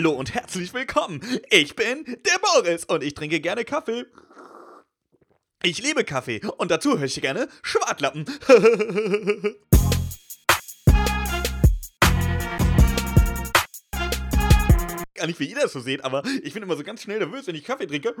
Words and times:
Hallo 0.00 0.12
und 0.12 0.32
herzlich 0.32 0.72
willkommen. 0.72 1.20
Ich 1.50 1.76
bin 1.76 2.06
der 2.06 2.38
Boris 2.40 2.86
und 2.86 3.02
ich 3.04 3.12
trinke 3.12 3.38
gerne 3.38 3.66
Kaffee. 3.66 4.06
Ich 5.62 5.82
liebe 5.82 6.04
Kaffee 6.04 6.40
und 6.56 6.70
dazu 6.70 6.96
höre 6.96 7.04
ich 7.04 7.20
gerne 7.20 7.48
Schwartlappen. 7.60 8.24
Gar 15.12 15.26
nicht, 15.26 15.38
wie 15.38 15.50
ihr 15.50 15.56
das 15.56 15.74
so 15.74 15.80
seht, 15.80 16.02
aber 16.02 16.22
ich 16.42 16.54
bin 16.54 16.62
immer 16.62 16.78
so 16.78 16.82
ganz 16.82 17.02
schnell 17.02 17.18
nervös, 17.18 17.46
wenn 17.46 17.54
ich 17.54 17.64
Kaffee 17.64 17.86
trinke. 17.86 18.14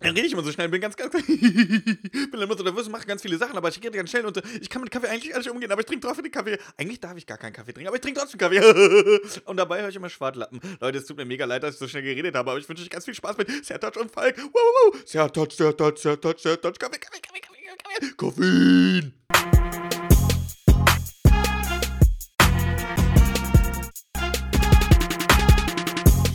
Dann 0.00 0.14
rede 0.14 0.26
ich 0.26 0.32
immer 0.32 0.42
so 0.42 0.52
schnell, 0.52 0.68
bin 0.68 0.80
ganz, 0.80 0.94
ganz, 0.94 1.10
bin 1.26 1.98
immer 2.32 2.56
so 2.56 2.62
nervös 2.62 2.88
mache 2.90 3.06
ganz 3.06 3.22
viele 3.22 3.38
Sachen, 3.38 3.56
aber 3.56 3.70
ich 3.70 3.76
rede 3.78 3.92
ganz 3.92 4.10
schnell 4.10 4.26
und 4.26 4.36
äh, 4.36 4.42
ich 4.60 4.68
kann 4.68 4.82
mit 4.82 4.90
Kaffee 4.90 5.08
eigentlich 5.08 5.34
nicht 5.34 5.50
umgehen, 5.50 5.72
aber 5.72 5.80
ich 5.80 5.86
trinke 5.86 6.06
trotzdem 6.06 6.24
den 6.24 6.32
Kaffee. 6.32 6.58
Eigentlich 6.76 7.00
darf 7.00 7.16
ich 7.16 7.26
gar 7.26 7.38
keinen 7.38 7.54
Kaffee 7.54 7.72
trinken, 7.72 7.88
aber 7.88 7.96
ich 7.96 8.02
trinke 8.02 8.20
trotzdem 8.20 8.38
Kaffee. 8.38 8.60
und 9.46 9.56
dabei 9.56 9.80
höre 9.80 9.88
ich 9.88 9.96
immer 9.96 10.10
Schwartlappen. 10.10 10.60
Leute, 10.80 10.98
es 10.98 11.06
tut 11.06 11.16
mir 11.16 11.24
mega 11.24 11.46
leid, 11.46 11.62
dass 11.62 11.74
ich 11.74 11.78
so 11.78 11.88
schnell 11.88 12.02
geredet 12.02 12.34
habe, 12.34 12.50
aber 12.50 12.60
ich 12.60 12.68
wünsche 12.68 12.82
euch 12.82 12.90
ganz 12.90 13.06
viel 13.06 13.14
Spaß 13.14 13.38
mit 13.38 13.64
Sertouch 13.64 13.96
und 13.96 14.10
Falk. 14.10 14.36
Wow, 14.36 14.50
wow, 14.52 14.94
wow. 14.94 15.02
Sertouch, 15.06 15.52
Sertouch, 15.52 15.96
Sertouch, 15.96 16.38
Sertouch, 16.40 16.78
Kaffee, 16.78 16.98
Kaffee, 16.98 17.20
Kaffee, 17.20 17.40
Kaffee, 17.40 17.60
Kaffee. 18.00 18.12
Koffein. 18.16 19.25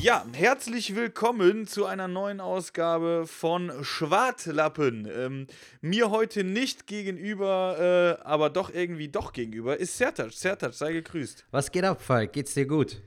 Ja, 0.01 0.25
herzlich 0.33 0.95
willkommen 0.95 1.67
zu 1.67 1.85
einer 1.85 2.07
neuen 2.07 2.39
Ausgabe 2.39 3.25
von 3.27 3.71
Schwartlappen. 3.83 5.07
Ähm, 5.15 5.47
mir 5.81 6.09
heute 6.09 6.43
nicht 6.43 6.87
gegenüber, 6.87 8.17
äh, 8.19 8.25
aber 8.25 8.49
doch 8.49 8.73
irgendwie 8.73 9.09
doch 9.09 9.31
gegenüber, 9.31 9.77
ist 9.77 9.95
Sertac. 9.95 10.31
Sertac, 10.31 10.73
sei 10.73 10.93
gegrüßt. 10.93 11.45
Was 11.51 11.71
geht 11.71 11.83
ab, 11.83 12.01
Falk? 12.01 12.33
Geht's 12.33 12.55
dir 12.55 12.65
gut? 12.65 12.99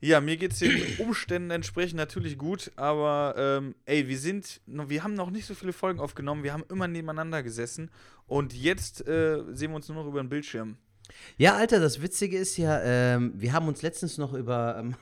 Ja, 0.00 0.22
mir 0.22 0.38
geht's 0.38 0.60
den 0.60 0.96
Umständen 0.96 1.50
entsprechend 1.50 1.98
natürlich 1.98 2.38
gut, 2.38 2.72
aber 2.76 3.34
ähm, 3.36 3.74
ey, 3.84 4.08
wir 4.08 4.18
sind, 4.18 4.62
wir 4.64 5.04
haben 5.04 5.12
noch 5.12 5.28
nicht 5.28 5.44
so 5.44 5.54
viele 5.54 5.74
Folgen 5.74 6.00
aufgenommen, 6.00 6.42
wir 6.42 6.54
haben 6.54 6.64
immer 6.70 6.88
nebeneinander 6.88 7.42
gesessen 7.42 7.90
und 8.26 8.54
jetzt 8.54 9.06
äh, 9.06 9.42
sehen 9.52 9.72
wir 9.72 9.76
uns 9.76 9.88
nur 9.88 10.02
noch 10.02 10.08
über 10.08 10.22
den 10.22 10.30
Bildschirm. 10.30 10.78
Ja, 11.36 11.56
Alter, 11.56 11.80
das 11.80 12.00
Witzige 12.00 12.38
ist 12.38 12.56
ja, 12.56 12.80
ähm, 12.82 13.34
wir 13.36 13.52
haben 13.52 13.68
uns 13.68 13.82
letztens 13.82 14.16
noch 14.16 14.32
über 14.32 14.76
ähm, 14.78 14.94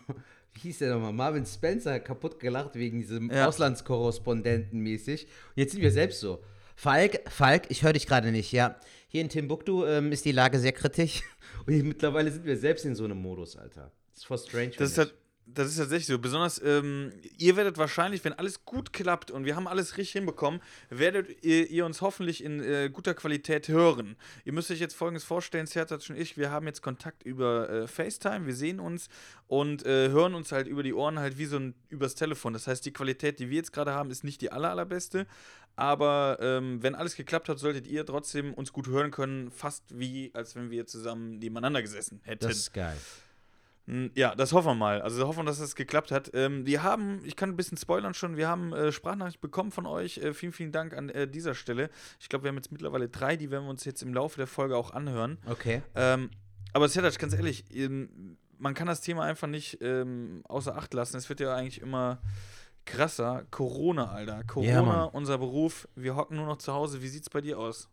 wie 0.55 0.61
hieß 0.61 0.79
der 0.79 0.95
nochmal, 0.95 1.13
Marvin 1.13 1.47
Spencer 1.47 2.01
kaputt 2.01 2.41
gelacht 2.41 2.75
wegen 2.75 2.99
diesem 3.01 3.31
ja. 3.31 3.47
Auslandskorrespondenten 3.47 4.81
mäßig. 4.81 5.25
Und 5.25 5.57
jetzt 5.57 5.73
sind 5.73 5.83
wir 5.83 5.93
selbst 5.93 6.21
so. 6.21 6.43
Falk, 6.77 7.21
Falk, 7.29 7.65
ich 7.69 7.83
höre 7.83 7.93
dich 7.93 8.07
gerade 8.07 8.33
nicht, 8.33 8.53
ja. 8.53 8.77
Hier 9.09 9.21
in 9.21 9.29
Timbuktu 9.29 9.85
ähm, 9.85 10.13
ist 10.13 10.25
die 10.25 10.33
Lage 10.33 10.59
sehr 10.59 10.73
kritisch. 10.73 11.23
Und 11.67 11.83
mittlerweile 11.85 12.31
sind 12.31 12.45
wir 12.45 12.57
selbst 12.57 12.85
in 12.85 12.95
so 12.95 13.05
einem 13.05 13.21
Modus, 13.21 13.57
Alter. 13.57 13.93
Das 14.13 14.23
ist 14.23 14.25
voll 14.25 14.39
strange. 14.39 14.71
Das 14.79 14.93
ist 14.93 14.99
halt, 14.99 15.15
das 15.55 15.69
ist 15.69 15.77
tatsächlich 15.77 16.07
so. 16.07 16.19
Besonders, 16.19 16.61
ähm, 16.63 17.13
ihr 17.39 17.57
werdet 17.57 17.79
wahrscheinlich, 17.79 18.25
wenn 18.25 18.33
alles 18.33 18.65
gut 18.65 18.93
klappt 18.93 19.31
und 19.31 19.45
wir 19.45 19.57
haben 19.57 19.67
alles 19.67 19.97
richtig 19.97 20.13
hinbekommen, 20.13 20.61
werdet 20.89 21.45
ihr, 21.45 21.69
ihr 21.71 21.87
uns 21.87 22.01
hoffentlich 22.01 22.43
in 22.43 22.61
äh, 22.61 22.91
guter 22.93 23.15
Qualität 23.15 23.69
hören. 23.69 24.17
Ihr 24.45 24.53
müsst 24.53 24.71
euch 24.71 24.81
jetzt 24.81 24.95
folgendes 24.95 25.25
vorstellen: 25.25 25.67
Sertat 25.67 26.09
und 26.11 26.17
ich, 26.17 26.37
wir 26.37 26.51
haben 26.51 26.67
jetzt 26.67 26.83
Kontakt 26.83 27.23
über 27.23 27.69
äh, 27.69 27.87
FaceTime, 27.87 28.47
wir 28.47 28.55
sehen 28.55 28.81
uns 28.81 29.09
und 29.47 29.85
äh, 29.85 30.09
hören 30.11 30.35
uns 30.35 30.53
halt 30.53 30.67
über 30.67 30.83
die 30.83 30.95
Ohren 30.95 31.19
halt 31.19 31.39
wie 31.39 31.47
so 31.47 31.57
ein 31.57 31.75
übers 31.89 32.15
Telefon. 32.15 32.53
Das 32.53 32.67
heißt, 32.67 32.85
die 32.85 32.93
Qualität, 32.93 33.39
die 33.39 33.51
wir 33.51 33.57
jetzt 33.57 33.73
gerade 33.73 33.93
haben, 33.93 34.11
ist 34.11 34.25
nicht 34.25 34.41
die 34.41 34.53
aller, 34.53 34.71
allerbeste. 34.71 35.27
Aber 35.77 36.39
ähm, 36.41 36.83
wenn 36.83 36.95
alles 36.95 37.17
geklappt 37.17 37.49
hat, 37.49 37.59
solltet 37.59 37.87
ihr 37.87 38.05
trotzdem 38.05 38.53
uns 38.53 38.73
gut 38.73 38.87
hören 38.89 39.11
können, 39.11 39.51
fast 39.51 39.83
wie 39.99 40.31
als 40.35 40.55
wenn 40.55 40.71
wir 40.71 40.87
zusammen 40.87 41.39
nebeneinander 41.39 41.81
gesessen 41.81 42.21
hätten. 42.25 42.47
Das 42.47 42.57
ist 42.57 42.73
geil. 42.73 42.97
Ja, 44.15 44.35
das 44.35 44.53
hoffen 44.53 44.69
wir 44.69 44.75
mal. 44.75 45.03
Also 45.03 45.27
hoffen, 45.27 45.47
dass 45.47 45.59
es 45.59 45.75
geklappt 45.75 46.11
hat. 46.13 46.31
Ähm, 46.35 46.65
wir 46.67 46.83
haben, 46.83 47.23
ich 47.25 47.35
kann 47.35 47.51
ein 47.51 47.57
bisschen 47.57 47.77
spoilern 47.77 48.15
schon, 48.15 48.37
wir 48.37 48.49
haben 48.49 48.73
äh, 48.73 48.93
Sprachnachricht 48.93 49.41
bekommen 49.41 49.73
von 49.73 49.87
euch. 49.87 50.19
Äh, 50.19 50.33
vielen, 50.33 50.53
vielen 50.53 50.73
Dank 50.73 50.97
an 50.97 51.09
äh, 51.09 51.27
dieser 51.27 51.55
Stelle. 51.55 51.91
Ich 52.21 52.29
glaube, 52.29 52.45
wir 52.45 52.49
haben 52.51 52.57
jetzt 52.57 52.71
mittlerweile 52.71 53.09
drei, 53.09 53.37
die 53.37 53.51
werden 53.51 53.65
wir 53.65 53.71
uns 53.71 53.85
jetzt 53.85 54.03
im 54.03 54.15
Laufe 54.15 54.37
der 54.37 54.47
Folge 54.47 54.77
auch 54.77 54.93
anhören. 54.93 55.39
Okay. 55.47 55.83
Ähm, 55.95 56.31
aber 56.73 56.89
Serdac, 56.89 57.19
ganz 57.19 57.35
ehrlich, 57.35 57.65
ähm, 57.75 58.37
man 58.59 58.75
kann 58.75 58.87
das 58.87 59.01
Thema 59.01 59.25
einfach 59.25 59.49
nicht 59.49 59.79
ähm, 59.81 60.43
außer 60.47 60.77
Acht 60.77 60.95
lassen. 60.95 61.17
Es 61.17 61.29
wird 61.29 61.41
ja 61.41 61.55
eigentlich 61.55 61.81
immer 61.81 62.21
krasser. 62.85 63.45
Corona, 63.51 64.11
Alter. 64.11 64.45
Corona, 64.45 64.71
ja, 64.71 65.05
unser 65.05 65.39
Beruf. 65.39 65.89
Wir 65.95 66.17
hocken 66.17 66.37
nur 66.37 66.47
noch 66.47 66.59
zu 66.59 66.73
Hause. 66.73 67.03
Wie 67.03 67.09
sieht's 67.09 67.31
bei 67.31 67.41
dir 67.41 67.59
aus? 67.59 67.89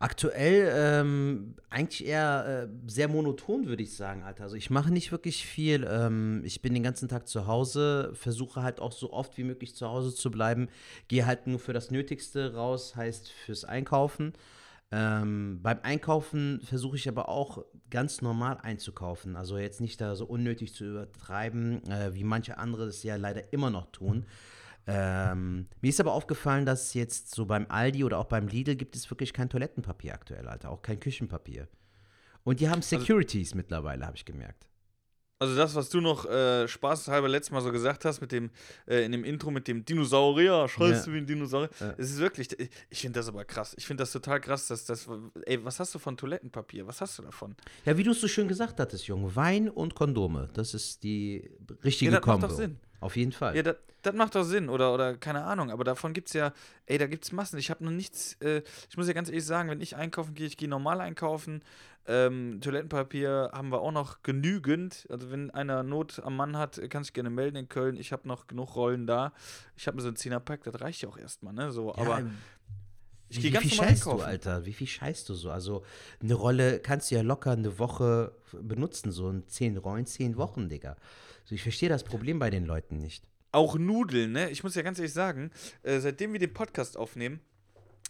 Aktuell 0.00 0.72
ähm, 0.76 1.56
eigentlich 1.70 2.06
eher 2.06 2.68
äh, 2.68 2.88
sehr 2.88 3.08
monoton, 3.08 3.66
würde 3.66 3.82
ich 3.82 3.96
sagen, 3.96 4.22
Alter. 4.22 4.44
Also 4.44 4.54
ich 4.54 4.70
mache 4.70 4.92
nicht 4.92 5.10
wirklich 5.10 5.44
viel. 5.44 5.84
Ähm, 5.90 6.42
ich 6.44 6.62
bin 6.62 6.72
den 6.72 6.84
ganzen 6.84 7.08
Tag 7.08 7.26
zu 7.26 7.48
Hause, 7.48 8.12
versuche 8.14 8.62
halt 8.62 8.78
auch 8.78 8.92
so 8.92 9.12
oft 9.12 9.36
wie 9.38 9.44
möglich 9.44 9.74
zu 9.74 9.88
Hause 9.88 10.14
zu 10.14 10.30
bleiben. 10.30 10.68
Gehe 11.08 11.26
halt 11.26 11.48
nur 11.48 11.58
für 11.58 11.72
das 11.72 11.90
Nötigste 11.90 12.54
raus, 12.54 12.94
heißt 12.94 13.28
fürs 13.28 13.64
Einkaufen. 13.64 14.34
Ähm, 14.92 15.58
beim 15.62 15.80
Einkaufen 15.82 16.60
versuche 16.62 16.96
ich 16.96 17.08
aber 17.08 17.28
auch 17.28 17.64
ganz 17.90 18.22
normal 18.22 18.58
einzukaufen. 18.62 19.34
Also 19.34 19.58
jetzt 19.58 19.80
nicht 19.80 20.00
da 20.00 20.14
so 20.14 20.26
unnötig 20.26 20.74
zu 20.74 20.84
übertreiben, 20.84 21.82
äh, 21.90 22.14
wie 22.14 22.24
manche 22.24 22.58
andere 22.58 22.84
es 22.84 23.02
ja 23.02 23.16
leider 23.16 23.52
immer 23.52 23.70
noch 23.70 23.90
tun. 23.90 24.26
Ähm, 24.90 25.66
mir 25.82 25.90
ist 25.90 26.00
aber 26.00 26.12
aufgefallen, 26.12 26.64
dass 26.64 26.94
jetzt 26.94 27.34
so 27.34 27.44
beim 27.44 27.66
Aldi 27.68 28.04
oder 28.04 28.18
auch 28.18 28.24
beim 28.24 28.48
Lidl 28.48 28.74
gibt 28.74 28.96
es 28.96 29.10
wirklich 29.10 29.34
kein 29.34 29.50
Toilettenpapier 29.50 30.14
aktuell, 30.14 30.48
Alter. 30.48 30.70
Auch 30.70 30.80
kein 30.80 30.98
Küchenpapier. 30.98 31.68
Und 32.42 32.60
die 32.60 32.68
haben 32.68 32.78
also 32.78 32.96
Securities 32.96 33.48
also, 33.48 33.56
mittlerweile, 33.58 34.06
habe 34.06 34.16
ich 34.16 34.24
gemerkt. 34.24 34.66
Also 35.40 35.54
das, 35.54 35.74
was 35.74 35.88
du 35.90 36.00
noch 36.00 36.24
äh, 36.24 36.66
spaßhalber 36.66 37.28
letztes 37.28 37.52
Mal 37.52 37.60
so 37.60 37.70
gesagt 37.70 38.04
hast, 38.04 38.20
mit 38.20 38.32
dem, 38.32 38.50
äh, 38.86 39.04
in 39.04 39.12
dem 39.12 39.24
Intro 39.24 39.50
mit 39.50 39.68
dem 39.68 39.84
Dinosaurier, 39.84 40.66
schreist 40.68 41.06
ja. 41.06 41.12
du 41.12 41.12
wie 41.12 41.18
ein 41.18 41.26
Dinosaurier. 41.26 41.70
Ja. 41.78 41.94
Es 41.96 42.10
ist 42.10 42.18
wirklich, 42.18 42.48
ich 42.58 43.00
finde 43.00 43.20
das 43.20 43.28
aber 43.28 43.44
krass. 43.44 43.74
Ich 43.78 43.86
finde 43.86 44.02
das 44.02 44.10
total 44.10 44.40
krass, 44.40 44.66
dass 44.66 44.86
das, 44.86 45.06
ey, 45.44 45.64
was 45.64 45.78
hast 45.78 45.94
du 45.94 46.00
von 46.00 46.16
Toilettenpapier? 46.16 46.86
Was 46.88 47.00
hast 47.00 47.18
du 47.18 47.22
davon? 47.22 47.54
Ja, 47.84 47.96
wie 47.96 48.02
du 48.02 48.10
es 48.10 48.20
so 48.20 48.26
schön 48.26 48.48
gesagt 48.48 48.80
hattest, 48.80 49.06
Junge, 49.06 49.36
Wein 49.36 49.68
und 49.68 49.94
Kondome, 49.94 50.48
das 50.54 50.74
ist 50.74 51.04
die 51.04 51.48
richtige 51.84 52.10
ja, 52.10 52.16
das 52.16 52.24
Kombo. 52.24 52.40
Macht 52.40 52.50
doch 52.52 52.56
Sinn. 52.56 52.78
Auf 53.00 53.16
jeden 53.16 53.32
Fall. 53.32 53.56
Ja, 53.56 53.62
das, 53.62 54.14
macht 54.14 54.34
doch 54.34 54.44
Sinn, 54.44 54.68
oder, 54.68 54.92
oder 54.92 55.16
keine 55.16 55.44
Ahnung, 55.44 55.70
aber 55.70 55.84
davon 55.84 56.12
gibt 56.12 56.28
es 56.28 56.34
ja, 56.34 56.52
ey, 56.86 56.98
da 56.98 57.06
gibt 57.06 57.24
es 57.24 57.32
Massen. 57.32 57.58
Ich 57.58 57.70
habe 57.70 57.84
noch 57.84 57.90
nichts, 57.90 58.36
äh, 58.40 58.62
ich 58.88 58.96
muss 58.96 59.06
ja 59.06 59.12
ganz 59.12 59.28
ehrlich 59.28 59.44
sagen, 59.44 59.70
wenn 59.70 59.80
ich 59.80 59.96
einkaufen 59.96 60.34
gehe, 60.34 60.46
ich 60.46 60.56
gehe 60.56 60.68
normal 60.68 61.00
einkaufen. 61.00 61.62
Ähm, 62.06 62.60
Toilettenpapier 62.62 63.50
haben 63.52 63.70
wir 63.70 63.82
auch 63.82 63.92
noch 63.92 64.22
genügend. 64.22 65.06
Also, 65.10 65.30
wenn 65.30 65.50
einer 65.50 65.82
Not 65.82 66.20
am 66.24 66.36
Mann 66.36 66.56
hat, 66.56 66.80
kann 66.88 67.04
sich 67.04 67.12
gerne 67.12 67.28
melden 67.28 67.56
in 67.56 67.68
Köln. 67.68 67.98
Ich 67.98 68.12
habe 68.12 68.26
noch 68.26 68.46
genug 68.46 68.76
Rollen 68.76 69.06
da. 69.06 69.34
Ich 69.76 69.86
habe 69.86 69.96
mir 69.96 70.02
so 70.02 70.08
ein 70.08 70.16
10er-Pack, 70.16 70.64
das 70.64 70.80
reicht 70.80 71.02
ja 71.02 71.10
auch 71.10 71.18
erstmal, 71.18 71.52
ne? 71.52 71.70
So, 71.70 71.92
ja, 71.94 71.98
aber. 71.98 72.22
Ich 73.28 73.42
gehe 73.42 73.50
ganz 73.50 73.66
viel 73.66 73.76
scheißt 73.76 73.90
einkaufen. 73.90 74.20
du, 74.20 74.24
Alter? 74.24 74.64
Wie 74.64 74.72
viel 74.72 74.86
scheißt 74.86 75.28
du 75.28 75.34
so? 75.34 75.50
Also, 75.50 75.84
eine 76.22 76.32
Rolle 76.32 76.80
kannst 76.80 77.10
du 77.10 77.16
ja 77.16 77.20
locker 77.20 77.50
eine 77.50 77.78
Woche 77.78 78.32
benutzen, 78.52 79.12
so 79.12 79.28
ein 79.28 79.46
10 79.46 79.76
Rollen, 79.76 80.06
10 80.06 80.38
Wochen, 80.38 80.70
Digga. 80.70 80.96
Also, 81.48 81.54
ich 81.54 81.62
verstehe 81.62 81.88
das 81.88 82.04
Problem 82.04 82.38
bei 82.38 82.50
den 82.50 82.66
Leuten 82.66 82.98
nicht 82.98 83.24
auch 83.52 83.78
Nudeln, 83.78 84.32
ne? 84.32 84.50
Ich 84.50 84.62
muss 84.62 84.74
ja 84.74 84.82
ganz 84.82 84.98
ehrlich 84.98 85.12
sagen, 85.12 85.50
äh, 85.82 86.00
seitdem 86.00 86.32
wir 86.32 86.40
den 86.40 86.52
Podcast 86.52 86.96
aufnehmen, 86.96 87.40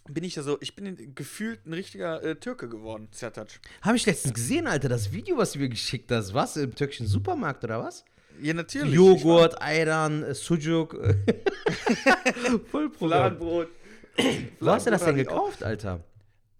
bin 0.08 0.24
ich 0.24 0.36
ja 0.36 0.42
so, 0.42 0.58
ich 0.60 0.74
bin 0.74 1.14
gefühlt 1.14 1.66
ein 1.66 1.74
richtiger 1.74 2.22
äh, 2.22 2.34
Türke 2.36 2.68
geworden, 2.68 3.08
Sertac. 3.12 3.60
Habe 3.82 3.96
ich 3.96 4.06
letztens 4.06 4.34
gesehen, 4.34 4.66
Alter, 4.66 4.88
das 4.88 5.12
Video, 5.12 5.36
was 5.36 5.52
du 5.52 5.58
mir 5.58 5.68
geschickt 5.68 6.10
hast. 6.10 6.32
Was? 6.32 6.56
Im 6.56 6.74
türkischen 6.74 7.06
Supermarkt 7.06 7.62
oder 7.64 7.82
was? 7.84 8.04
Ja, 8.40 8.54
natürlich. 8.54 8.94
Joghurt, 8.94 9.60
Ayran, 9.60 10.22
äh, 10.22 10.34
Sucuk. 10.34 10.94
Vollprogramm. 12.70 12.96
Fladenbrot. 12.96 13.68
Wo 14.60 14.70
hast 14.70 14.86
du 14.86 14.90
das 14.90 15.04
denn 15.04 15.16
gekauft, 15.16 15.62
Alter? 15.62 16.02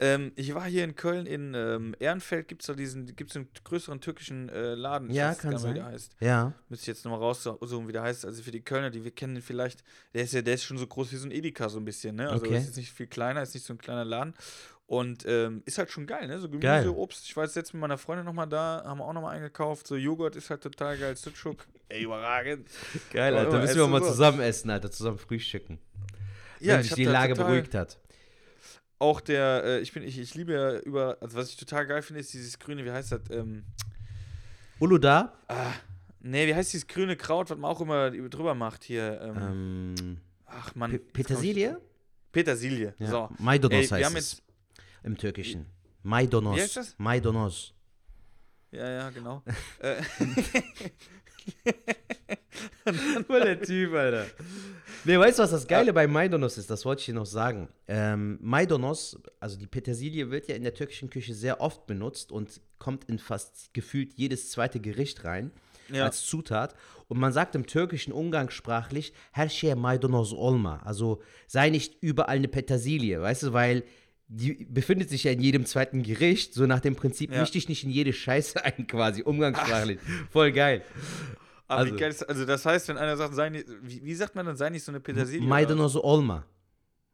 Ähm, 0.01 0.33
ich 0.37 0.55
war 0.55 0.65
hier 0.65 0.85
in 0.85 0.95
Köln 0.95 1.27
in 1.27 1.55
ähm, 1.55 1.95
Ehrenfeld, 1.99 2.47
gibt 2.47 2.63
es 2.63 2.69
da 2.69 2.75
diesen, 2.75 3.17
gibt's 3.17 3.35
einen 3.35 3.49
größeren 3.65 4.01
türkischen 4.01 4.49
äh, 4.49 4.75
Laden. 4.75 5.11
Ja, 5.11 5.35
kann 5.35 5.59
sein. 5.59 5.71
Wie 5.71 5.79
der 5.79 5.87
heißt. 5.87 6.13
Ja. 6.21 6.53
Müsste 6.69 6.85
ich 6.85 6.87
jetzt 6.89 7.05
nochmal 7.05 7.21
raussuchen, 7.21 7.89
wie 7.89 7.93
der 7.93 8.03
heißt. 8.03 8.25
Also 8.25 8.43
für 8.43 8.53
die 8.53 8.61
Kölner, 8.61 8.91
die 8.91 9.03
wir 9.03 9.11
kennen 9.11 9.35
den 9.35 9.43
vielleicht, 9.43 9.83
der 10.15 10.23
ist 10.23 10.35
ja, 10.35 10.43
der 10.43 10.55
ist 10.55 10.63
schon 10.63 10.79
so 10.79 10.87
groß 10.87 11.11
wie 11.11 11.17
so 11.17 11.27
ein 11.27 11.33
Edeka 11.33 11.69
so 11.69 11.79
ein 11.79 11.85
bisschen, 11.85 12.15
ne? 12.15 12.31
Also 12.31 12.45
okay. 12.45 12.59
ist 12.59 12.67
jetzt 12.67 12.77
nicht 12.77 12.93
viel 12.93 13.09
kleiner, 13.09 13.43
ist 13.43 13.55
nicht 13.55 13.67
so 13.67 13.75
ein 13.75 13.79
kleiner 13.79 14.05
Laden. 14.05 14.35
Und 14.87 15.27
ähm, 15.27 15.63
ist 15.67 15.79
halt 15.79 15.91
schon 15.91 16.07
geil, 16.07 16.29
ne? 16.29 16.39
So 16.39 16.49
Gemüse, 16.49 16.63
geil. 16.63 16.89
Obst. 16.89 17.25
Ich 17.25 17.37
war 17.37 17.45
jetzt 17.45 17.57
letztens 17.57 17.75
mit 17.75 17.81
meiner 17.81 17.99
Freundin 17.99 18.25
nochmal 18.25 18.49
da, 18.49 18.85
haben 18.87 19.01
wir 19.01 19.05
auch 19.05 19.13
nochmal 19.13 19.35
eingekauft. 19.35 19.87
So 19.89 19.97
Joghurt 19.97 20.37
ist 20.37 20.49
halt 20.49 20.63
total 20.63 20.97
geil. 20.97 21.17
Sucuk, 21.17 21.67
ey, 21.89 22.05
überragend. 22.05 22.69
Geil, 23.13 23.37
Alter. 23.37 23.51
Da 23.51 23.59
müssen 23.59 23.77
wir 23.77 23.87
mal 23.89 24.03
zusammen 24.03 24.41
essen, 24.41 24.71
Alter. 24.71 24.93
Zusammen 24.93 25.19
frühstücken. 25.19 25.81
Ja, 26.61 26.77
Wenn 26.77 26.85
sich 26.85 26.95
die 26.95 27.05
Lage 27.05 27.35
beruhigt 27.35 27.75
hat 27.75 27.99
auch 28.99 29.21
der, 29.21 29.63
äh, 29.65 29.81
ich 29.81 29.93
bin, 29.93 30.03
ich, 30.03 30.19
ich 30.19 30.35
liebe 30.35 30.53
ja 30.53 30.79
über, 30.81 31.19
also 31.21 31.37
was 31.37 31.51
ich 31.51 31.57
total 31.57 31.87
geil 31.87 32.03
finde, 32.03 32.21
ist 32.21 32.33
dieses 32.33 32.59
grüne, 32.59 32.85
wie 32.85 32.91
heißt 32.91 33.13
das? 33.13 33.21
Ähm, 33.31 33.65
Uluda? 34.81 35.33
Ah, 35.49 35.73
nee, 36.21 36.47
wie 36.47 36.55
heißt 36.55 36.73
dieses 36.73 36.87
grüne 36.87 37.17
Kraut, 37.17 37.51
was 37.51 37.59
man 37.59 37.71
auch 37.71 37.81
immer 37.81 38.11
drüber 38.11 38.55
macht 38.55 38.85
hier? 38.85 39.21
Ähm, 39.21 39.37
ähm, 39.41 40.21
ach 40.47 40.75
man. 40.75 40.91
P 40.93 40.99
Petersilie? 40.99 41.81
Petersilie, 42.33 42.95
ja. 42.99 43.07
so. 43.07 43.29
Maidonos 43.39 43.91
Ey, 43.91 44.03
heißt 44.03 44.17
es. 44.17 44.43
Im 45.03 45.17
Türkischen. 45.17 45.67
Maidonos. 46.03 46.57
Wie 46.57 46.61
heißt 46.61 46.77
das? 46.77 46.95
Maidonos. 46.99 47.75
Ja, 48.71 48.89
ja, 48.89 49.11
genau. 49.11 49.43
Äh, 49.81 50.03
Voll 53.27 53.41
der 53.41 53.61
Typ, 53.63 53.95
Alter. 53.95 54.27
Nee, 55.09 55.19
weißt 55.19 55.39
du, 55.39 55.43
was 55.43 55.53
das 55.53 55.67
Geile 55.67 55.95
bei 55.95 56.07
Maidonos 56.07 56.59
ist? 56.59 56.69
Das 56.69 56.85
wollte 56.85 57.01
ich 57.01 57.07
dir 57.07 57.15
noch 57.15 57.25
sagen. 57.25 57.69
Ähm, 57.87 58.39
Maidonos, 58.43 59.19
also 59.41 59.57
die 59.57 59.67
Petersilie 59.67 60.31
wird 60.31 60.49
ja 60.49 60.55
in 60.55 60.65
der 60.65 60.75
türkischen 60.75 61.09
Küche 61.09 61.33
sehr 61.33 61.63
oft 61.63 61.87
benutzt 61.87 62.31
und 62.31 62.61
kommt 62.79 63.05
in 63.05 63.19
fast 63.19 63.73
gefühlt 63.73 64.13
jedes 64.17 64.51
zweite 64.51 64.81
Gericht 64.81 65.25
rein 65.25 65.51
Ja. 65.91 66.05
als 66.05 66.27
Zutat. 66.27 66.75
Und 67.09 67.19
man 67.19 67.33
sagt 67.33 67.55
im 67.55 67.65
Türkischen 67.67 68.13
umgangssprachlich, 68.13 69.15
her 69.33 69.49
şeye 69.49 69.75
maydanoz 69.77 70.35
olma. 70.35 70.83
Also 70.85 71.23
sei 71.47 71.71
nicht 71.71 71.97
überall 72.03 72.37
eine 72.37 72.49
Petersilie, 72.49 73.23
weißt 73.23 73.45
du, 73.45 73.53
weil 73.55 73.85
die 74.29 74.67
befindet 74.69 75.09
sich 75.09 75.25
ja 75.25 75.33
in 75.33 75.41
jedem 75.41 75.65
zweiten 75.65 76.03
Gericht, 76.03 76.53
so 76.53 76.67
nach 76.67 76.81
dem 76.81 76.97
Prinzip, 76.97 77.33
Ja. 77.33 77.41
misch 77.41 77.53
dich 77.53 77.67
nicht 77.71 77.83
in 77.83 77.89
jede 77.89 78.13
Scheiße 78.13 78.63
ein, 78.63 78.87
quasi, 78.87 79.23
umgangssprachlich. 79.25 80.01
Voll 80.31 80.53
geil. 80.53 80.83
Aber 81.69 81.81
Also- 81.83 81.97
geil 81.97 82.15
also 82.29 82.45
das 82.47 82.65
heißt, 82.65 82.89
wenn 82.89 82.97
einer 82.99 83.17
sagt, 83.17 83.35
sei 83.35 83.51
nicht, 83.51 83.67
wie, 83.83 84.03
wie 84.05 84.15
sagt 84.15 84.35
man 84.35 84.47
dann, 84.47 84.57
sei 84.57 84.71
nicht 84.71 84.85
so 84.85 84.91
eine 84.93 85.01
Petersilie? 85.01 85.47
Maydanoz 85.47 85.97
olma. 85.97 86.45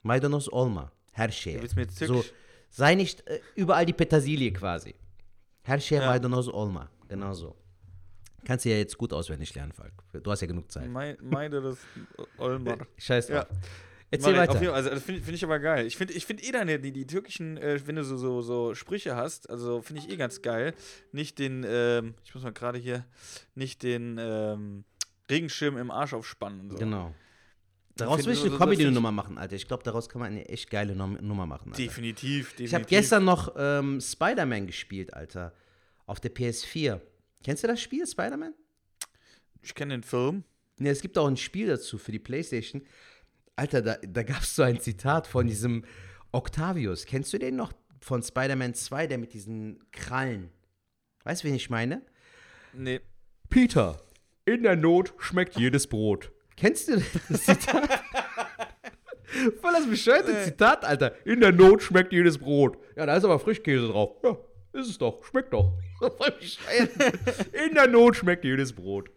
Maydanoz 0.03 0.49
olma. 0.53 0.93
Her 1.13 1.31
şeye. 1.31 1.61
So, 2.07 2.25
sei 2.71 2.95
nicht 2.95 3.27
äh, 3.29 3.41
überall 3.57 3.87
die 3.87 3.93
Petersilie 3.93 4.53
quasi. 4.53 4.95
Her 5.65 5.81
şeye 5.81 6.01
Ja. 6.01 6.07
maydanoz 6.07 6.49
olma. 6.49 6.89
Genau 7.09 7.35
so. 7.35 7.57
Kannst 8.47 8.65
du 8.65 8.69
ja 8.71 8.77
jetzt 8.77 8.99
gut 8.99 9.13
auswendig 9.13 9.55
lernen, 9.55 9.73
Falk. 9.73 9.93
Du 10.23 10.31
hast 10.31 10.43
ja 10.43 10.47
genug 10.47 10.71
Zeit. 10.71 10.89
Das 11.51 11.79
Olmar. 12.39 12.79
Scheiß 12.99 13.27
drauf. 13.29 13.47
Ja. 13.51 13.57
Erzähl 14.15 14.37
weiter. 14.37 14.59
Fall, 14.59 14.69
also 14.71 14.91
das 14.91 15.03
finde 15.03 15.21
find 15.21 15.37
ich 15.37 15.45
aber 15.45 15.59
geil. 15.59 15.87
Ich 15.87 15.97
finde 15.97 16.13
ich 16.15 16.27
find 16.27 16.43
eh 16.47 16.53
deine, 16.53 16.79
die, 16.79 16.93
die 16.93 17.07
türkischen, 17.07 17.57
äh, 17.57 17.81
wenn 17.87 17.97
du 17.97 18.05
so, 18.05 18.17
so, 18.17 18.43
so 18.43 18.75
Sprüche 18.75 19.17
hast, 19.17 19.49
also 19.51 19.83
finde 19.83 20.03
ich 20.03 20.11
eh 20.11 20.17
ganz 20.17 20.43
geil. 20.43 20.75
Nicht 21.13 21.39
den, 21.39 21.65
ähm, 21.69 22.15
ich 22.25 22.35
muss 22.35 22.43
mal 22.45 22.53
gerade 22.53 22.79
hier, 22.79 23.05
nicht 23.55 23.83
den 23.83 24.17
ähm, 24.19 24.85
Regenschirm 25.31 25.77
im 25.79 25.91
Arsch 25.91 26.13
aufspannen 26.15 26.61
und 26.63 26.71
so. 26.71 26.77
Genau. 26.79 27.15
Daraus 27.97 28.27
will 28.27 28.33
ich 28.33 28.41
eine 28.41 28.51
so- 28.51 28.59
Comedy-Nummer 28.59 29.13
machen, 29.13 29.39
Alter. 29.39 29.55
Ich 29.55 29.69
glaube, 29.69 29.85
daraus 29.85 30.09
kann 30.09 30.21
man 30.21 30.33
eine 30.33 30.49
echt 30.49 30.69
geile 30.69 30.97
Num 30.97 31.17
Nummer 31.21 31.47
machen. 31.47 31.71
Alter. 31.73 31.83
Definitiv, 31.83 32.49
definitiv. 32.51 32.67
Ich 32.67 32.75
habe 32.75 32.85
gestern 32.87 33.25
noch 33.25 33.55
ähm, 33.57 34.01
Spider-Man 34.01 34.67
gespielt, 34.67 35.15
Alter. 35.15 35.53
Auf 36.07 36.19
der 36.19 36.35
PS4. 36.35 37.01
Kennst 37.45 37.63
du 37.63 37.69
das 37.69 37.81
Spiel, 37.81 38.05
Spider-Man? 38.07 38.53
Ich 39.63 39.75
kenne 39.75 39.95
den 39.95 40.03
Film. 40.03 40.43
Ne, 40.79 40.91
es 40.91 41.01
gibt 41.01 41.17
auch 41.17 41.29
ein 41.29 41.37
Spiel 41.37 41.69
dazu 41.69 41.97
für 41.99 42.11
die 42.11 42.19
Playstation. 42.19 42.83
Alter, 43.57 43.83
da, 43.83 43.97
da 44.03 44.23
gab 44.23 44.43
es 44.43 44.57
so 44.57 44.63
ein 44.63 44.81
Zitat 44.81 45.27
von 45.27 45.47
diesem 45.47 45.85
Octavius. 46.33 47.07
Kennst 47.07 47.33
du 47.33 47.39
den 47.39 47.57
noch? 47.57 47.73
Von 48.01 48.23
Spider-Man 48.23 48.75
2, 48.75 49.07
der 49.07 49.17
mit 49.17 49.33
diesen 49.33 49.83
Krallen. 49.91 50.51
Weißt 51.25 51.43
du, 51.43 51.49
wen 51.49 51.55
ich 51.55 51.71
meine? 51.71 52.03
Nee. 52.75 53.01
Peter, 53.49 53.99
in 54.45 54.63
der 54.63 54.77
Not 54.77 55.15
schmeckt 55.19 55.57
jedes 55.57 55.87
Brot. 55.87 56.31
Kennst 56.57 56.89
du 56.89 57.03
das 57.31 57.45
Zitat? 57.45 57.89
Voll 59.61 59.73
das 59.73 59.87
bescheuerte 59.89 60.45
Zitat, 60.45 60.85
Alter. 60.85 61.15
In 61.25 61.41
der 61.41 61.53
Not 61.53 61.83
schmeckt 61.83 62.13
jedes 62.13 62.37
Brot. 62.37 62.77
Ja, 62.95 63.07
da 63.07 63.17
ist 63.17 63.25
aber 63.25 63.39
Frischkäse 63.39 63.89
drauf. 63.89 64.17
Ja, 64.23 64.37
ist 64.73 64.91
es 64.91 64.99
doch. 64.99 65.25
Schmeckt 65.25 65.53
doch. 65.53 65.73
Voll 65.99 66.31
bescheuert. 66.39 66.91
In 67.53 67.75
der 67.75 67.89
Not 67.89 68.17
schmeckt 68.17 68.45
jedes 68.45 68.73
Brot. 68.73 69.09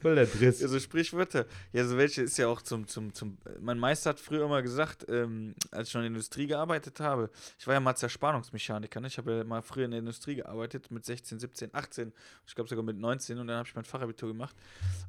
Voll 0.00 0.14
der 0.14 0.26
Driss. 0.26 0.60
Ja, 0.60 0.68
so 0.68 0.78
Sprichwörter. 0.78 1.46
Ja, 1.72 1.84
so 1.84 1.96
welche 1.96 2.22
ist 2.22 2.38
ja 2.38 2.48
auch 2.48 2.62
zum, 2.62 2.86
zum, 2.86 3.12
zum. 3.12 3.36
Mein 3.60 3.78
Meister 3.78 4.10
hat 4.10 4.20
früher 4.20 4.44
immer 4.44 4.62
gesagt, 4.62 5.06
ähm, 5.08 5.54
als 5.70 5.88
ich 5.88 5.92
schon 5.92 6.00
in 6.00 6.04
der 6.04 6.16
Industrie 6.16 6.46
gearbeitet 6.46 7.00
habe, 7.00 7.30
ich 7.58 7.66
war 7.66 7.74
ja 7.74 7.80
mal 7.80 7.94
Zerspannungsmechaniker, 7.94 9.00
ne? 9.00 9.08
Ich 9.08 9.18
habe 9.18 9.38
ja 9.38 9.44
mal 9.44 9.62
früher 9.62 9.84
in 9.84 9.90
der 9.90 10.00
Industrie 10.00 10.36
gearbeitet 10.36 10.90
mit 10.90 11.04
16, 11.04 11.38
17, 11.38 11.74
18, 11.74 12.12
ich 12.46 12.54
glaube 12.54 12.68
sogar 12.68 12.84
mit 12.84 12.96
19 12.96 13.38
und 13.38 13.46
dann 13.46 13.58
habe 13.58 13.68
ich 13.68 13.74
mein 13.74 13.84
Fachabitur 13.84 14.28
gemacht. 14.28 14.56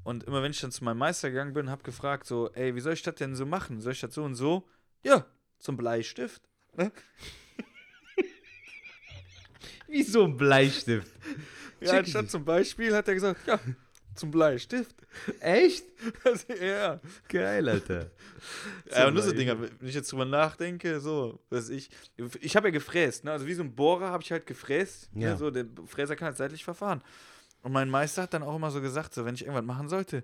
Und 0.04 0.24
immer 0.24 0.44
wenn 0.44 0.52
ich 0.52 0.60
dann 0.60 0.72
zu 0.72 0.84
meinem 0.84 0.98
Meister 0.98 1.30
gegangen 1.30 1.54
bin, 1.54 1.70
habe 1.70 1.84
gefragt, 1.84 2.26
so, 2.26 2.52
ey, 2.54 2.76
wie 2.76 2.82
soll 2.82 2.94
ich 2.94 3.04
das 3.04 3.16
denn 3.16 3.36
so 3.36 3.46
machen? 3.46 3.82
Soll 3.82 3.94
ich 3.94 4.02
das 4.02 4.14
so 4.14 4.24
und 4.24 4.36
so? 4.36 4.68
Ja, 5.04 5.26
zum 5.60 5.78
Bleistift. 5.78 6.42
Ne? 6.76 6.92
Wie 9.88 10.04
so 10.04 10.26
ein 10.26 10.36
Bleistift. 10.36 11.12
Ja, 11.80 12.00
anstatt 12.00 12.32
zum 12.32 12.46
Beispiel 12.46 12.96
hat 12.96 13.08
er 13.08 13.14
gesagt, 13.14 13.46
ja, 13.46 13.60
zum 14.16 14.32
Bleistift. 14.32 14.96
Echt? 15.40 15.86
Also, 16.26 16.54
ja. 16.54 17.00
Geil, 17.30 17.68
Alter. 17.70 18.12
Ja, 18.92 19.08
und 19.08 19.14
nur 19.14 19.24
so 19.24 19.32
Dinger, 19.32 19.58
wenn 19.62 19.70
ich 19.88 19.96
jetzt 19.96 20.12
drüber 20.12 20.26
nachdenke, 20.26 21.00
so, 21.00 21.40
dass 21.50 21.70
ich, 21.70 21.90
ich 22.42 22.56
habe 22.58 22.68
ja 22.68 22.72
gefräst, 22.72 23.24
ne? 23.24 23.32
also 23.32 23.48
wie 23.48 23.54
so 23.54 23.64
ein 23.64 23.74
Bohrer 23.74 24.10
habe 24.10 24.22
ich 24.22 24.32
halt 24.34 24.46
gefräst, 24.46 25.10
Ja. 25.16 25.30
ne? 25.32 25.38
so, 25.38 25.50
der 25.50 25.66
Fräser 25.88 26.16
kann 26.18 26.26
halt 26.28 26.38
seitlich 26.38 26.64
verfahren. 26.64 27.02
Und 27.62 27.72
mein 27.72 27.90
Meister 27.90 28.24
hat 28.24 28.34
dann 28.34 28.44
auch 28.44 28.56
immer 28.58 28.70
so 28.72 28.82
gesagt, 28.82 29.14
so, 29.14 29.24
wenn 29.24 29.36
ich 29.36 29.44
irgendwas 29.44 29.64
machen 29.64 29.88
sollte, 29.88 30.24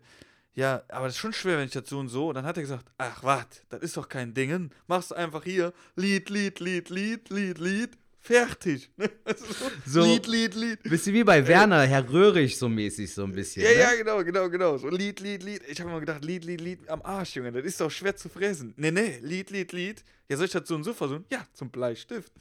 ja, 0.53 0.83
aber 0.89 1.05
das 1.05 1.15
ist 1.15 1.19
schon 1.21 1.31
schwer, 1.31 1.57
wenn 1.59 1.65
ich 1.67 1.71
das 1.71 1.87
so 1.87 1.97
und 1.99 2.09
so, 2.09 2.27
und 2.29 2.35
dann 2.35 2.45
hat 2.45 2.57
er 2.57 2.63
gesagt, 2.63 2.91
ach, 2.97 3.23
wart, 3.23 3.63
das 3.69 3.81
ist 3.81 3.95
doch 3.95 4.09
kein 4.09 4.33
Dingen, 4.33 4.71
machst 4.87 5.11
du 5.11 5.15
einfach 5.15 5.45
hier, 5.45 5.71
Lied, 5.95 6.29
Lied, 6.29 6.59
Lied, 6.59 6.89
Lied, 6.89 7.29
Lied, 7.29 7.57
Lied, 7.59 7.97
fertig. 8.19 8.89
Also 9.25 9.45
so, 9.85 10.03
Lied, 10.03 10.27
Lied, 10.27 10.55
Lied. 10.55 10.83
Bisschen 10.83 11.13
wie 11.13 11.23
bei 11.23 11.45
Werner, 11.47 11.81
Herr 11.83 12.07
Röhrig 12.11 12.57
so 12.57 12.67
mäßig, 12.67 13.13
so 13.13 13.23
ein 13.23 13.31
bisschen. 13.31 13.63
Ja, 13.63 13.69
ne? 13.69 13.79
ja, 13.79 13.95
genau, 13.95 14.23
genau, 14.23 14.49
genau. 14.49 14.77
So 14.77 14.89
Lied, 14.89 15.19
Lied, 15.19 15.43
Lied. 15.43 15.61
Ich 15.67 15.79
habe 15.79 15.89
immer 15.89 15.99
gedacht, 15.99 16.23
Lied, 16.23 16.45
Lied, 16.45 16.61
Lied 16.61 16.89
am 16.89 17.01
Arsch, 17.03 17.35
Junge. 17.35 17.51
Das 17.51 17.63
ist 17.63 17.79
doch 17.79 17.91
schwer 17.91 18.15
zu 18.15 18.29
fräsen. 18.29 18.73
Nee, 18.77 18.91
nee, 18.91 19.19
Lied, 19.21 19.51
Lied, 19.51 19.71
Lied. 19.71 20.03
Ja, 20.27 20.37
soll 20.37 20.45
ich 20.45 20.51
das 20.51 20.67
so 20.67 20.75
und 20.75 20.83
so 20.83 20.93
versuchen? 20.93 21.25
Ja, 21.31 21.45
zum 21.53 21.69
Bleistift. 21.69 22.31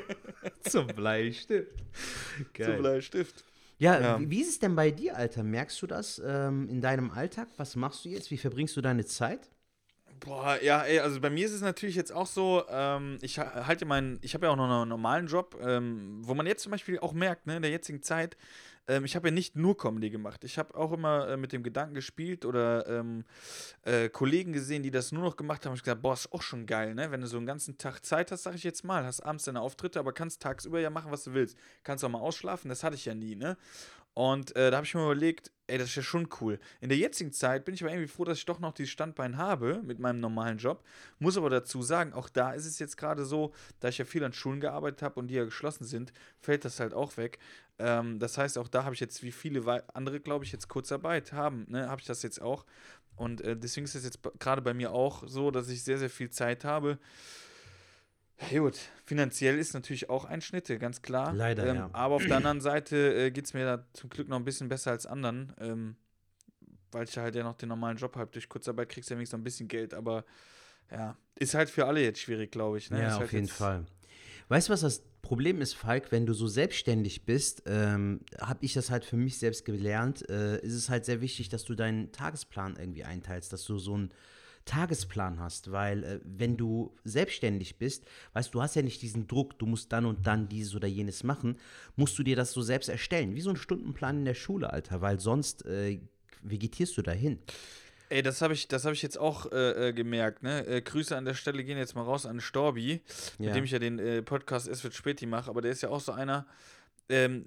Zum 0.68 0.86
Bleistift. 0.86 1.72
Zum 2.56 2.76
Bleistift. 2.78 3.44
Ja, 3.78 4.00
Ja. 4.00 4.20
Wie, 4.20 4.30
wie 4.30 4.40
ist 4.40 4.48
es 4.50 4.58
denn 4.60 4.74
bei 4.76 4.90
dir, 4.90 5.16
Alter? 5.16 5.42
Merkst 5.42 5.80
du 5.82 5.86
das 5.86 6.22
ähm, 6.24 6.68
in 6.68 6.80
deinem 6.80 7.10
Alltag? 7.10 7.48
Was 7.56 7.76
machst 7.76 8.04
du 8.04 8.08
jetzt? 8.08 8.30
Wie 8.30 8.38
verbringst 8.38 8.76
du 8.76 8.80
deine 8.80 9.04
Zeit? 9.04 9.50
Boah, 10.24 10.58
ja, 10.62 10.82
ey, 10.84 11.00
also 11.00 11.20
bei 11.20 11.28
mir 11.28 11.44
ist 11.44 11.52
es 11.52 11.60
natürlich 11.60 11.96
jetzt 11.96 12.10
auch 12.10 12.26
so, 12.26 12.64
ähm, 12.70 13.18
ich 13.20 13.38
ha- 13.38 13.66
halte 13.66 13.84
meinen, 13.84 14.18
ich 14.22 14.32
habe 14.32 14.46
ja 14.46 14.52
auch 14.52 14.56
noch 14.56 14.70
einen 14.70 14.88
normalen 14.88 15.26
Job, 15.26 15.54
ähm, 15.60 16.16
wo 16.22 16.32
man 16.34 16.46
jetzt 16.46 16.62
zum 16.62 16.72
Beispiel 16.72 16.98
auch 16.98 17.12
merkt, 17.12 17.46
ne, 17.46 17.56
in 17.56 17.62
der 17.62 17.70
jetzigen 17.70 18.00
Zeit, 18.02 18.34
ähm, 18.88 19.04
ich 19.04 19.16
habe 19.16 19.28
ja 19.28 19.34
nicht 19.34 19.54
nur 19.54 19.76
Comedy 19.76 20.08
gemacht. 20.08 20.42
Ich 20.44 20.56
habe 20.56 20.74
auch 20.76 20.92
immer 20.92 21.28
äh, 21.28 21.36
mit 21.36 21.52
dem 21.52 21.62
Gedanken 21.62 21.94
gespielt 21.94 22.46
oder 22.46 22.86
ähm, 22.86 23.24
äh, 23.82 24.08
Kollegen 24.08 24.52
gesehen, 24.54 24.82
die 24.82 24.90
das 24.90 25.12
nur 25.12 25.22
noch 25.22 25.36
gemacht 25.36 25.66
haben. 25.66 25.74
Ich 25.74 25.82
gesagt, 25.82 26.00
boah, 26.02 26.14
ist 26.14 26.32
auch 26.32 26.42
schon 26.42 26.64
geil, 26.66 26.94
ne? 26.94 27.10
Wenn 27.10 27.20
du 27.20 27.26
so 27.26 27.36
einen 27.36 27.46
ganzen 27.46 27.76
Tag 27.76 28.02
Zeit 28.04 28.30
hast, 28.32 28.44
sag 28.44 28.54
ich 28.54 28.64
jetzt 28.64 28.82
mal, 28.84 29.04
hast 29.04 29.20
abends 29.20 29.44
deine 29.44 29.60
Auftritte, 29.60 29.98
aber 29.98 30.12
kannst 30.14 30.40
tagsüber 30.42 30.80
ja 30.80 30.90
machen, 30.90 31.12
was 31.12 31.24
du 31.24 31.34
willst. 31.34 31.58
Kannst 31.82 32.04
auch 32.04 32.08
mal 32.08 32.20
ausschlafen, 32.20 32.68
das 32.70 32.82
hatte 32.82 32.96
ich 32.96 33.04
ja 33.04 33.14
nie, 33.14 33.36
ne? 33.36 33.56
Und 34.14 34.54
äh, 34.54 34.70
da 34.70 34.76
habe 34.76 34.86
ich 34.86 34.94
mir 34.94 35.02
überlegt, 35.02 35.50
ey, 35.66 35.78
das 35.78 35.88
ist 35.88 35.96
ja 35.96 36.02
schon 36.02 36.28
cool. 36.40 36.58
In 36.80 36.88
der 36.88 36.98
jetzigen 36.98 37.32
Zeit 37.32 37.64
bin 37.64 37.74
ich 37.74 37.82
aber 37.82 37.92
irgendwie 37.92 38.08
froh, 38.08 38.24
dass 38.24 38.38
ich 38.38 38.44
doch 38.44 38.60
noch 38.60 38.72
dieses 38.72 38.92
Standbein 38.92 39.36
habe 39.36 39.82
mit 39.84 39.98
meinem 39.98 40.20
normalen 40.20 40.58
Job. 40.58 40.84
Muss 41.18 41.36
aber 41.36 41.50
dazu 41.50 41.82
sagen, 41.82 42.12
auch 42.12 42.28
da 42.28 42.52
ist 42.52 42.66
es 42.66 42.78
jetzt 42.78 42.96
gerade 42.96 43.24
so, 43.24 43.52
da 43.80 43.88
ich 43.88 43.98
ja 43.98 44.04
viel 44.04 44.22
an 44.22 44.32
Schulen 44.32 44.60
gearbeitet 44.60 45.02
habe 45.02 45.18
und 45.18 45.28
die 45.28 45.34
ja 45.34 45.44
geschlossen 45.44 45.84
sind, 45.84 46.12
fällt 46.40 46.64
das 46.64 46.78
halt 46.80 46.94
auch 46.94 47.16
weg. 47.16 47.38
Ähm, 47.78 48.18
das 48.20 48.38
heißt, 48.38 48.56
auch 48.58 48.68
da 48.68 48.84
habe 48.84 48.94
ich 48.94 49.00
jetzt, 49.00 49.22
wie 49.22 49.32
viele 49.32 49.84
andere, 49.94 50.20
glaube 50.20 50.44
ich, 50.44 50.52
jetzt 50.52 50.68
Kurzarbeit 50.68 51.32
haben, 51.32 51.66
ne, 51.68 51.88
habe 51.88 52.00
ich 52.00 52.06
das 52.06 52.22
jetzt 52.22 52.40
auch. 52.40 52.64
Und 53.16 53.40
äh, 53.40 53.56
deswegen 53.56 53.84
ist 53.84 53.94
es 53.94 54.04
jetzt 54.04 54.20
gerade 54.38 54.62
bei 54.62 54.74
mir 54.74 54.92
auch 54.92 55.24
so, 55.26 55.50
dass 55.50 55.68
ich 55.68 55.82
sehr, 55.82 55.98
sehr 55.98 56.10
viel 56.10 56.30
Zeit 56.30 56.64
habe. 56.64 56.98
Ja, 58.50 58.58
gut, 58.58 58.78
finanziell 59.04 59.58
ist 59.58 59.74
natürlich 59.74 60.10
auch 60.10 60.24
Einschnitte, 60.24 60.78
ganz 60.78 61.02
klar. 61.02 61.32
Leider, 61.32 61.66
ähm, 61.66 61.76
ja. 61.76 61.90
Aber 61.92 62.16
auf 62.16 62.24
der 62.24 62.36
anderen 62.36 62.60
Seite 62.60 63.14
äh, 63.14 63.30
geht 63.30 63.44
es 63.44 63.54
mir 63.54 63.64
da 63.64 63.86
zum 63.92 64.10
Glück 64.10 64.28
noch 64.28 64.36
ein 64.36 64.44
bisschen 64.44 64.68
besser 64.68 64.90
als 64.90 65.06
anderen, 65.06 65.52
ähm, 65.60 65.96
weil 66.90 67.04
ich 67.04 67.16
halt 67.16 67.34
ja 67.34 67.44
noch 67.44 67.54
den 67.54 67.68
normalen 67.68 67.96
Job 67.96 68.16
habe. 68.16 68.30
Durch 68.32 68.48
Kurzarbeit 68.48 68.88
kriegst 68.88 69.08
du 69.08 69.14
ja 69.14 69.18
wenigstens 69.18 69.34
noch 69.34 69.40
ein 69.40 69.44
bisschen 69.44 69.68
Geld, 69.68 69.94
aber 69.94 70.24
ja, 70.90 71.16
ist 71.36 71.54
halt 71.54 71.70
für 71.70 71.86
alle 71.86 72.02
jetzt 72.02 72.20
schwierig, 72.20 72.50
glaube 72.50 72.78
ich. 72.78 72.90
Ne? 72.90 73.00
ja, 73.00 73.08
Ist 73.08 73.14
auf 73.14 73.20
halt 73.20 73.32
jeden 73.32 73.48
Fall. 73.48 73.86
Weißt 74.48 74.68
du, 74.68 74.72
was 74.72 74.82
das 74.82 75.02
Problem 75.22 75.60
ist, 75.62 75.74
Falk? 75.74 76.12
Wenn 76.12 76.26
du 76.26 76.34
so 76.34 76.46
selbstständig 76.46 77.24
bist, 77.24 77.62
ähm, 77.66 78.20
habe 78.38 78.64
ich 78.64 78.74
das 78.74 78.90
halt 78.90 79.04
für 79.04 79.16
mich 79.16 79.38
selbst 79.38 79.64
gelernt, 79.64 80.28
äh, 80.28 80.58
ist 80.60 80.74
es 80.74 80.90
halt 80.90 81.04
sehr 81.06 81.20
wichtig, 81.20 81.48
dass 81.48 81.64
du 81.64 81.74
deinen 81.74 82.12
Tagesplan 82.12 82.76
irgendwie 82.78 83.04
einteilst, 83.04 83.52
dass 83.52 83.64
du 83.64 83.78
so 83.78 83.94
einen 83.94 84.10
Tagesplan 84.64 85.40
hast, 85.40 85.70
weil 85.72 86.04
äh, 86.04 86.20
wenn 86.24 86.56
du 86.56 86.94
selbstständig 87.04 87.78
bist, 87.78 88.04
weißt 88.32 88.48
du, 88.48 88.58
du 88.58 88.62
hast 88.62 88.76
ja 88.76 88.82
nicht 88.82 89.02
diesen 89.02 89.26
Druck, 89.26 89.58
du 89.58 89.66
musst 89.66 89.92
dann 89.92 90.06
und 90.06 90.26
dann 90.26 90.48
dieses 90.48 90.74
oder 90.74 90.88
jenes 90.88 91.22
machen, 91.22 91.56
musst 91.96 92.18
du 92.18 92.22
dir 92.22 92.36
das 92.36 92.52
so 92.52 92.62
selbst 92.62 92.88
erstellen, 92.88 93.34
wie 93.34 93.40
so 93.40 93.50
ein 93.50 93.56
Stundenplan 93.56 94.18
in 94.18 94.24
der 94.24 94.34
Schule, 94.34 94.72
Alter, 94.72 95.00
weil 95.00 95.20
sonst 95.20 95.64
äh, 95.66 96.00
vegetierst 96.42 96.96
du 96.96 97.02
dahin. 97.02 97.38
Ey, 98.10 98.22
das 98.22 98.42
habe 98.42 98.52
ich, 98.54 98.68
das 98.68 98.84
hab 98.84 98.92
ich 98.92 99.02
jetzt 99.02 99.18
auch 99.18 99.50
äh, 99.50 99.88
äh, 99.88 99.92
gemerkt. 99.92 100.42
Ne? 100.42 100.64
Äh, 100.66 100.82
Grüße 100.82 101.16
an 101.16 101.24
der 101.24 101.34
Stelle 101.34 101.64
gehen 101.64 101.78
jetzt 101.78 101.94
mal 101.94 102.02
raus 102.02 102.26
an 102.26 102.40
Storbi, 102.40 103.00
Ja. 103.38 103.46
mit 103.46 103.56
dem 103.56 103.64
ich 103.64 103.70
ja 103.70 103.78
den 103.78 103.98
äh, 103.98 104.22
Podcast 104.22 104.68
Es 104.68 104.84
wird 104.84 104.94
Späti 104.94 105.26
mache. 105.26 105.48
Aber 105.50 105.62
der 105.62 105.70
ist 105.72 105.82
ja 105.82 105.88
auch 105.88 106.00
so 106.00 106.12
einer, 106.12 106.46
ähm, 107.08 107.44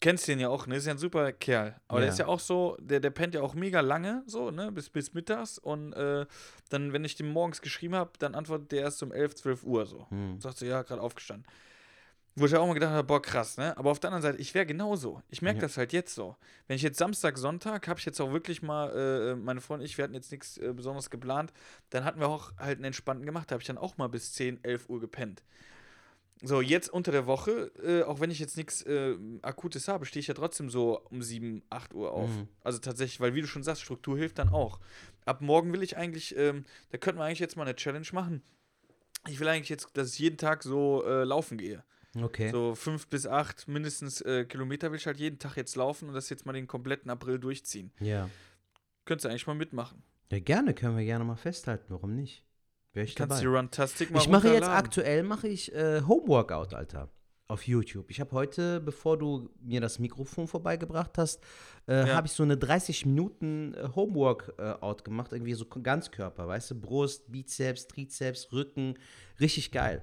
kennst 0.00 0.28
den 0.28 0.38
ja 0.40 0.48
auch, 0.48 0.66
ne? 0.66 0.76
Ist 0.76 0.86
ja 0.86 0.92
ein 0.92 0.98
super 0.98 1.32
Kerl. 1.32 1.76
Aber 1.88 2.00
der 2.00 2.08
Ja. 2.08 2.12
ist 2.12 2.18
ja 2.18 2.26
auch 2.26 2.40
so, 2.40 2.76
der, 2.80 3.00
der 3.00 3.10
pennt 3.10 3.34
ja 3.34 3.40
auch 3.42 3.54
mega 3.54 3.80
lange, 3.80 4.22
so, 4.26 4.50
ne? 4.50 4.70
Bis, 4.72 4.90
bis 4.90 5.14
mittags. 5.14 5.58
Und 5.58 5.92
äh, 5.92 6.26
dann, 6.70 6.92
wenn 6.92 7.04
ich 7.04 7.14
dem 7.16 7.28
morgens 7.28 7.60
geschrieben 7.62 7.94
habe, 7.94 8.12
dann 8.18 8.34
antwortet 8.34 8.72
der 8.72 8.82
erst 8.82 9.02
um 9.02 9.12
11, 9.12 9.34
12 9.36 9.64
Uhr 9.64 9.86
so. 9.86 10.06
Hm. 10.10 10.40
Sagt 10.40 10.58
so, 10.58 10.66
ja, 10.66 10.82
gerade 10.82 11.00
aufgestanden. 11.02 11.46
Wo 12.34 12.46
ich 12.46 12.56
auch 12.56 12.66
mal 12.66 12.72
gedacht 12.72 12.92
habe, 12.92 13.06
boah, 13.06 13.20
krass, 13.20 13.58
ne? 13.58 13.76
Aber 13.76 13.90
auf 13.90 14.00
der 14.00 14.08
anderen 14.10 14.22
Seite, 14.22 14.38
ich 14.40 14.54
wäre 14.54 14.64
genauso. 14.64 15.22
Ich 15.28 15.42
merke 15.42 15.58
Ja. 15.58 15.62
das 15.66 15.76
halt 15.76 15.92
jetzt 15.92 16.14
so. 16.14 16.34
Wenn 16.66 16.76
ich 16.76 16.82
jetzt 16.82 16.96
Samstag, 16.96 17.36
Sonntag, 17.36 17.86
habe 17.88 18.00
ich 18.00 18.06
jetzt 18.06 18.18
auch 18.22 18.32
wirklich 18.32 18.62
mal, 18.62 18.88
äh, 19.32 19.34
meine 19.36 19.60
Freundin 19.60 19.82
und 19.82 19.90
ich, 19.90 19.98
wir 19.98 20.04
hatten 20.04 20.14
jetzt 20.14 20.32
nichts 20.32 20.56
äh, 20.56 20.72
Besonderes 20.72 21.10
geplant, 21.10 21.52
dann 21.90 22.04
hatten 22.04 22.20
wir 22.20 22.28
auch 22.28 22.52
halt 22.56 22.78
einen 22.78 22.84
entspannten 22.86 23.26
gemacht. 23.26 23.50
Da 23.50 23.54
habe 23.54 23.60
ich 23.62 23.66
dann 23.66 23.76
auch 23.76 23.98
mal 23.98 24.08
bis 24.08 24.32
10, 24.32 24.64
11 24.64 24.88
Uhr 24.88 24.98
gepennt. 25.00 25.42
So, 26.44 26.60
jetzt 26.60 26.88
unter 26.88 27.12
der 27.12 27.26
Woche, 27.26 27.70
äh, 27.82 28.02
auch 28.02 28.18
wenn 28.18 28.30
ich 28.30 28.40
jetzt 28.40 28.56
nichts 28.56 28.82
äh, 28.82 29.16
Akutes 29.42 29.86
habe, 29.86 30.06
stehe 30.06 30.20
ich 30.20 30.26
ja 30.26 30.34
trotzdem 30.34 30.70
so 30.70 31.00
um 31.10 31.22
7, 31.22 31.62
8 31.70 31.94
Uhr 31.94 32.12
auf. 32.12 32.30
Mhm. 32.30 32.48
Also 32.64 32.80
tatsächlich, 32.80 33.20
weil 33.20 33.34
wie 33.34 33.40
du 33.40 33.46
schon 33.46 33.62
sagst, 33.62 33.82
Struktur 33.82 34.18
hilft 34.18 34.38
dann 34.38 34.48
auch. 34.48 34.80
Ab 35.24 35.40
morgen 35.40 35.72
will 35.72 35.82
ich 35.82 35.96
eigentlich, 35.96 36.36
ähm, 36.36 36.64
da 36.90 36.98
könnten 36.98 37.20
wir 37.20 37.24
eigentlich 37.24 37.38
jetzt 37.38 37.56
mal 37.56 37.62
eine 37.62 37.76
Challenge 37.76 38.06
machen. 38.12 38.42
Ich 39.28 39.38
will 39.38 39.46
eigentlich 39.46 39.68
jetzt, 39.68 39.96
dass 39.96 40.14
ich 40.14 40.18
jeden 40.18 40.36
Tag 40.36 40.64
so 40.64 41.04
äh, 41.06 41.22
laufen 41.22 41.58
gehe. 41.58 41.84
Okay. 42.20 42.50
So 42.50 42.74
fünf 42.74 43.06
bis 43.06 43.26
acht 43.26 43.68
mindestens 43.68 44.20
äh, 44.20 44.44
Kilometer 44.44 44.90
will 44.90 44.98
ich 44.98 45.06
halt 45.06 45.18
jeden 45.18 45.38
Tag 45.38 45.56
jetzt 45.56 45.76
laufen 45.76 46.08
und 46.08 46.14
das 46.14 46.28
jetzt 46.28 46.44
mal 46.44 46.52
den 46.52 46.66
kompletten 46.66 47.10
April 47.10 47.38
durchziehen. 47.38 47.92
Ja. 48.00 48.28
Könntest 49.04 49.24
du 49.24 49.28
eigentlich 49.28 49.46
mal 49.46 49.54
mitmachen. 49.54 50.02
Ja, 50.30 50.40
gerne, 50.40 50.74
können 50.74 50.96
wir 50.96 51.04
gerne 51.04 51.24
mal 51.24 51.36
festhalten, 51.36 51.84
warum 51.88 52.14
nicht? 52.14 52.44
Wäre 52.92 53.06
ich 53.06 53.14
Kannst 53.14 53.32
dabei. 53.32 53.40
die 53.40 53.46
Runtastic 53.46 54.10
mal 54.10 54.18
Ich 54.20 54.28
mache 54.28 54.48
jetzt 54.52 54.68
aktuell 54.68 55.22
mache 55.22 55.48
ich 55.48 55.74
äh, 55.74 56.02
Homeworkout, 56.06 56.74
Alter. 56.74 57.08
Auf 57.48 57.66
YouTube. 57.66 58.10
Ich 58.10 58.18
habe 58.20 58.30
heute, 58.32 58.80
bevor 58.80 59.18
du 59.18 59.50
mir 59.60 59.80
das 59.80 59.98
Mikrofon 59.98 60.48
vorbeigebracht 60.48 61.18
hast, 61.18 61.42
äh, 61.86 62.06
Ja. 62.06 62.14
habe 62.14 62.26
ich 62.26 62.32
so 62.32 62.42
eine 62.42 62.56
30 62.56 63.04
Minuten 63.06 63.74
äh, 63.74 63.88
Homeworkout 63.94 65.04
gemacht, 65.04 65.32
irgendwie 65.32 65.52
so 65.54 65.66
Ganzkörper, 65.66 66.48
weißt 66.48 66.70
du, 66.70 66.80
Brust, 66.80 67.30
Bizeps, 67.30 67.88
Trizeps, 67.88 68.52
Rücken, 68.52 68.94
richtig 69.40 69.70
geil. 69.72 70.02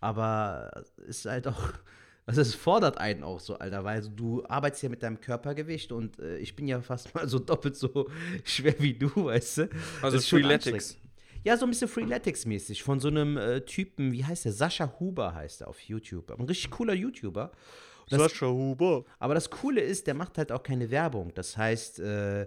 Aber 0.00 0.70
es 0.98 1.18
ist 1.18 1.24
halt 1.26 1.46
auch, 1.46 1.72
also 2.26 2.40
es 2.40 2.54
fordert 2.54 2.98
einen 2.98 3.22
auch 3.22 3.40
so, 3.40 3.54
Alter, 3.58 3.84
weil 3.84 4.02
du 4.08 4.44
arbeitest 4.46 4.82
ja 4.82 4.88
mit 4.88 5.02
deinem 5.02 5.20
Körpergewicht 5.20 5.92
und 5.92 6.18
äh, 6.18 6.38
ich 6.38 6.54
bin 6.56 6.68
ja 6.68 6.80
fast 6.82 7.14
mal 7.14 7.28
so 7.28 7.38
doppelt 7.38 7.76
so 7.76 8.10
schwer 8.44 8.74
wie 8.78 8.94
du, 8.94 9.08
weißt 9.26 9.58
du. 9.58 9.68
Also 10.02 10.18
Freeletics. 10.20 10.96
Ja, 11.44 11.56
so 11.56 11.64
ein 11.66 11.70
bisschen 11.70 11.88
Freeletics-mäßig. 11.88 12.82
Von 12.82 13.00
so 13.00 13.08
einem 13.08 13.36
äh, 13.36 13.60
Typen, 13.62 14.12
wie 14.12 14.24
heißt 14.24 14.44
der? 14.44 14.52
Sascha 14.52 14.94
Huber 15.00 15.34
heißt 15.34 15.62
er 15.62 15.68
auf 15.68 15.80
YouTube. 15.80 16.30
Ein 16.38 16.44
richtig 16.46 16.70
cooler 16.70 16.94
YouTuber. 16.94 17.52
Das- 18.08 18.20
Sascha 18.20 18.46
Huber. 18.46 19.04
Aber 19.18 19.34
das 19.34 19.48
Coole 19.50 19.80
ist, 19.80 20.06
der 20.06 20.14
macht 20.14 20.36
halt 20.38 20.52
auch 20.52 20.62
keine 20.62 20.90
Werbung. 20.90 21.32
Das 21.34 21.56
heißt, 21.56 22.00
äh, 22.00 22.46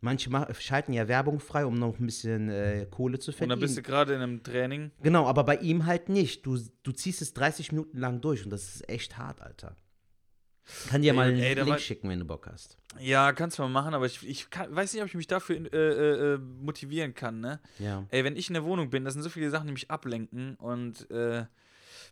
manche 0.00 0.30
ma- 0.30 0.48
schalten 0.58 0.92
ja 0.92 1.06
Werbung 1.06 1.38
frei, 1.38 1.64
um 1.66 1.78
noch 1.78 1.98
ein 1.98 2.06
bisschen 2.06 2.48
äh, 2.48 2.86
Kohle 2.90 3.18
zu 3.18 3.30
Und 3.30 3.36
verdienen. 3.36 3.50
dann 3.50 3.60
bist 3.60 3.76
du 3.76 3.82
gerade 3.82 4.14
in 4.14 4.20
einem 4.22 4.42
Training. 4.42 4.90
genau, 5.02 5.26
aber 5.26 5.44
bei 5.44 5.56
ihm 5.58 5.86
halt 5.86 6.08
nicht. 6.08 6.44
Du, 6.46 6.58
du 6.82 6.92
ziehst 6.92 7.22
es 7.22 7.34
30 7.34 7.70
Minuten 7.72 7.98
lang 7.98 8.20
durch 8.20 8.42
und 8.44 8.50
das 8.50 8.74
ist 8.76 8.88
echt 8.88 9.18
hart, 9.18 9.40
Alter. 9.42 9.76
Kann 10.88 11.02
dir 11.02 11.10
Ey, 11.12 11.16
mal 11.16 11.28
einen 11.28 11.38
ey, 11.40 11.54
Link 11.54 11.68
war- 11.68 11.78
schicken, 11.78 12.08
wenn 12.08 12.18
du 12.20 12.24
Bock 12.24 12.46
hast. 12.46 12.78
Ja, 13.00 13.32
kannst 13.32 13.58
du 13.58 13.62
mal 13.62 13.68
machen, 13.68 13.94
aber 13.94 14.06
ich, 14.06 14.26
ich 14.28 14.50
kann, 14.50 14.74
weiß 14.74 14.92
nicht, 14.92 15.02
ob 15.02 15.08
ich 15.08 15.14
mich 15.14 15.26
dafür 15.26 15.56
äh, 15.56 15.76
äh, 15.76 16.34
äh, 16.34 16.38
motivieren 16.38 17.14
kann, 17.14 17.40
ne? 17.40 17.60
Ja. 17.78 18.04
Ey, 18.10 18.22
wenn 18.24 18.36
ich 18.36 18.48
in 18.48 18.54
der 18.54 18.64
Wohnung 18.64 18.90
bin, 18.90 19.04
das 19.04 19.14
sind 19.14 19.22
so 19.22 19.30
viele 19.30 19.50
Sachen, 19.50 19.66
die 19.66 19.72
mich 19.72 19.90
ablenken 19.90 20.56
und 20.56 21.10
äh, 21.10 21.46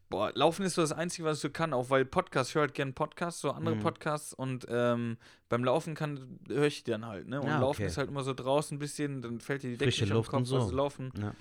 boah, 0.09 0.33
Laufen 0.35 0.65
ist 0.65 0.75
so 0.75 0.81
das 0.83 0.93
Einzige, 0.93 1.25
was 1.29 1.37
ich 1.37 1.43
so 1.43 1.51
kann, 1.51 1.73
auch 1.75 1.91
weil 1.91 2.05
Podcasts, 2.07 2.51
ich 2.51 2.55
höre 2.55 2.63
halt 2.63 2.75
gerne 2.75 2.93
Podcasts, 2.93 3.41
so 3.43 3.51
andere 3.53 3.77
Mhm. 3.77 3.81
Podcasts 3.81 4.33
und 4.33 4.67
ähm, 4.71 5.19
beim 5.51 5.63
Laufen 5.65 5.95
kann, 5.95 6.41
höre 6.49 6.65
ich 6.67 6.83
die 6.83 6.91
dann 6.91 7.05
halt, 7.07 7.29
ne? 7.29 7.41
Und 7.41 7.47
Ja, 7.49 7.61
Laufen 7.61 7.83
okay. 7.83 7.87
ist 7.87 7.99
halt 7.99 8.09
immer 8.09 8.25
so 8.25 8.33
draußen 8.35 8.77
ein 8.77 8.79
bisschen, 8.81 9.21
dann 9.23 9.41
fällt 9.41 9.63
dir 9.63 9.69
die 9.71 9.77
Decke 9.77 9.93
Frische 9.93 10.05
nicht 10.05 10.13
auf 10.13 10.17
Luft 10.27 10.33
den 10.33 10.37
und 10.37 10.43
Kopf, 10.45 10.49
so. 10.49 10.57
also 10.57 10.75
Laufen, 10.77 11.13
ja. 11.21 11.35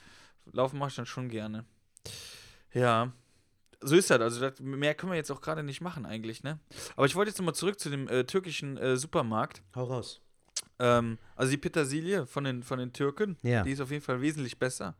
Laufen 0.52 0.78
mache 0.78 0.90
ich 0.90 0.96
dann 0.96 1.06
schon 1.06 1.30
gerne. 1.30 1.66
Ja. 2.74 3.14
So 3.82 3.96
ist 3.96 4.10
das, 4.10 4.20
also 4.20 4.42
das, 4.42 4.60
mehr 4.60 4.94
können 4.94 5.12
wir 5.14 5.18
jetzt 5.18 5.32
auch 5.32 5.40
gerade 5.42 5.64
nicht 5.64 5.80
machen 5.82 6.06
eigentlich, 6.06 6.44
ne? 6.44 6.60
Aber 6.98 7.06
ich 7.06 7.16
wollte 7.16 7.30
jetzt 7.30 7.38
nochmal 7.38 7.56
zurück 7.56 7.80
zu 7.80 7.90
dem 7.90 8.08
äh, 8.10 8.26
türkischen 8.26 8.76
äh, 8.78 8.98
Supermarkt. 8.98 9.62
Hau 9.76 9.86
raus. 9.86 10.22
Ähm, 10.80 11.18
also 11.38 11.52
die 11.52 11.58
Petersilie 11.58 12.26
von 12.26 12.44
den, 12.44 12.64
von 12.64 12.78
den 12.80 12.92
Türken, 12.92 13.38
Ja. 13.42 13.64
die 13.64 13.72
ist 13.72 13.80
auf 13.80 13.92
jeden 13.92 14.04
Fall 14.04 14.22
wesentlich 14.22 14.60
besser. 14.60 14.96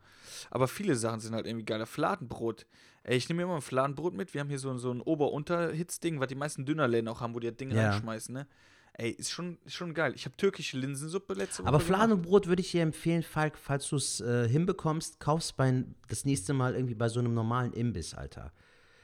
Aber 0.50 0.66
viele 0.68 0.96
Sachen 0.96 1.20
sind 1.20 1.34
halt 1.34 1.46
irgendwie 1.46 1.66
geiler. 1.66 1.84
Fladenbrot. 1.86 2.66
Ey, 3.02 3.16
ich 3.18 3.28
nehme 3.28 3.42
immer 3.42 3.56
ein 3.56 3.60
Fladenbrot 3.62 4.14
mit. 4.14 4.32
Wir 4.32 4.40
haben 4.40 4.48
hier 4.48 4.58
so, 4.58 4.70
ein- 4.70 4.78
so 4.78 4.90
ein 4.92 5.00
Ober-Unter-Hitz-Ding, 5.02 6.20
was 6.20 6.28
die 6.28 6.34
meisten 6.34 6.64
Dönerläden 6.64 7.08
auch 7.08 7.20
haben, 7.20 7.34
wo 7.34 7.38
die 7.40 7.48
das 7.48 7.56
Ding 7.56 7.70
Ja. 7.70 7.90
reinschmeißen, 7.90 8.32
ne? 8.34 8.46
Ey, 8.94 9.10
ist 9.10 9.30
schon, 9.30 9.58
ist 9.64 9.74
schon 9.74 9.94
geil. 9.94 10.12
Ich 10.16 10.24
habe 10.26 10.36
türkische 10.36 10.76
Linsensuppe 10.76 11.34
letzte 11.34 11.62
Woche 11.62 11.68
Aber. 11.68 11.80
Fladenbrot 11.80 12.46
würde 12.48 12.60
ich 12.60 12.70
dir 12.72 12.82
empfehlen, 12.82 13.22
Falk, 13.22 13.56
falls 13.56 13.88
du 13.88 13.96
es 13.96 14.20
äh, 14.20 14.48
hinbekommst, 14.48 15.20
kaufst 15.20 15.56
bei, 15.56 15.84
das 16.08 16.24
nächste 16.24 16.52
Mal 16.54 16.74
irgendwie 16.74 16.94
bei 16.96 17.08
so 17.08 17.20
einem 17.20 17.32
normalen 17.32 17.72
Imbiss, 17.72 18.14
Alter. 18.14 18.52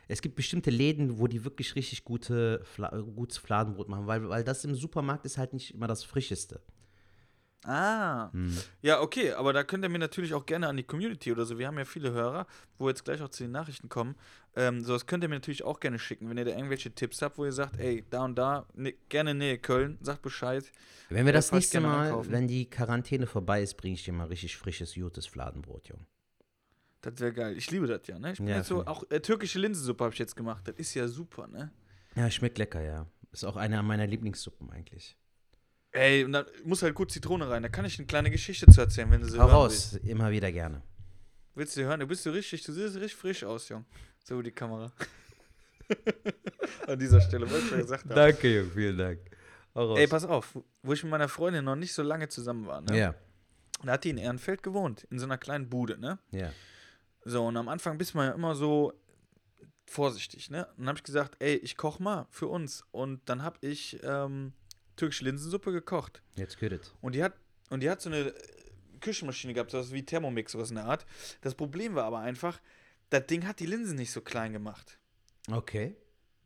Es 0.08 0.22
gibt 0.22 0.36
bestimmte 0.36 0.70
Läden, 0.70 1.18
wo 1.18 1.26
die 1.26 1.44
wirklich 1.44 1.74
richtig 1.74 2.04
gute, 2.04 2.62
Fla 2.64 2.88
gutes 2.88 3.38
Fladenbrot 3.38 3.88
machen, 3.88 4.06
weil, 4.06 4.28
weil 4.28 4.44
das 4.44 4.64
im 4.64 4.74
Supermarkt 4.74 5.24
ist 5.24 5.38
halt 5.38 5.52
nicht 5.52 5.74
immer 5.74 5.88
das 5.88 6.04
Frischeste. 6.04 6.60
Ah. 7.64 8.30
Hm. 8.32 8.56
Ja, 8.82 9.00
okay, 9.00 9.32
aber 9.32 9.52
da 9.52 9.64
könnt 9.64 9.84
ihr 9.84 9.88
mir 9.88 9.98
natürlich 9.98 10.34
auch 10.34 10.46
gerne 10.46 10.68
an 10.68 10.76
die 10.76 10.84
Community 10.84 11.32
oder 11.32 11.44
so. 11.44 11.58
Wir 11.58 11.66
haben 11.66 11.78
ja 11.78 11.84
viele 11.84 12.12
Hörer, 12.12 12.46
wo 12.78 12.88
jetzt 12.88 13.04
gleich 13.04 13.20
auch 13.22 13.28
zu 13.28 13.42
den 13.42 13.50
Nachrichten 13.50 13.88
kommen. 13.88 14.14
Ähm, 14.54 14.84
so, 14.84 14.92
das 14.92 15.06
könnt 15.06 15.24
ihr 15.24 15.28
mir 15.28 15.36
natürlich 15.36 15.64
auch 15.64 15.80
gerne 15.80 15.98
schicken, 15.98 16.30
wenn 16.30 16.38
ihr 16.38 16.44
da 16.44 16.52
irgendwelche 16.52 16.92
Tipps 16.92 17.22
habt, 17.22 17.38
wo 17.38 17.44
ihr 17.44 17.52
sagt, 17.52 17.80
ey, 17.80 18.04
da 18.08 18.24
und 18.24 18.36
da, 18.36 18.66
ne, 18.74 18.94
gerne 19.08 19.34
Nähe 19.34 19.58
Köln, 19.58 19.98
sagt 20.00 20.22
Bescheid. 20.22 20.70
Wenn 21.08 21.26
wir 21.26 21.32
das 21.32 21.50
nächste 21.50 21.80
Mal, 21.80 22.30
wenn 22.30 22.46
die 22.46 22.70
Quarantäne 22.70 23.26
vorbei 23.26 23.62
ist, 23.62 23.76
bringe 23.76 23.94
ich 23.94 24.04
dir 24.04 24.12
mal 24.12 24.28
richtig 24.28 24.56
frisches, 24.56 24.94
gutes 24.94 25.26
Fladenbrot, 25.26 25.88
Junge. 25.88 26.06
Das 27.06 27.20
wäre 27.20 27.32
geil. 27.32 27.56
Ich 27.56 27.70
liebe 27.70 27.86
das 27.86 28.00
ja, 28.08 28.18
ne? 28.18 28.32
Ich 28.32 28.38
bin 28.38 28.48
Ja, 28.48 28.56
jetzt 28.56 28.66
so, 28.66 28.84
auch 28.84 29.08
äh, 29.10 29.20
türkische 29.20 29.60
Linsensuppe 29.60 30.02
habe 30.02 30.12
ich 30.12 30.18
jetzt 30.18 30.34
gemacht. 30.34 30.66
Das 30.66 30.74
ist 30.76 30.92
ja 30.94 31.06
super, 31.06 31.46
ne? 31.46 31.70
Ja, 32.16 32.28
schmeckt 32.28 32.58
lecker, 32.58 32.82
ja. 32.82 33.06
Ist 33.30 33.44
auch 33.44 33.54
eine 33.54 33.80
meiner 33.84 34.08
Lieblingssuppen 34.08 34.70
eigentlich. 34.70 35.16
Ey, 35.92 36.24
und 36.24 36.32
da 36.32 36.44
muss 36.64 36.82
halt 36.82 36.94
gut 36.96 37.12
Zitrone 37.12 37.48
rein. 37.48 37.62
Da 37.62 37.68
kann 37.68 37.84
ich 37.84 37.96
eine 37.98 38.06
kleine 38.06 38.30
Geschichte 38.30 38.66
zu 38.66 38.80
erzählen, 38.80 39.08
wenn 39.12 39.20
du 39.20 39.28
sie 39.28 39.38
Hau 39.38 39.46
raus, 39.46 39.94
immer 40.02 40.32
wieder 40.32 40.50
gerne. 40.50 40.82
Willst. 41.54 41.54
willst 41.54 41.76
du 41.76 41.84
hören? 41.84 42.00
Du 42.00 42.08
bist 42.08 42.24
so 42.24 42.32
richtig, 42.32 42.64
du 42.64 42.72
siehst 42.72 42.96
richtig 42.96 43.14
frisch 43.14 43.44
aus, 43.44 43.68
Jung. 43.68 43.84
So 44.24 44.42
die 44.42 44.50
Kamera. 44.50 44.90
An 46.88 46.98
dieser 46.98 47.20
Stelle, 47.20 47.48
wollte 47.48 47.64
ich 47.64 47.68
schon 47.70 47.78
gesagt 47.78 48.04
haben. 48.04 48.14
Danke, 48.16 48.52
Junge, 48.52 48.70
vielen 48.70 48.98
Dank. 48.98 49.20
Ey, 49.74 50.08
pass 50.08 50.24
auf, 50.24 50.58
wo 50.82 50.92
ich 50.92 51.04
mit 51.04 51.10
meiner 51.10 51.28
Freundin 51.28 51.64
noch 51.64 51.76
nicht 51.76 51.92
so 51.92 52.02
lange 52.02 52.28
zusammen 52.28 52.66
war, 52.66 52.80
ne? 52.80 52.98
ja, 52.98 53.14
Da 53.84 53.92
hat 53.92 54.04
die 54.04 54.10
in 54.10 54.18
Ehrenfeld 54.18 54.62
gewohnt, 54.62 55.04
in 55.10 55.18
so 55.18 55.26
einer 55.26 55.38
kleinen 55.38 55.68
Bude, 55.68 55.98
ne? 55.98 56.18
ja. 56.32 56.50
So, 57.28 57.44
und 57.46 57.56
am 57.56 57.68
Anfang 57.68 57.98
bist 57.98 58.14
man 58.14 58.28
ja 58.28 58.34
immer 58.34 58.54
so 58.54 58.92
vorsichtig, 59.84 60.48
ne? 60.50 60.66
Und 60.66 60.78
dann 60.78 60.88
habe 60.88 60.98
ich 60.98 61.02
gesagt, 61.02 61.36
ey, 61.40 61.56
ich 61.56 61.76
koch 61.76 61.98
mal 61.98 62.26
für 62.30 62.46
uns. 62.46 62.84
Und 62.92 63.20
dann 63.28 63.42
habe 63.42 63.58
ich 63.66 63.98
ähm, 64.04 64.52
türkische 64.96 65.24
Linsensuppe 65.24 65.72
gekocht. 65.72 66.22
Jetzt 66.36 66.58
geht 66.58 66.70
es. 66.72 66.94
Und 67.00 67.14
die 67.16 67.24
hat, 67.24 67.34
und 67.70 67.80
die 67.80 67.90
hat 67.90 68.00
so 68.00 68.10
eine 68.10 68.28
äh, 68.28 68.32
Küchenmaschine 69.00 69.54
gehabt, 69.54 69.72
so 69.72 69.78
was 69.78 69.92
wie 69.92 70.04
Thermomix, 70.04 70.52
sowas 70.52 70.70
in 70.70 70.76
der 70.76 70.84
Art. 70.86 71.04
Das 71.40 71.54
Problem 71.56 71.94
war 71.96 72.04
aber 72.04 72.20
einfach, 72.20 72.60
das 73.10 73.26
Ding 73.26 73.44
hat 73.46 73.58
die 73.60 73.66
Linsen 73.66 73.96
nicht 73.96 74.12
so 74.12 74.20
klein 74.20 74.52
gemacht, 74.52 74.98
Okay. 75.50 75.96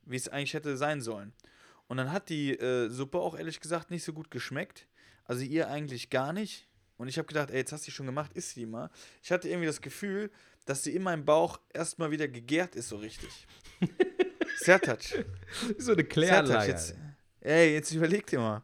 wie 0.07 0.17
es 0.17 0.29
eigentlich 0.29 0.55
hätte 0.55 0.77
sein 0.79 1.03
sollen. 1.03 1.35
Und 1.89 1.97
dann 1.99 2.11
hat 2.13 2.31
die 2.31 2.53
äh, 2.59 2.89
Suppe 2.89 3.19
auch 3.19 3.37
ehrlich 3.37 3.61
gesagt 3.61 3.91
nicht 3.91 4.05
so 4.05 4.13
gut 4.15 4.31
geschmeckt. 4.31 4.87
Also 5.25 5.43
ihr 5.43 5.69
eigentlich 5.69 6.09
gar 6.09 6.33
nicht. 6.33 6.69
Und 6.97 7.09
ich 7.09 7.17
habe 7.19 7.27
gedacht, 7.27 7.51
ey, 7.51 7.57
jetzt 7.57 7.73
hast 7.73 7.83
du 7.87 7.87
die 7.87 7.93
schon 7.93 8.07
gemacht, 8.07 8.33
isst 8.35 8.57
die 8.57 8.67
mal. 8.67 8.91
Ich 9.23 9.33
hatte 9.33 9.49
irgendwie 9.49 9.67
das 9.67 9.81
Gefühl, 9.81 10.31
dass 10.67 10.83
sie 10.85 10.95
in 10.95 11.03
meinem 11.03 11.25
Bauch 11.25 11.59
erstmal 11.73 12.11
wieder 12.11 12.29
gegärt 12.29 12.77
ist, 12.77 12.89
so 12.89 12.97
richtig. 12.97 13.47
Sertac. 14.57 15.01
So 15.79 15.93
eine 15.93 16.07
Sertac, 16.09 16.69
jetzt, 16.69 16.95
ey, 17.41 17.73
jetzt 17.75 17.91
überleg 17.93 18.27
dir 18.27 18.39
mal. 18.39 18.63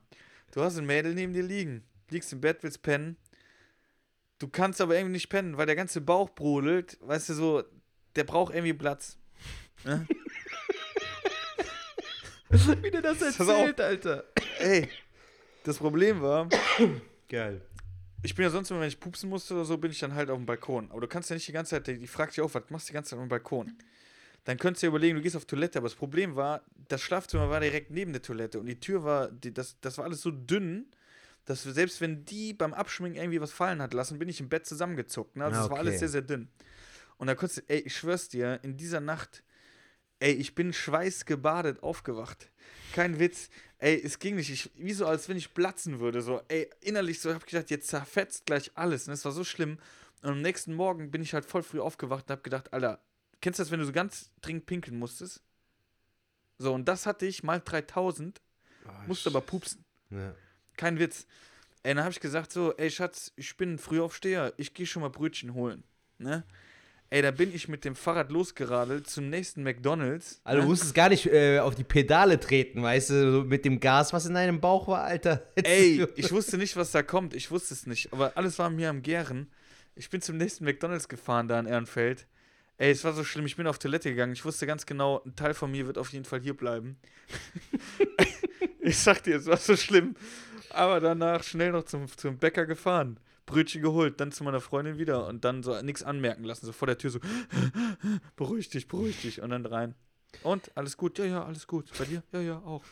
Du 0.52 0.62
hast 0.62 0.78
ein 0.78 0.86
Mädel 0.86 1.14
neben 1.14 1.32
dir 1.32 1.42
liegen, 1.42 1.82
liegst 2.10 2.32
im 2.32 2.40
Bett, 2.40 2.58
willst 2.62 2.82
pennen. 2.82 3.16
Du 4.38 4.48
kannst 4.48 4.80
aber 4.80 4.94
irgendwie 4.94 5.14
nicht 5.14 5.28
pennen, 5.28 5.56
weil 5.56 5.66
der 5.66 5.76
ganze 5.76 6.00
Bauch 6.00 6.30
brodelt. 6.30 6.96
Weißt 7.00 7.30
du, 7.30 7.34
so, 7.34 7.64
der 8.14 8.24
braucht 8.24 8.54
irgendwie 8.54 8.74
Platz. 8.74 9.18
Ne? 9.84 10.06
Wie 12.82 12.90
du 12.90 13.02
das 13.02 13.18
Pass 13.18 13.40
auf. 13.40 13.48
erzählt, 13.48 13.80
Alter. 13.80 14.24
Ey, 14.60 14.88
das 15.64 15.78
Problem 15.78 16.22
war, 16.22 16.48
Geil. 17.28 17.60
Ich 18.26 18.34
bin 18.34 18.42
ja 18.42 18.50
sonst 18.50 18.70
immer, 18.70 18.80
wenn 18.80 18.88
ich 18.88 18.98
pupsen 19.00 19.30
musste 19.30 19.54
oder 19.54 19.64
so, 19.64 19.78
bin 19.78 19.90
ich 19.90 20.00
dann 20.00 20.14
halt 20.14 20.30
auf 20.30 20.36
dem 20.36 20.46
Balkon. 20.46 20.90
Aber 20.90 21.00
du 21.00 21.06
kannst 21.06 21.30
ja 21.30 21.34
nicht 21.34 21.46
die 21.46 21.52
ganze 21.52 21.70
Zeit, 21.70 21.86
die, 21.86 21.98
die 21.98 22.06
fragt 22.06 22.32
sich 22.32 22.42
auch, 22.42 22.52
was 22.52 22.64
machst 22.70 22.88
du 22.88 22.90
die 22.90 22.94
ganze 22.94 23.10
Zeit 23.10 23.18
auf 23.18 23.24
dem 23.24 23.28
Balkon? 23.28 23.76
Dann 24.44 24.58
könntest 24.58 24.82
du 24.82 24.86
dir 24.86 24.88
überlegen, 24.90 25.16
du 25.16 25.22
gehst 25.22 25.36
auf 25.36 25.44
Toilette, 25.44 25.78
aber 25.78 25.88
das 25.88 25.94
Problem 25.94 26.36
war, 26.36 26.62
das 26.88 27.02
Schlafzimmer 27.02 27.50
war 27.50 27.60
direkt 27.60 27.90
neben 27.90 28.12
der 28.12 28.22
Toilette 28.22 28.60
und 28.60 28.66
die 28.66 28.78
Tür 28.78 29.04
war, 29.04 29.30
die, 29.30 29.52
das, 29.54 29.76
das 29.80 29.98
war 29.98 30.04
alles 30.04 30.22
so 30.22 30.30
dünn, 30.30 30.86
dass 31.44 31.64
wir, 31.64 31.72
selbst 31.72 32.00
wenn 32.00 32.24
die 32.24 32.52
beim 32.52 32.74
Abschminken 32.74 33.20
irgendwie 33.20 33.40
was 33.40 33.52
fallen 33.52 33.80
hat 33.80 33.94
lassen, 33.94 34.18
bin 34.18 34.28
ich 34.28 34.40
im 34.40 34.48
Bett 34.48 34.66
zusammengezuckt. 34.66 35.36
Ne? 35.36 35.44
Also 35.44 35.60
Ah, 35.60 35.64
es 35.64 35.70
war 35.70 35.78
alles 35.78 35.92
okay. 35.92 35.98
sehr, 35.98 36.08
sehr 36.08 36.22
dünn. 36.22 36.48
Und 37.18 37.28
da 37.28 37.34
konntest 37.34 37.58
du, 37.58 37.62
ey, 37.68 37.78
ich 37.80 37.96
schwör's 37.96 38.28
dir, 38.28 38.60
in 38.62 38.76
dieser 38.76 39.00
Nacht, 39.00 39.42
ey, 40.20 40.32
ich 40.32 40.54
bin 40.54 40.72
schweißgebadet 40.72 41.82
aufgewacht. 41.82 42.50
Kein 42.92 43.18
Witz. 43.18 43.48
Ey, 43.78 44.00
es 44.02 44.18
ging 44.18 44.36
nicht. 44.36 44.50
Ich, 44.50 44.70
wie 44.76 44.92
so, 44.92 45.06
als 45.06 45.28
wenn 45.28 45.36
ich 45.36 45.52
platzen 45.52 46.00
würde. 46.00 46.22
So, 46.22 46.40
ey, 46.48 46.70
innerlich 46.80 47.20
so, 47.20 47.32
hab 47.34 47.42
ich 47.42 47.50
gedacht, 47.50 47.70
jetzt 47.70 47.88
zerfetzt 47.88 48.46
gleich 48.46 48.70
alles. 48.74 49.06
Und 49.06 49.14
es 49.14 49.24
war 49.24 49.32
so 49.32 49.44
schlimm. 49.44 49.78
Und 50.22 50.30
am 50.30 50.42
nächsten 50.42 50.74
Morgen 50.74 51.10
bin 51.10 51.22
ich 51.22 51.34
halt 51.34 51.44
voll 51.44 51.62
früh 51.62 51.80
aufgewacht 51.80 52.24
und 52.28 52.32
hab 52.32 52.44
gedacht, 52.44 52.72
Alter, 52.72 53.00
kennst 53.40 53.58
du 53.58 53.62
das, 53.62 53.70
wenn 53.70 53.80
du 53.80 53.86
so 53.86 53.92
ganz 53.92 54.30
dringend 54.40 54.66
pinkeln 54.66 54.98
musstest? 54.98 55.42
So, 56.58 56.72
und 56.72 56.86
das 56.86 57.04
hatte 57.04 57.26
ich 57.26 57.42
mal 57.42 57.60
3000, 57.60 58.40
musste 59.06 59.28
aber 59.28 59.42
pupsen. 59.42 59.84
Ja. 60.10 60.34
Kein 60.76 60.98
Witz. 60.98 61.26
Ey, 61.82 61.94
dann 61.94 62.04
habe 62.04 62.12
ich 62.12 62.20
gesagt 62.20 62.50
so, 62.50 62.74
ey 62.76 62.90
Schatz, 62.90 63.32
ich 63.36 63.56
bin 63.56 63.74
ein 63.74 63.78
Frühaufsteher, 63.78 64.54
ich 64.56 64.74
gehe 64.74 64.86
schon 64.86 65.02
mal 65.02 65.10
Brötchen 65.10 65.54
holen. 65.54 65.84
Ne? 66.18 66.44
Ey, 67.08 67.22
da 67.22 67.30
bin 67.30 67.54
ich 67.54 67.68
mit 67.68 67.84
dem 67.84 67.94
Fahrrad 67.94 68.32
losgeradelt 68.32 69.08
zum 69.08 69.30
nächsten 69.30 69.62
McDonalds. 69.62 70.40
Also 70.42 70.58
du 70.58 70.62
ne? 70.64 70.68
musstest 70.68 70.94
gar 70.94 71.08
nicht 71.08 71.26
äh, 71.26 71.60
auf 71.60 71.76
die 71.76 71.84
Pedale 71.84 72.40
treten, 72.40 72.82
weißt 72.82 73.10
du, 73.10 73.32
so 73.32 73.44
mit 73.44 73.64
dem 73.64 73.78
Gas, 73.78 74.12
was 74.12 74.26
in 74.26 74.34
deinem 74.34 74.60
Bauch 74.60 74.88
war, 74.88 75.04
Alter. 75.04 75.46
Ey, 75.54 76.04
ich 76.16 76.32
wusste 76.32 76.58
nicht, 76.58 76.76
was 76.76 76.90
da 76.90 77.02
kommt. 77.02 77.34
Ich 77.34 77.50
wusste 77.50 77.74
es 77.74 77.86
nicht. 77.86 78.12
Aber 78.12 78.32
alles 78.36 78.58
war 78.58 78.70
mir 78.70 78.90
am 78.90 79.02
Gären. 79.02 79.48
Ich 79.94 80.10
bin 80.10 80.20
zum 80.20 80.36
nächsten 80.36 80.64
McDonalds 80.64 81.08
gefahren 81.08 81.46
da 81.46 81.60
in 81.60 81.66
Ehrenfeld. 81.66 82.26
Ey, 82.78 82.90
es 82.90 83.04
war 83.04 83.12
so 83.12 83.22
schlimm. 83.22 83.46
Ich 83.46 83.56
bin 83.56 83.68
auf 83.68 83.78
Toilette 83.78 84.10
gegangen. 84.10 84.32
Ich 84.32 84.44
wusste 84.44 84.66
ganz 84.66 84.84
genau, 84.84 85.22
ein 85.24 85.36
Teil 85.36 85.54
von 85.54 85.70
mir 85.70 85.86
wird 85.86 85.98
auf 85.98 86.12
jeden 86.12 86.24
Fall 86.24 86.40
hier 86.40 86.54
bleiben. 86.54 86.98
ich 88.80 88.98
sag 88.98 89.22
dir, 89.22 89.36
es 89.36 89.46
war 89.46 89.56
so 89.56 89.76
schlimm. 89.76 90.16
Aber 90.70 91.00
danach 91.00 91.44
schnell 91.44 91.70
noch 91.70 91.84
zum, 91.84 92.08
zum 92.08 92.36
Bäcker 92.36 92.66
gefahren. 92.66 93.18
Brötchen 93.46 93.80
geholt, 93.80 94.20
dann 94.20 94.32
zu 94.32 94.44
meiner 94.44 94.60
Freundin 94.60 94.98
wieder 94.98 95.26
und 95.26 95.44
dann 95.44 95.62
so 95.62 95.80
nichts 95.80 96.02
anmerken 96.02 96.44
lassen. 96.44 96.66
So 96.66 96.72
vor 96.72 96.86
der 96.86 96.98
Tür 96.98 97.10
so, 97.10 97.20
beruhig 98.36 98.68
dich, 98.68 98.88
beruhig 98.88 99.22
dich. 99.22 99.40
Und 99.40 99.50
dann 99.50 99.64
rein. 99.64 99.94
Und 100.42 100.70
alles 100.76 100.96
gut? 100.96 101.18
Ja, 101.18 101.24
ja, 101.24 101.44
alles 101.44 101.66
gut. 101.66 101.90
Bei 101.98 102.04
dir? 102.04 102.22
Ja, 102.32 102.40
ja, 102.40 102.58
auch. 102.58 102.82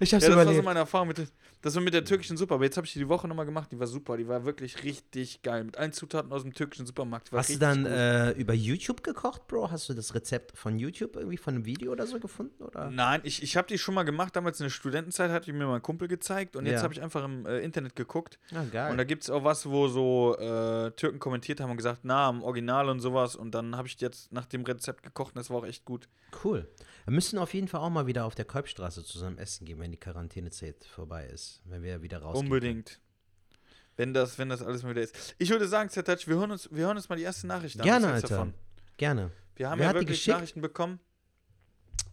Ich 0.00 0.12
hab's 0.14 0.24
Ja, 0.24 0.28
das 0.30 0.36
war 0.36 0.44
so 0.44 0.50
überlebt. 0.50 0.64
meine 0.64 0.78
Erfahrung 0.80 1.08
mit, 1.08 1.18
der- 1.18 1.26
das 1.62 1.74
war 1.74 1.82
mit 1.82 1.94
der 1.94 2.04
türkischen 2.04 2.36
Suppe. 2.36 2.54
Aber 2.54 2.64
jetzt 2.64 2.76
habe 2.76 2.86
ich 2.86 2.92
die 2.92 2.98
die 3.00 3.08
Woche 3.08 3.26
nochmal 3.26 3.46
gemacht. 3.46 3.70
Die 3.72 3.78
war 3.80 3.86
super. 3.86 4.16
Die 4.16 4.28
war 4.28 4.44
wirklich 4.44 4.82
richtig 4.84 5.42
geil. 5.42 5.64
Mit 5.64 5.76
allen 5.78 5.92
Zutaten 5.92 6.32
aus 6.32 6.42
dem 6.42 6.52
türkischen 6.52 6.86
Supermarkt. 6.86 7.32
Hast 7.32 7.50
du 7.50 7.58
dann 7.58 7.86
äh, 7.86 8.30
über 8.32 8.52
YouTube 8.54 9.02
gekocht, 9.02 9.46
Bro? 9.48 9.70
Hast 9.70 9.88
du 9.88 9.94
das 9.94 10.14
Rezept 10.14 10.56
von 10.56 10.78
YouTube 10.78 11.16
irgendwie 11.16 11.36
von 11.36 11.54
einem 11.54 11.64
Video 11.64 11.92
oder 11.92 12.06
so 12.06 12.20
gefunden? 12.20 12.62
Oder? 12.62 12.90
Nein, 12.90 13.20
ich, 13.24 13.42
ich 13.42 13.56
habe 13.56 13.66
die 13.66 13.78
schon 13.78 13.94
mal 13.94 14.04
gemacht. 14.04 14.36
Damals 14.36 14.60
in 14.60 14.64
der 14.64 14.70
Studentenzeit 14.70 15.30
hatte 15.30 15.50
ich 15.50 15.56
mir 15.56 15.66
mein 15.66 15.82
Kumpel 15.82 16.08
gezeigt. 16.08 16.56
Und 16.56 16.66
jetzt 16.66 16.76
Ja. 16.76 16.82
habe 16.82 16.94
ich 16.94 17.02
einfach 17.02 17.24
im 17.24 17.46
äh, 17.46 17.58
Internet 17.60 17.96
geguckt. 17.96 18.38
Ah, 18.54 18.62
geil. 18.70 18.90
Und 18.92 18.98
da 18.98 19.04
gibt 19.04 19.24
es 19.24 19.30
auch 19.30 19.42
was, 19.44 19.66
wo 19.66 19.88
so 19.88 20.36
äh, 20.38 20.90
Türken 20.92 21.18
kommentiert 21.18 21.60
haben 21.60 21.70
und 21.70 21.76
gesagt, 21.78 22.00
na, 22.04 22.28
im 22.30 22.42
Original 22.42 22.88
und 22.88 23.00
sowas. 23.00 23.34
Und 23.34 23.52
dann 23.54 23.76
habe 23.76 23.88
ich 23.88 24.00
jetzt 24.00 24.32
nach 24.32 24.46
dem 24.46 24.62
Rezept 24.64 25.02
gekocht 25.02 25.34
und 25.34 25.38
das 25.38 25.50
war 25.50 25.56
auch 25.58 25.66
echt 25.66 25.84
gut. 25.84 26.08
Cool. 26.44 26.68
Wir 27.06 27.12
müssen 27.14 27.38
auf 27.38 27.54
jeden 27.54 27.68
Fall 27.68 27.80
auch 27.80 27.90
mal 27.90 28.06
wieder 28.06 28.24
auf 28.24 28.34
der 28.34 28.44
Kolbstraße 28.44 29.04
zusammen 29.04 29.38
essen 29.38 29.64
gehen, 29.64 29.78
wenn 29.86 29.92
die 29.92 29.98
Quarantänezeit 29.98 30.84
vorbei 30.84 31.26
ist. 31.26 31.60
Wenn 31.64 31.84
wir 31.84 32.02
wieder 32.02 32.18
rausgehen. 32.18 32.46
Unbedingt. 32.46 32.98
Wenn 33.96 34.12
das, 34.12 34.36
wenn 34.36 34.48
das 34.48 34.60
alles 34.60 34.82
mal 34.82 34.90
wieder 34.90 35.02
ist. 35.02 35.36
Ich 35.38 35.48
würde 35.48 35.68
sagen, 35.68 35.88
Zertatsch, 35.90 36.26
wir 36.26 36.34
hören 36.34 36.50
uns, 36.50 36.68
wir 36.72 36.86
hören 36.86 36.96
uns 36.96 37.08
mal 37.08 37.14
die 37.14 37.22
erste 37.22 37.46
Nachricht 37.46 37.78
an. 37.78 37.84
Gerne, 37.84 38.08
Alter. 38.08 38.52
Gerne. 38.96 39.30
Wir 39.54 39.70
haben 39.70 39.78
Wer 39.78 39.86
ja 39.86 39.94
wirklich? 39.94 40.26
Nachrichten 40.26 40.60
bekommen. 40.60 40.98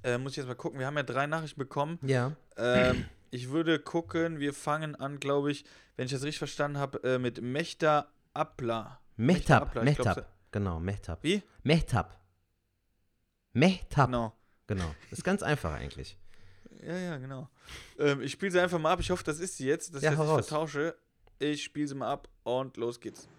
Äh, 0.04 0.20
muss 0.20 0.34
ich 0.34 0.38
jetzt 0.38 0.46
mal 0.46 0.54
gucken. 0.54 0.78
Wir 0.78 0.86
haben 0.86 0.96
ja 0.98 1.02
drei 1.02 1.26
Nachrichten 1.26 1.60
bekommen. 1.60 1.98
Ja. 2.04 2.34
Ähm, 2.58 3.06
ich 3.32 3.50
würde 3.50 3.80
gucken, 3.80 4.40
wir 4.40 4.54
fangen 4.54 4.96
an, 4.96 5.20
glaube 5.20 5.52
ich, 5.52 5.66
wenn 5.96 6.06
ich 6.06 6.12
das 6.12 6.22
richtig 6.22 6.38
verstanden 6.38 6.78
habe, 6.78 7.04
äh, 7.04 7.18
mit 7.18 7.42
Mechta 7.42 8.08
Abla. 8.36 9.00
Glaub, 9.18 9.84
Mehtab. 9.84 10.32
Genau, 10.52 10.80
Mehtab. 10.80 11.24
Wie? 11.24 11.42
Mehtab. 11.64 12.20
Mehtab. 13.54 14.10
Genau. 14.10 14.34
Genau. 14.68 14.96
Ist 15.10 15.24
ganz 15.24 15.42
einfach 15.42 15.74
eigentlich. 15.74 16.18
Ja, 16.86 16.98
ja, 16.98 17.18
genau. 17.18 17.50
Ähm, 17.98 18.22
ich 18.22 18.32
spiele 18.34 18.52
sie 18.52 18.60
einfach 18.60 18.80
mal 18.80 18.92
ab. 18.94 19.00
Ich 19.00 19.10
hoffe, 19.12 19.24
das 19.24 19.40
ist 19.40 19.58
sie 19.58 19.68
jetzt, 19.68 19.94
dass 19.96 20.04
Ja, 20.04 20.12
ich 20.12 20.18
das 20.18 20.26
nicht 20.26 20.34
vertausche. 20.34 20.96
Ich 21.40 21.64
spiele 21.64 21.88
sie 21.88 21.96
mal 21.96 22.12
ab 22.12 22.30
und 22.44 22.78
los 22.78 23.00
geht's. 23.00 23.30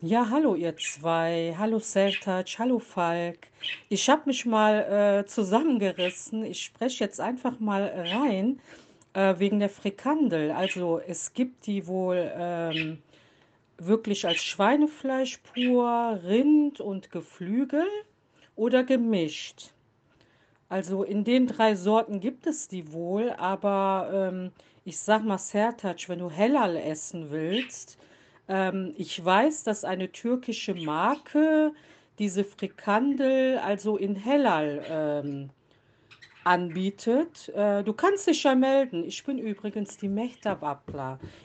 Ja, 0.00 0.28
hallo 0.30 0.54
ihr 0.54 0.76
zwei. 0.76 1.54
Hallo 1.58 1.78
Seltac, 1.80 2.46
hallo 2.58 2.78
Falk. 2.78 3.48
Ich 3.88 4.08
habe 4.08 4.22
mich 4.26 4.46
mal 4.46 5.22
äh, 5.22 5.26
zusammengerissen. 5.26 6.44
Ich 6.44 6.62
spreche 6.64 7.02
jetzt 7.04 7.20
einfach 7.20 7.58
mal 7.58 7.82
rein 7.84 8.60
äh, 9.14 9.34
wegen 9.38 9.58
der 9.58 9.70
Frikandel. 9.70 10.52
Also 10.52 11.00
es 11.00 11.32
gibt 11.32 11.66
die 11.66 11.86
wohl 11.88 12.30
ähm, 12.36 13.02
wirklich 13.78 14.26
als 14.26 14.42
Schweinefleisch 14.44 15.38
pur, 15.38 16.20
Rind 16.24 16.80
und 16.80 17.10
Geflügel 17.10 17.86
oder 18.56 18.84
gemischt. 18.84 19.72
Also 20.68 21.02
in 21.02 21.24
den 21.24 21.46
drei 21.46 21.74
Sorten 21.76 22.20
gibt 22.20 22.46
es 22.46 22.68
die 22.68 22.92
wohl, 22.92 23.30
aber 23.38 24.10
ähm, 24.12 24.52
ich 24.84 24.98
sag 24.98 25.24
mal 25.24 25.38
Sertac, 25.38 26.08
wenn 26.08 26.18
du 26.18 26.30
Hellal 26.30 26.76
essen 26.76 27.30
willst, 27.30 27.98
ähm, 28.48 28.94
ich 28.96 29.22
weiß, 29.24 29.64
dass 29.64 29.84
eine 29.84 30.12
türkische 30.12 30.74
Marke 30.74 31.72
diese 32.18 32.44
Frikandel 32.44 33.58
also 33.58 33.96
in 33.96 34.16
Hellal 34.16 34.84
ähm, 34.88 35.50
anbietet. 36.44 37.48
Äh, 37.50 37.84
du 37.84 37.92
kannst 37.92 38.26
dich 38.26 38.42
ja 38.42 38.54
melden. 38.54 39.04
Ich 39.04 39.24
bin 39.24 39.38
übrigens 39.38 39.98
die 39.98 40.08
Mehtab. 40.08 40.82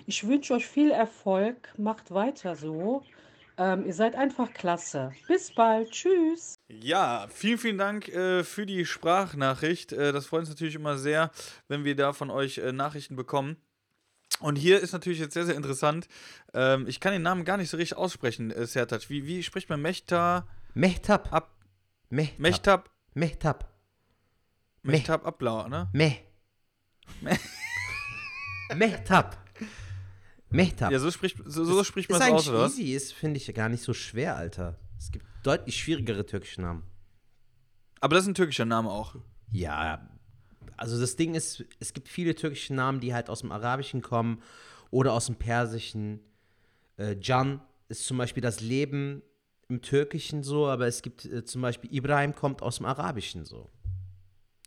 Ich 0.06 0.28
wünsche 0.28 0.54
euch 0.54 0.66
viel 0.66 0.92
Erfolg. 0.92 1.74
Macht 1.78 2.12
weiter 2.12 2.56
so. 2.56 3.04
Ähm, 3.58 3.86
ihr 3.86 3.94
seid 3.94 4.16
einfach 4.16 4.52
klasse. 4.54 5.12
Bis 5.28 5.54
bald. 5.54 5.92
Tschüss. 5.92 6.56
Ja, 6.82 7.28
vielen, 7.30 7.58
vielen 7.58 7.78
Dank 7.78 8.10
äh, 8.10 8.44
für 8.44 8.66
die 8.66 8.86
Sprachnachricht. 8.86 9.94
Äh, 9.94 10.12
das 10.12 10.26
freut 10.26 10.42
uns 10.42 10.50
natürlich 10.50 10.76
immer 10.76 10.98
sehr, 10.98 11.32
wenn 11.68 11.84
wir 11.84 11.96
da 11.96 12.14
von 12.14 12.30
euch 12.30 12.58
äh, 12.58 12.72
Nachrichten 12.72 13.16
bekommen. 13.16 13.58
Und 14.40 14.56
hier 14.56 14.80
ist 14.80 14.94
natürlich 14.94 15.20
jetzt 15.20 15.34
sehr, 15.34 15.46
sehr 15.46 15.56
interessant. 15.56 16.08
Ähm, 16.54 16.88
ich 16.88 17.00
kann 17.00 17.14
den 17.14 17.22
Namen 17.22 17.46
gar 17.46 17.58
nicht 17.58 17.70
so 17.70 17.78
richtig 17.78 17.98
aussprechen, 17.98 18.52
äh, 18.52 18.66
Sertac. 18.66 19.10
Wie, 19.10 19.26
wie 19.26 19.44
spricht 19.44 19.70
man 19.70 19.82
Mechta 19.82 20.48
Mehtab. 20.74 21.32
ab? 21.32 21.56
Mechtab? 22.10 22.90
Mehtab. 23.14 23.70
Meh. 24.82 24.92
Mechtab 24.94 25.26
Ablau, 25.26 25.68
ne? 25.68 25.90
Meh. 25.94 26.18
Mehtab. 28.76 29.38
Mehtab. 30.50 30.92
Ja, 30.92 31.00
so 31.00 31.10
spricht, 31.10 31.38
so, 31.46 31.64
so 31.64 31.84
spricht 31.84 32.10
man 32.10 32.22
es 32.22 32.28
aus, 32.30 32.50
oder 32.50 32.66
easy, 32.66 32.94
ist, 32.94 33.14
finde 33.14 33.38
ich, 33.38 33.54
gar 33.54 33.70
nicht 33.70 33.84
so 33.84 33.94
schwer, 33.94 34.36
Alter. 34.36 34.78
Es 34.98 35.12
gibt 35.12 35.26
deutlich 35.44 35.78
schwierigere 35.78 36.26
türkische 36.26 36.62
Namen. 36.62 36.84
Aber 38.00 38.16
das 38.16 38.24
ist 38.24 38.30
ein 38.30 38.36
türkischer 38.36 38.66
Name 38.66 38.90
auch. 38.90 39.16
Ja, 39.52 40.10
also 40.78 41.00
das 41.00 41.16
Ding 41.16 41.36
ist, 41.36 41.64
es 41.80 41.94
gibt 41.94 42.10
viele 42.10 42.36
türkische 42.36 42.74
Namen, 42.74 43.00
die 43.00 43.14
halt 43.14 43.30
aus 43.30 43.42
dem 43.42 43.52
Arabischen 43.52 44.02
kommen 44.02 44.42
oder 44.90 45.14
aus 45.14 45.28
dem 45.28 45.36
Persischen. 45.36 46.20
Äh, 46.98 47.16
Can 47.16 47.62
ist 47.90 48.06
zum 48.06 48.18
Beispiel 48.18 48.42
das 48.42 48.60
Leben 48.60 49.22
im 49.70 49.82
Türkischen 49.82 50.44
so, 50.44 50.68
aber 50.68 50.88
es 50.88 51.02
gibt 51.02 51.26
äh, 51.26 51.46
zum 51.46 51.62
Beispiel 51.62 51.94
Ibrahim 51.94 52.36
kommt 52.36 52.62
aus 52.62 52.78
dem 52.78 52.86
Arabischen 52.86 53.46
so. 53.46 53.70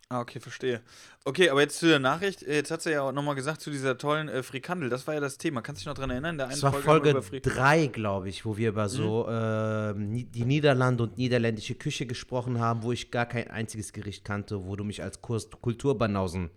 Ah, 0.08 0.20
okay, 0.20 0.38
verstehe. 0.38 0.82
Okay, 1.24 1.50
aber 1.50 1.62
jetzt 1.62 1.80
zu 1.80 1.86
der 1.88 1.98
Nachricht. 1.98 2.44
Äh, 2.44 2.54
Jetzt 2.54 2.70
hat 2.70 2.80
sie 2.80 2.92
ja 2.92 3.02
auch 3.02 3.10
nochmal 3.10 3.34
gesagt 3.34 3.60
zu 3.60 3.70
dieser 3.72 3.98
tollen 3.98 4.28
äh, 4.28 4.44
Frikandel. 4.44 4.88
Das 4.88 5.04
war 5.08 5.14
ja 5.14 5.20
das 5.20 5.36
Thema. 5.36 5.62
Kannst 5.62 5.80
du 5.80 5.82
dich 5.82 5.86
noch 5.88 5.94
dran 6.00 6.10
erinnern? 6.10 6.34
In 6.34 6.38
der 6.38 6.46
Das 6.46 6.62
war 6.62 6.72
Folge 6.74 7.10
über 7.10 7.22
Fri- 7.22 7.40
3, 7.40 7.88
glaube 7.88 8.28
ich, 8.28 8.44
wo 8.44 8.56
wir 8.56 8.68
über 8.68 8.88
so 8.88 9.26
ähm, 9.28 10.10
Ni- 10.10 10.22
die 10.24 10.44
Niederlande 10.44 11.02
und 11.02 11.18
niederländische 11.18 11.74
Küche 11.74 12.06
gesprochen 12.06 12.60
haben, 12.60 12.84
wo 12.84 12.92
ich 12.92 13.10
gar 13.10 13.26
kein 13.26 13.50
einziges 13.50 13.92
Gericht 13.92 14.24
kannte, 14.24 14.64
wo 14.64 14.76
du 14.76 14.84
mich 14.84 15.02
als 15.02 15.20
Kurs 15.20 15.50
Kulturbanausen 15.50 16.50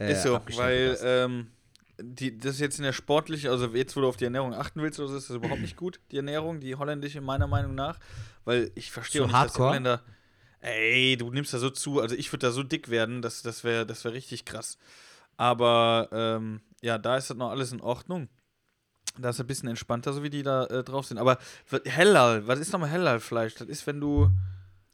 äh, 0.00 0.10
Ist 0.10 0.24
so, 0.24 0.40
weil 0.56 0.98
ähm, 1.04 1.52
die, 2.00 2.36
das 2.36 2.54
ist 2.54 2.60
jetzt 2.60 2.78
in 2.78 2.84
der 2.84 2.92
sportlichen, 2.92 3.48
also 3.50 3.66
jetzt, 3.68 3.94
wo 3.94 4.00
du 4.00 4.08
auf 4.08 4.16
die 4.16 4.24
Ernährung 4.24 4.54
achten 4.54 4.82
willst, 4.82 4.98
oder 4.98 5.08
so, 5.10 5.16
ist 5.18 5.30
das 5.30 5.36
überhaupt 5.36 5.60
nicht 5.60 5.76
gut, 5.76 6.00
die 6.10 6.16
Ernährung, 6.16 6.58
die 6.58 6.74
holländische, 6.74 7.20
meiner 7.20 7.46
Meinung 7.46 7.76
nach. 7.76 8.00
Weil 8.44 8.72
ich 8.74 8.90
verstehe 8.90 9.20
So 9.20 9.26
auch 9.26 9.28
nicht, 9.28 9.44
dass 9.44 9.52
die? 9.52 9.60
Holländer. 9.60 10.02
Ey, 10.62 11.16
du 11.16 11.30
nimmst 11.30 11.52
da 11.52 11.58
so 11.58 11.70
zu, 11.70 12.00
also 12.00 12.14
ich 12.14 12.32
würde 12.32 12.46
da 12.46 12.52
so 12.52 12.62
dick 12.62 12.88
werden, 12.88 13.20
das, 13.20 13.42
das 13.42 13.64
wäre 13.64 13.84
das 13.84 14.04
wär 14.04 14.12
richtig 14.12 14.44
krass. 14.44 14.78
Aber 15.36 16.08
ähm, 16.12 16.60
ja, 16.82 16.98
da 16.98 17.16
ist 17.16 17.30
das 17.30 17.36
noch 17.36 17.50
alles 17.50 17.72
in 17.72 17.80
Ordnung. 17.80 18.28
Da 19.18 19.30
ist 19.30 19.40
ein 19.40 19.46
bisschen 19.46 19.68
entspannter, 19.68 20.12
so 20.12 20.22
wie 20.22 20.30
die 20.30 20.44
da 20.44 20.66
äh, 20.66 20.84
drauf 20.84 21.06
sind. 21.06 21.18
Aber 21.18 21.38
Hellal, 21.84 22.46
was 22.46 22.60
ist 22.60 22.72
nochmal 22.72 22.90
Hellal-Fleisch? 22.90 23.54
Das 23.56 23.68
ist, 23.68 23.86
wenn 23.88 24.00
du. 24.00 24.30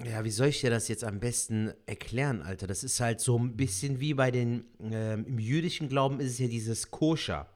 Ja, 0.02 0.24
wie 0.24 0.30
soll 0.30 0.48
ich 0.48 0.60
dir 0.60 0.70
das 0.70 0.88
jetzt 0.88 1.04
am 1.04 1.20
besten 1.20 1.72
erklären, 1.86 2.40
Alter? 2.40 2.66
Das 2.66 2.82
ist 2.82 3.00
halt 3.00 3.20
so 3.20 3.38
ein 3.38 3.56
bisschen 3.56 4.00
wie 4.00 4.14
bei 4.14 4.30
den, 4.30 4.64
ähm, 4.80 5.26
im 5.26 5.38
jüdischen 5.38 5.88
Glauben 5.88 6.18
ist 6.20 6.32
es 6.32 6.38
ja 6.38 6.48
dieses 6.48 6.90
Koscher. 6.90 7.46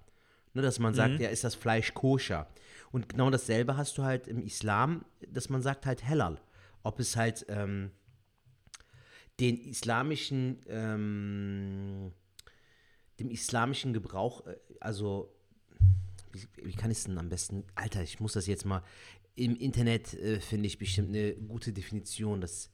Ne, 0.55 0.61
dass 0.61 0.79
man 0.79 0.93
sagt, 0.93 1.19
ja, 1.19 1.31
ist 1.31 1.45
das 1.45 1.55
Fleisch 1.55 1.95
koscher. 1.95 2.47
Und 2.91 3.09
genau 3.09 3.31
dasselbe 3.31 3.79
hast 3.79 3.97
du 3.97 4.03
halt 4.03 4.29
im 4.29 4.45
Islam, 4.45 5.05
dass 5.27 5.49
man 5.49 5.63
sagt 5.63 5.87
halt 5.87 6.07
Halal. 6.07 6.39
Ob 6.83 7.01
es 7.01 7.17
halt 7.17 7.47
ähm, 7.49 7.91
den 9.43 9.59
islamischen, 9.59 10.63
ähm, 10.69 12.13
dem 13.19 13.31
islamischen 13.31 13.93
Gebrauch, 13.93 14.47
äh, 14.47 14.57
also 14.81 15.35
wie, 16.31 16.47
wie 16.63 16.75
kann 16.75 16.93
ich 16.93 16.99
es 16.99 17.05
denn 17.05 17.19
am 17.19 17.29
besten, 17.29 17.65
Alter, 17.75 18.03
ich 18.03 18.21
muss 18.21 18.35
das 18.35 18.47
jetzt 18.47 18.65
mal, 18.65 18.83
im 19.35 19.57
Internet 19.57 20.15
äh, 20.15 20.39
finde 20.41 20.69
ich 20.69 20.79
bestimmt 20.79 21.09
eine 21.09 21.35
gute 21.35 21.73
Definition, 21.73 22.41
das, 22.41 22.71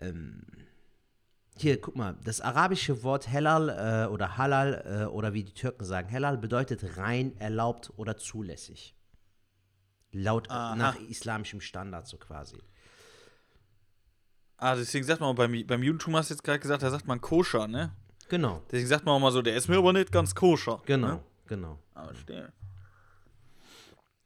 ähm, 0.00 0.42
hier, 1.56 1.80
guck 1.80 1.94
mal, 1.94 2.18
das 2.24 2.40
arabische 2.40 3.04
Wort 3.04 3.28
Halal 3.30 3.68
äh, 3.68 4.12
oder 4.12 4.36
Halal 4.36 4.84
äh, 4.84 5.04
oder 5.06 5.32
wie 5.32 5.44
die 5.44 5.54
Türken 5.54 5.84
sagen, 5.84 6.10
Halal 6.10 6.38
bedeutet 6.38 6.96
rein, 6.96 7.36
erlaubt 7.38 7.92
oder 7.96 8.16
zulässig. 8.16 8.96
Laut 10.10 10.50
Aha. 10.50 10.74
nach 10.74 10.98
islamischem 11.00 11.60
Standard 11.60 12.08
so 12.08 12.16
quasi. 12.16 12.56
Ah, 14.58 14.74
deswegen 14.74 15.04
sagt 15.06 15.20
man 15.20 15.30
auch 15.30 15.34
beim, 15.34 15.64
beim 15.66 15.82
Judentum 15.82 16.16
hast 16.16 16.30
du 16.30 16.34
jetzt 16.34 16.42
gerade 16.42 16.58
gesagt, 16.58 16.82
da 16.82 16.90
sagt 16.90 17.06
man 17.06 17.20
koscher, 17.20 17.68
ne? 17.68 17.92
Genau, 18.28 18.62
Deswegen 18.70 18.88
sagt 18.88 19.06
man 19.06 19.14
auch 19.14 19.20
mal 19.20 19.30
so, 19.32 19.40
der 19.40 19.56
ist 19.56 19.68
mir 19.68 19.78
aber 19.78 19.92
nicht 19.94 20.12
ganz 20.12 20.34
koscher. 20.34 20.82
genau, 20.84 21.06
Ne? 21.14 21.20
genau. 21.46 21.78
Ah, 21.94 22.04
verstehe. 22.08 22.52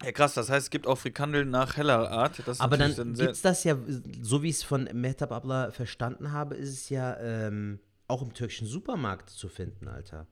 Ja, 0.03 0.11
krass, 0.11 0.35
das 0.35 0.51
heißt, 0.51 0.65
es 0.67 0.71
gibt 0.71 0.89
auch 0.89 0.99
Frikandel 0.99 1.45
nach 1.45 1.77
heller 1.77 2.11
Art. 2.11 2.43
Aber 2.59 2.77
dann 2.77 2.93
sehr- 2.93 3.05
gibt 3.27 3.37
es 3.37 3.43
das 3.43 3.63
ja, 3.63 3.77
so 4.21 4.43
wie 4.43 4.49
ich 4.49 4.57
es 4.57 4.63
von 4.65 4.89
Mehtap 4.93 5.31
Abla 5.31 5.71
verstanden 5.71 6.33
habe, 6.33 6.57
ist 6.57 6.71
es 6.71 6.89
ja 6.89 7.17
ähm, 7.21 7.79
auch 8.09 8.23
im 8.23 8.35
türkischen 8.35 8.67
Supermarkt 8.67 9.31
zu 9.31 9.49
finden, 9.49 9.87
Alter. 9.87 10.27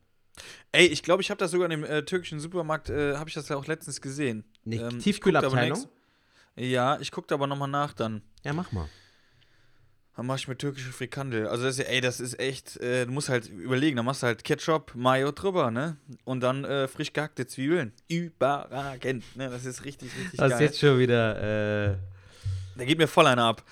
Ey, 0.73 0.87
ich 0.87 1.03
glaube, 1.05 1.23
ich 1.23 1.31
habe 1.31 1.39
das 1.39 1.53
sogar 1.53 1.71
in 1.71 1.83
dem 1.83 1.85
äh, 1.85 2.03
türkischen 2.05 2.41
Supermarkt, 2.41 2.89
äh, 2.91 3.17
habe 3.17 3.29
ich 3.29 3.35
das 3.35 3.49
ja 3.49 3.57
auch 3.57 3.67
letztens 3.67 4.01
gesehen. 4.01 4.45
Eine 4.67 4.77
Ähm, 4.77 4.99
Tiefkühlabteilung? 4.99 5.79
aber 6.57 6.63
Ja, 6.65 6.99
ich 6.99 7.13
guckte 7.13 7.35
aber 7.35 7.47
nochmal 7.47 7.69
nach 7.69 7.93
dann. 7.93 8.23
Ja, 8.43 8.53
mach 8.53 8.73
mal. 8.73 8.89
Dann 10.21 10.27
mache 10.27 10.37
ich 10.37 10.49
mir 10.49 10.59
türkische 10.59 10.93
Frikandel. 10.93 11.47
Also 11.49 11.65
das 11.65 11.79
ist 11.79 11.89
ey, 11.89 12.03
das 12.03 12.21
ist 12.21 12.39
echt, 12.39 12.77
äh, 12.77 13.07
du 13.07 13.11
musst 13.13 13.31
halt 13.31 13.49
überlegen, 13.49 13.97
da 13.97 14.03
machst 14.03 14.23
du 14.23 14.27
halt 14.27 14.45
Ketchup, 14.45 14.93
Mayo 14.95 15.33
drüber, 15.33 15.71
ne? 15.71 15.97
Und 16.25 16.41
dann 16.41 16.63
äh, 16.67 16.89
frisch 16.89 17.15
gehackte 17.15 17.47
Zwiebeln. 17.47 17.95
Überragend, 18.07 19.25
ne? 19.35 19.49
Das 19.49 19.65
ist 19.65 19.83
richtig, 19.87 20.11
richtig 20.15 20.39
Das 20.39 20.49
ist 20.53 20.59
geil. 20.59 20.67
jetzt 20.67 20.79
schon 20.79 20.99
wieder. 20.99 21.93
Äh, 21.93 21.97
Da 22.77 22.85
geht 22.85 22.99
mir 22.99 23.07
voll 23.09 23.27
einer 23.29 23.45
ab. 23.45 23.63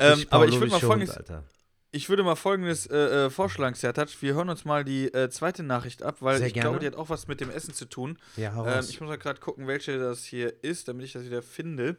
Ähm, 0.00 0.24
aber 0.30 0.46
ich 0.46 0.52
würd 0.58 0.70
Pavlovischer 0.70 0.70
mal 0.70 0.80
folgendes- 0.80 1.16
Alter. 1.18 1.44
Ich 1.90 2.08
würde 2.08 2.22
mal 2.22 2.36
folgendes 2.36 2.86
äh, 2.86 3.26
äh, 3.26 3.30
vorschlagen, 3.30 3.74
Sertac. 3.74 4.08
Wir 4.22 4.32
hören 4.32 4.48
uns 4.48 4.64
mal 4.64 4.84
die 4.84 5.12
äh, 5.12 5.28
zweite 5.28 5.62
Nachricht 5.62 6.02
ab, 6.02 6.16
weil 6.20 6.38
Sehr 6.38 6.46
ich 6.46 6.54
glaube, 6.54 6.78
die 6.78 6.86
hat 6.86 6.94
auch 6.96 7.10
was 7.10 7.28
mit 7.28 7.42
dem 7.42 7.50
Essen 7.50 7.74
zu 7.74 7.84
tun. 7.84 8.18
Ja, 8.38 8.52
Ähm, 8.78 8.84
ich 8.88 8.98
muss 9.00 9.10
mal 9.10 9.18
gerade 9.18 9.40
gucken, 9.40 9.66
welche 9.66 9.98
das 9.98 10.24
hier 10.24 10.52
ist, 10.64 10.88
damit 10.88 11.04
ich 11.04 11.12
das 11.12 11.24
wieder 11.24 11.42
finde. 11.42 11.96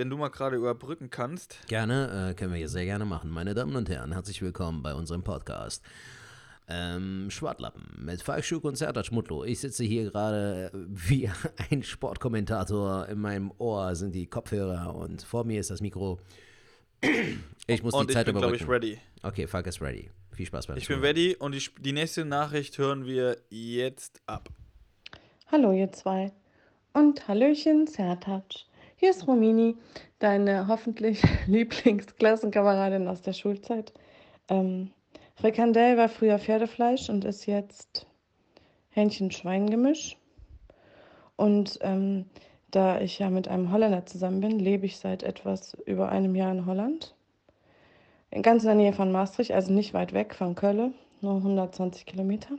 Wenn 0.00 0.08
du 0.08 0.16
mal 0.16 0.28
gerade 0.30 0.56
überbrücken 0.56 1.10
kannst. 1.10 1.58
Gerne, 1.68 2.30
äh, 2.30 2.34
können 2.34 2.52
wir 2.52 2.56
hier 2.56 2.70
sehr 2.70 2.86
gerne 2.86 3.04
machen. 3.04 3.28
Meine 3.28 3.52
Damen 3.52 3.76
und 3.76 3.90
Herren, 3.90 4.12
herzlich 4.12 4.40
willkommen 4.40 4.82
bei 4.82 4.94
unserem 4.94 5.22
Podcast. 5.22 5.84
Ähm, 6.68 7.26
Schwartlappen 7.28 7.82
mit 8.02 8.22
Falkschuk 8.22 8.64
und 8.64 8.76
Sertac 8.76 9.12
Mutlu. 9.12 9.44
Ich 9.44 9.60
sitze 9.60 9.84
hier 9.84 10.10
gerade 10.10 10.70
äh, 10.72 10.78
wie 10.88 11.30
ein 11.70 11.82
Sportkommentator. 11.82 13.08
In 13.08 13.20
meinem 13.20 13.52
Ohr 13.58 13.94
sind 13.94 14.14
die 14.14 14.26
Kopfhörer 14.26 14.94
und 14.94 15.20
vor 15.20 15.44
mir 15.44 15.60
ist 15.60 15.68
das 15.70 15.82
Mikro. 15.82 16.18
Ich 17.66 17.82
muss 17.82 17.92
Und 17.92 18.06
die 18.06 18.12
ich 18.12 18.16
Zeit 18.16 18.24
bin, 18.24 18.36
glaube 18.38 18.56
ich, 18.56 18.62
überbrücken. 18.62 18.94
ready. 18.94 19.00
Okay, 19.22 19.46
Falk 19.46 19.66
ist 19.66 19.82
ready. 19.82 20.10
Viel 20.32 20.46
Spaß 20.46 20.66
beim 20.66 20.78
Ich 20.78 20.88
bin 20.88 20.96
Zuhören. 20.96 21.14
ready 21.14 21.36
und 21.38 21.54
die, 21.54 21.62
die 21.78 21.92
nächste 21.92 22.24
Nachricht 22.24 22.78
hören 22.78 23.04
wir 23.04 23.36
jetzt 23.50 24.22
ab. 24.24 24.48
Hallo 25.52 25.74
ihr 25.74 25.92
zwei 25.92 26.32
und 26.94 27.28
Hallöchen 27.28 27.86
Sertac. 27.86 28.44
Hier 29.00 29.12
ist 29.12 29.26
Romini, 29.26 29.78
deine 30.18 30.68
hoffentlich 30.68 31.22
Lieblingsklassenkameradin 31.46 33.08
aus 33.08 33.22
der 33.22 33.32
Schulzeit. 33.32 33.94
Ähm, 34.50 34.90
Frikandel 35.36 35.96
war 35.96 36.10
früher 36.10 36.38
Pferdefleisch 36.38 37.08
und 37.08 37.24
ist 37.24 37.46
jetzt 37.46 38.06
Hähnchen-Schwein-Gemisch. 38.90 40.18
Und 41.36 41.78
ähm, 41.80 42.26
da 42.70 43.00
ich 43.00 43.18
ja 43.18 43.30
mit 43.30 43.48
einem 43.48 43.72
Holländer 43.72 44.04
zusammen 44.04 44.42
bin, 44.42 44.58
lebe 44.58 44.84
ich 44.84 44.98
seit 44.98 45.22
etwas 45.22 45.78
über 45.86 46.10
einem 46.10 46.34
Jahr 46.34 46.52
in 46.52 46.66
Holland. 46.66 47.14
Ganz 48.42 48.64
in 48.64 48.66
der 48.66 48.76
Nähe 48.76 48.92
von 48.92 49.10
Maastricht, 49.10 49.52
also 49.52 49.72
nicht 49.72 49.94
weit 49.94 50.12
weg 50.12 50.34
von 50.34 50.54
Köln, 50.54 50.92
nur 51.22 51.36
120 51.36 52.04
Kilometer. 52.04 52.50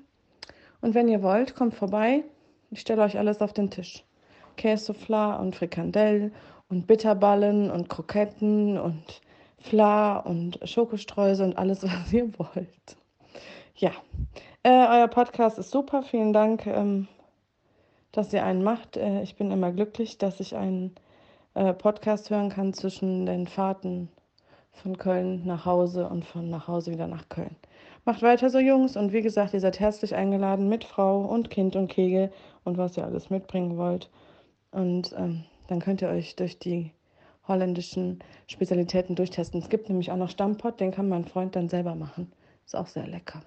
Und 0.81 0.95
wenn 0.95 1.07
ihr 1.07 1.21
wollt, 1.21 1.53
kommt 1.53 1.75
vorbei. 1.75 2.23
Ich 2.71 2.81
stelle 2.81 3.03
euch 3.03 3.19
alles 3.19 3.41
auf 3.41 3.53
den 3.53 3.69
Tisch. 3.69 4.03
Käsesoufflé 4.57 5.39
und 5.39 5.55
Frikandel 5.55 6.31
und 6.69 6.87
Bitterballen 6.87 7.69
und 7.69 7.89
Kroketten 7.89 8.77
und 8.77 9.21
Fla 9.59 10.17
und 10.17 10.59
Schokostreusel 10.63 11.47
und 11.47 11.57
alles, 11.57 11.83
was 11.83 12.13
ihr 12.13 12.29
wollt. 12.37 12.97
Ja, 13.75 13.91
äh, 14.63 14.69
euer 14.69 15.07
Podcast 15.07 15.57
ist 15.57 15.71
super. 15.71 16.03
Vielen 16.03 16.33
Dank, 16.33 16.67
ähm, 16.67 17.07
dass 18.11 18.33
ihr 18.33 18.43
einen 18.43 18.63
macht. 18.63 18.97
Äh, 18.97 19.21
ich 19.23 19.35
bin 19.35 19.51
immer 19.51 19.71
glücklich, 19.71 20.17
dass 20.17 20.39
ich 20.39 20.55
einen 20.55 20.95
äh, 21.53 21.73
Podcast 21.73 22.29
hören 22.29 22.49
kann 22.49 22.73
zwischen 22.73 23.25
den 23.25 23.47
Fahrten 23.47 24.09
von 24.71 24.97
Köln 24.97 25.45
nach 25.45 25.65
Hause 25.65 26.07
und 26.07 26.25
von 26.25 26.49
nach 26.49 26.67
Hause 26.67 26.91
wieder 26.91 27.07
nach 27.07 27.27
Köln. 27.29 27.55
Macht 28.05 28.21
weiter 28.21 28.49
so, 28.49 28.59
Jungs. 28.59 28.97
Und 28.97 29.13
wie 29.13 29.21
gesagt, 29.21 29.53
ihr 29.53 29.59
seid 29.59 29.79
herzlich 29.79 30.15
eingeladen 30.15 30.69
mit 30.69 30.83
Frau 30.83 31.21
und 31.21 31.49
Kind 31.49 31.75
und 31.75 31.87
Kegel 31.87 32.31
und 32.63 32.77
was 32.77 32.97
ihr 32.97 33.05
alles 33.05 33.29
mitbringen 33.29 33.77
wollt. 33.77 34.09
Und 34.71 35.13
ähm, 35.17 35.43
dann 35.67 35.79
könnt 35.79 36.01
ihr 36.01 36.09
euch 36.09 36.35
durch 36.35 36.59
die 36.59 36.91
holländischen 37.47 38.19
Spezialitäten 38.47 39.15
durchtesten. 39.15 39.59
Es 39.59 39.69
gibt 39.69 39.89
nämlich 39.89 40.11
auch 40.11 40.17
noch 40.17 40.29
Stammpot, 40.29 40.79
den 40.79 40.91
kann 40.91 41.09
mein 41.09 41.25
Freund 41.25 41.55
dann 41.55 41.69
selber 41.69 41.95
machen. 41.95 42.31
Ist 42.65 42.75
auch 42.75 42.87
sehr 42.87 43.07
lecker. 43.07 43.41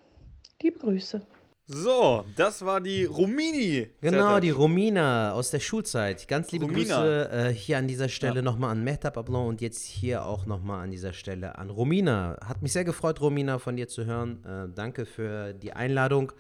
Liebe 0.63 0.79
Grüße. 0.79 1.23
So, 1.67 2.27
das 2.37 2.63
war 2.63 2.79
die 2.83 3.05
Rumini. 3.05 3.89
Genau, 4.03 4.39
die 4.39 4.51
Romina 4.51 5.33
aus 5.33 5.51
der 5.51 5.61
Schulzeit. 5.61 6.29
Ganz 6.29 6.53
liebe 6.53 6.67
Romina. 6.67 6.97
Grüße 6.97 7.31
äh, 7.31 7.53
hier 7.55 7.79
an 7.79 7.89
dieser 7.89 8.11
Stelle 8.11 8.43
nochmal 8.43 8.71
an 8.73 8.85
Mehtap 8.85 9.17
Ablon 9.17 9.49
und 9.49 9.63
jetzt 9.63 9.83
hier 9.83 10.27
auch 10.27 10.45
nochmal 10.45 10.85
an 10.85 10.91
dieser 10.91 11.15
Stelle 11.15 11.57
an 11.57 11.71
Romina. 11.71 12.37
Hat 12.45 12.61
mich 12.61 12.75
sehr 12.75 12.85
gefreut, 12.85 13.23
Romina, 13.23 13.59
von 13.59 13.77
dir 13.77 13.89
zu 13.89 14.05
hören. 14.05 14.45
Äh, 14.45 14.75
danke 14.75 15.07
für 15.07 15.55
die 15.55 15.73
Einladung. 15.73 16.33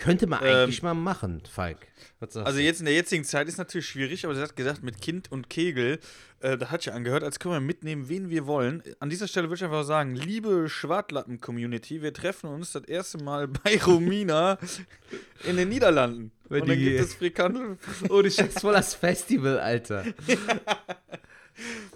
Könnte 0.00 0.26
man 0.26 0.42
Ähm, 0.42 0.48
eigentlich 0.56 0.82
mal 0.82 0.94
machen, 0.94 1.42
Falk. 1.50 1.86
Also 2.34 2.58
jetzt 2.58 2.80
in 2.80 2.86
der 2.86 2.94
jetzigen 2.94 3.22
Zeit 3.24 3.48
ist 3.48 3.58
natürlich 3.58 3.86
schwierig, 3.86 4.24
aber 4.24 4.34
sie 4.34 4.40
hat 4.40 4.56
gesagt, 4.56 4.82
mit 4.82 5.00
Kind 5.02 5.30
und 5.30 5.50
Kegel, 5.50 5.98
äh, 6.40 6.56
da 6.56 6.70
hat 6.70 6.84
ja 6.86 6.94
angehört, 6.94 7.22
als 7.22 7.38
können 7.38 7.54
wir 7.54 7.60
mitnehmen, 7.60 8.08
wen 8.08 8.30
wir 8.30 8.46
wollen. 8.46 8.82
An 8.98 9.10
dieser 9.10 9.28
Stelle 9.28 9.48
würde 9.48 9.56
ich 9.56 9.64
einfach 9.64 9.84
sagen, 9.84 10.14
liebe 10.14 10.68
Schwartlappen-Community, 10.70 12.00
wir 12.00 12.14
treffen 12.14 12.48
uns 12.48 12.72
das 12.72 12.84
erste 12.84 13.18
Mal 13.22 13.46
bei 13.64 13.78
Romina 13.78 14.58
in 15.44 15.56
den 15.58 15.68
Niederlanden. 15.68 16.32
Wenn 16.48 16.62
und 16.62 16.68
dann 16.70 16.78
die- 16.78 16.84
gibt 16.84 17.00
es 17.00 17.14
Frikandel. 17.14 17.76
Oh, 18.08 18.22
du 18.22 18.30
steckst 18.30 18.60
voll 18.60 18.72
das 18.74 18.94
Festival, 18.94 19.60
Alter. 19.60 20.04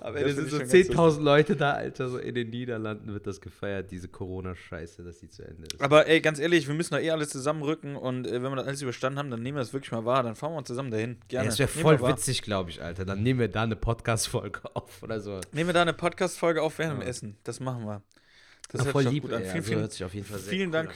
Am 0.01 0.15
Ende 0.17 0.35
sind 0.35 0.51
so 0.51 0.61
ich 0.61 0.71
schon 0.71 0.97
ganz 0.97 1.17
10.000 1.19 1.23
Leute 1.23 1.57
da, 1.57 1.73
Alter. 1.73 2.09
So 2.09 2.19
in 2.19 2.35
den 2.35 2.51
Niederlanden 2.51 3.13
wird 3.13 3.27
das 3.27 3.41
gefeiert, 3.41 3.91
diese 3.91 4.09
Corona-Scheiße, 4.09 5.03
dass 5.03 5.21
die 5.21 5.29
zu 5.29 5.43
Ende 5.43 5.65
ist. 5.73 5.81
Aber 5.81 6.07
ey, 6.07 6.21
ganz 6.21 6.39
ehrlich, 6.39 6.67
wir 6.69 6.75
müssen 6.75 6.95
doch 6.95 7.01
eh 7.01 7.11
alle 7.11 7.27
zusammenrücken 7.27 7.97
und 7.97 8.27
äh, 8.27 8.43
wenn 8.43 8.51
wir 8.53 8.57
das 8.57 8.67
alles 8.67 8.83
überstanden 8.83 9.19
haben, 9.19 9.31
dann 9.31 9.43
nehmen 9.43 9.57
wir 9.57 9.61
das 9.63 9.73
wirklich 9.73 9.93
mal 9.93 10.05
wahr. 10.05 10.23
Dann 10.23 10.35
fahren 10.35 10.53
wir 10.53 10.59
uns 10.59 10.69
zusammen 10.69 10.91
dahin. 10.91 11.17
Gerne. 11.29 11.45
Ja, 11.47 11.51
das 11.51 11.59
wäre 11.59 11.69
voll 11.69 12.01
witzig, 12.03 12.43
glaube 12.43 12.71
ich, 12.71 12.83
Alter. 12.83 13.05
Dann 13.05 13.23
nehmen 13.23 13.41
wir 13.41 13.49
da 13.49 13.63
eine 13.63 13.77
Podcast-Folge 13.77 14.61
auf 14.75 15.03
oder 15.03 15.21
so. 15.21 15.41
Nehmen 15.53 15.69
wir 15.69 15.75
da 15.75 15.83
eine 15.83 15.95
Podcast-Folge 15.95 16.61
auf 16.63 16.79
während 16.79 17.01
dem 17.01 17.09
Essen. 17.09 17.37
Das 17.45 17.61
machen 17.61 17.85
wir. 17.87 18.03
Das 18.71 18.81
Ja, 18.81 18.85
hört 18.87 18.93
voll 18.93 19.03
sich 19.05 19.13
lieb, 19.13 19.23
gut 19.23 19.33
an. 19.33 19.43
Vielen, 19.43 19.55
Also 19.55 19.67
vielen, 19.69 19.81
hört 19.81 19.93
sich 19.93 20.05
auf 20.05 20.15
jeden 20.15 20.27
Fall 20.27 20.39
sehr 20.39 20.51
vielen 20.51 20.69
cool 20.69 20.73
Dank. 20.73 20.95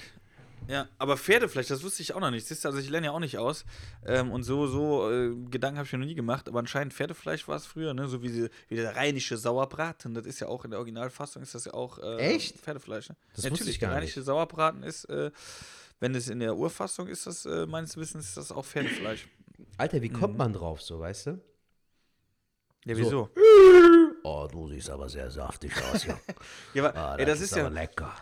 Ja, 0.68 0.86
aber 0.98 1.16
Pferdefleisch, 1.16 1.66
das 1.68 1.82
wusste 1.82 2.02
ich 2.02 2.14
auch 2.14 2.20
noch 2.20 2.30
nicht. 2.30 2.46
Siehst 2.46 2.62
du, 2.64 2.68
also 2.68 2.78
ich 2.78 2.90
lerne 2.90 3.06
ja 3.06 3.12
auch 3.12 3.20
nicht 3.20 3.38
aus. 3.38 3.64
Ähm, 4.04 4.30
und 4.30 4.42
so, 4.42 4.66
so 4.66 5.10
äh, 5.10 5.34
Gedanken 5.50 5.78
habe 5.78 5.86
ich 5.86 5.92
mir 5.94 5.98
noch 5.98 6.06
nie 6.06 6.14
gemacht. 6.14 6.46
Aber 6.46 6.58
anscheinend 6.58 6.92
Pferdefleisch 6.92 7.48
war 7.48 7.56
es 7.56 7.64
früher, 7.64 7.94
ne? 7.94 8.06
So 8.06 8.22
wie, 8.22 8.28
die, 8.28 8.48
wie 8.68 8.76
der 8.76 8.94
rheinische 8.94 9.38
Sauerbraten. 9.38 10.12
Das 10.12 10.26
ist 10.26 10.40
ja 10.40 10.48
auch 10.48 10.64
in 10.66 10.70
der 10.70 10.78
Originalfassung 10.78 11.42
ist 11.42 11.54
das 11.54 11.64
ja 11.64 11.72
auch 11.72 11.98
äh, 11.98 12.16
Echt? 12.18 12.58
Pferdefleisch. 12.58 13.08
Ne? 13.08 13.16
Das 13.34 13.44
Ja, 13.44 13.50
Natürlich, 13.50 13.76
ich 13.76 13.80
gar 13.80 13.90
der 13.90 13.96
rheinische 13.98 14.22
Sauerbraten 14.22 14.82
ist, 14.82 15.06
äh, 15.06 15.30
wenn 16.00 16.14
es 16.14 16.28
in 16.28 16.40
der 16.40 16.54
Urfassung 16.54 17.08
ist, 17.08 17.26
das 17.26 17.46
äh, 17.46 17.64
meines 17.66 17.96
Wissens 17.96 18.26
ist 18.28 18.36
das 18.36 18.52
auch 18.52 18.64
Pferdefleisch. 18.66 19.26
Alter, 19.78 20.02
wie 20.02 20.10
kommt 20.10 20.34
Mhm. 20.34 20.38
man 20.38 20.52
drauf, 20.52 20.82
so, 20.82 21.00
weißt 21.00 21.26
du? 21.28 21.30
Ja, 22.84 22.94
So. 22.94 23.00
wieso? 23.00 23.30
Oh, 24.22 24.46
du 24.52 24.68
siehst 24.68 24.90
aber 24.90 25.08
sehr 25.08 25.30
saftig 25.30 25.72
aus, 25.82 26.04
ja. 26.04 26.18
Ja, 26.74 26.84
aber, 26.84 26.94
Ah, 26.98 27.16
ey, 27.16 27.24
das 27.24 27.40
ist 27.40 27.56
ja. 27.56 27.68
lecker. 27.68 28.14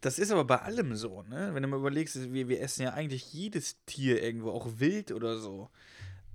Das 0.00 0.18
ist 0.18 0.30
aber 0.30 0.44
bei 0.44 0.60
allem 0.62 0.94
so, 0.94 1.22
ne? 1.22 1.50
Wenn 1.52 1.62
du 1.62 1.68
mal 1.68 1.78
überlegst, 1.78 2.32
wir, 2.32 2.48
wir 2.48 2.60
essen 2.60 2.82
ja 2.82 2.92
eigentlich 2.92 3.32
jedes 3.32 3.76
Tier 3.86 4.22
irgendwo, 4.22 4.50
auch 4.50 4.68
wild 4.78 5.12
oder 5.12 5.38
so. 5.38 5.70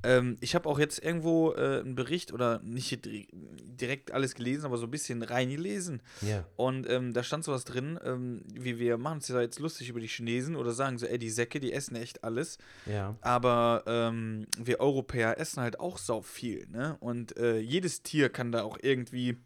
Ähm, 0.05 0.35
ich 0.41 0.53
habe 0.53 0.67
auch 0.67 0.79
jetzt 0.79 1.01
irgendwo 1.01 1.53
äh, 1.53 1.79
einen 1.79 1.95
Bericht 1.95 2.33
oder 2.33 2.59
nicht 2.59 3.05
di- 3.05 3.29
direkt 3.31 4.11
alles 4.11 4.35
gelesen, 4.35 4.65
aber 4.65 4.77
so 4.77 4.85
ein 4.85 4.91
bisschen 4.91 5.23
reingelesen. 5.23 6.01
Ja. 6.19 6.43
Und 6.57 6.89
ähm, 6.89 7.13
da 7.13 7.23
stand 7.23 7.45
sowas 7.45 7.63
drin, 7.63 7.97
ähm, 8.03 8.41
wie 8.53 8.79
wir 8.79 8.97
machen 8.97 9.19
uns 9.19 9.29
ja 9.29 9.39
jetzt 9.39 9.59
lustig 9.59 9.87
über 9.87 10.01
die 10.01 10.09
Chinesen 10.09 10.57
oder 10.57 10.71
sagen 10.73 10.97
so, 10.97 11.05
ey, 11.05 11.17
die 11.17 11.29
Säcke, 11.29 11.61
die 11.61 11.71
essen 11.71 11.95
echt 11.95 12.25
alles. 12.25 12.57
Ja. 12.85 13.15
Aber 13.21 13.83
ähm, 13.87 14.45
wir 14.59 14.81
Europäer 14.81 15.39
essen 15.39 15.61
halt 15.61 15.79
auch 15.79 15.97
sau 15.97 16.21
viel, 16.21 16.67
ne? 16.67 16.97
Und 16.99 17.37
äh, 17.37 17.59
jedes 17.59 18.03
Tier 18.03 18.27
kann 18.27 18.51
da 18.51 18.63
auch 18.63 18.77
irgendwie 18.81 19.37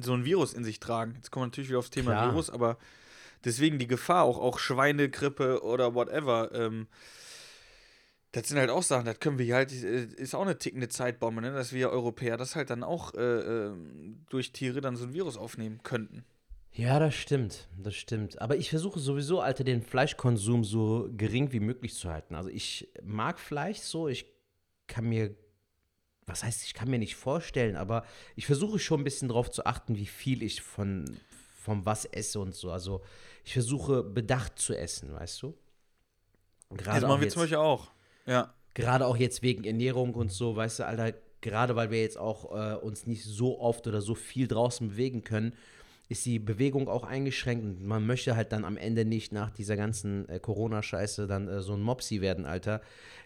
so 0.00 0.14
ein 0.14 0.24
Virus 0.24 0.54
in 0.54 0.64
sich 0.64 0.80
tragen. 0.80 1.12
Jetzt 1.16 1.30
kommen 1.30 1.42
wir 1.42 1.46
natürlich 1.48 1.68
wieder 1.68 1.80
aufs 1.80 1.90
Thema 1.90 2.12
Klar. 2.12 2.32
Virus, 2.32 2.48
aber 2.48 2.78
deswegen 3.44 3.78
die 3.78 3.86
Gefahr, 3.86 4.24
auch, 4.24 4.38
auch 4.38 4.58
Schweinegrippe 4.58 5.62
oder 5.62 5.94
whatever, 5.94 6.50
ähm, 6.52 6.86
das 8.32 8.48
sind 8.48 8.58
halt 8.58 8.70
auch 8.70 8.82
Sachen, 8.82 9.06
das 9.06 9.18
können 9.18 9.38
wir 9.38 9.54
halt, 9.54 9.72
äh, 9.72 10.04
ist 10.04 10.34
auch 10.34 10.42
eine 10.42 10.58
tickende 10.58 10.88
Zeitbombe, 10.88 11.40
ne? 11.40 11.52
dass 11.52 11.72
wir 11.72 11.90
Europäer 11.90 12.36
das 12.36 12.54
halt 12.54 12.70
dann 12.70 12.82
auch 12.82 13.14
äh, 13.14 13.20
ähm, 13.20 14.24
durch 14.28 14.52
Tiere 14.52 14.80
dann 14.80 14.96
so 14.96 15.04
ein 15.04 15.14
Virus 15.14 15.36
aufnehmen 15.36 15.80
könnten. 15.82 16.24
Ja, 16.72 16.98
das 16.98 17.14
stimmt, 17.14 17.68
das 17.78 17.94
stimmt. 17.94 18.40
Aber 18.42 18.56
ich 18.56 18.68
versuche 18.68 19.00
sowieso, 19.00 19.40
Alter, 19.40 19.64
den 19.64 19.80
Fleischkonsum 19.80 20.62
so 20.62 21.08
gering 21.16 21.52
wie 21.52 21.60
möglich 21.60 21.94
zu 21.94 22.10
halten. 22.10 22.34
Also 22.34 22.50
ich 22.50 22.92
mag 23.02 23.40
Fleisch 23.40 23.78
so, 23.78 24.08
ich 24.08 24.26
kann 24.86 25.08
mir 25.08 25.34
was 26.26 26.42
heißt, 26.42 26.64
ich 26.64 26.74
kann 26.74 26.90
mir 26.90 26.98
nicht 26.98 27.14
vorstellen, 27.14 27.76
aber 27.76 28.04
ich 28.34 28.46
versuche 28.46 28.78
schon 28.78 29.00
ein 29.00 29.04
bisschen 29.04 29.28
drauf 29.28 29.50
zu 29.50 29.64
achten, 29.64 29.96
wie 29.96 30.06
viel 30.06 30.42
ich 30.42 30.60
von, 30.60 31.18
von 31.66 31.84
was 31.84 32.04
esse 32.04 32.38
und 32.38 32.54
so. 32.54 32.70
Also 32.70 33.02
ich 33.44 33.52
versuche 33.52 34.04
bedacht 34.04 34.56
zu 34.56 34.72
essen, 34.72 35.12
weißt 35.12 35.42
du? 35.42 35.54
Gerade 36.70 37.00
das 37.00 37.08
machen 37.08 37.20
wir 37.20 37.28
zum 37.28 37.42
Beispiel 37.42 37.58
auch. 37.58 37.90
Ja. 38.24 38.54
Gerade 38.74 39.04
auch 39.04 39.16
jetzt 39.16 39.42
wegen 39.42 39.64
Ernährung 39.64 40.14
und 40.14 40.30
so, 40.30 40.54
weißt 40.54 40.78
du, 40.78 40.86
Alter, 40.86 41.12
gerade 41.40 41.74
weil 41.74 41.90
wir 41.90 42.00
jetzt 42.00 42.18
auch 42.18 42.54
äh, 42.54 42.76
uns 42.76 43.06
nicht 43.08 43.24
so 43.24 43.58
oft 43.60 43.86
oder 43.88 44.00
so 44.00 44.14
viel 44.14 44.46
draußen 44.46 44.90
bewegen 44.90 45.24
können, 45.24 45.54
ist 46.08 46.24
die 46.24 46.38
Bewegung 46.38 46.88
auch 46.88 47.02
eingeschränkt 47.02 47.64
und 47.64 47.84
man 47.84 48.06
möchte 48.06 48.36
halt 48.36 48.52
dann 48.52 48.64
am 48.64 48.76
Ende 48.76 49.04
nicht 49.04 49.32
nach 49.32 49.50
dieser 49.50 49.76
ganzen 49.76 50.28
äh, 50.28 50.38
Corona-Scheiße 50.38 51.26
dann 51.26 51.48
äh, 51.48 51.62
so 51.62 51.72
ein 51.72 51.82
Mopsi 51.82 52.20
werden, 52.20 52.46
Alter. 52.46 52.80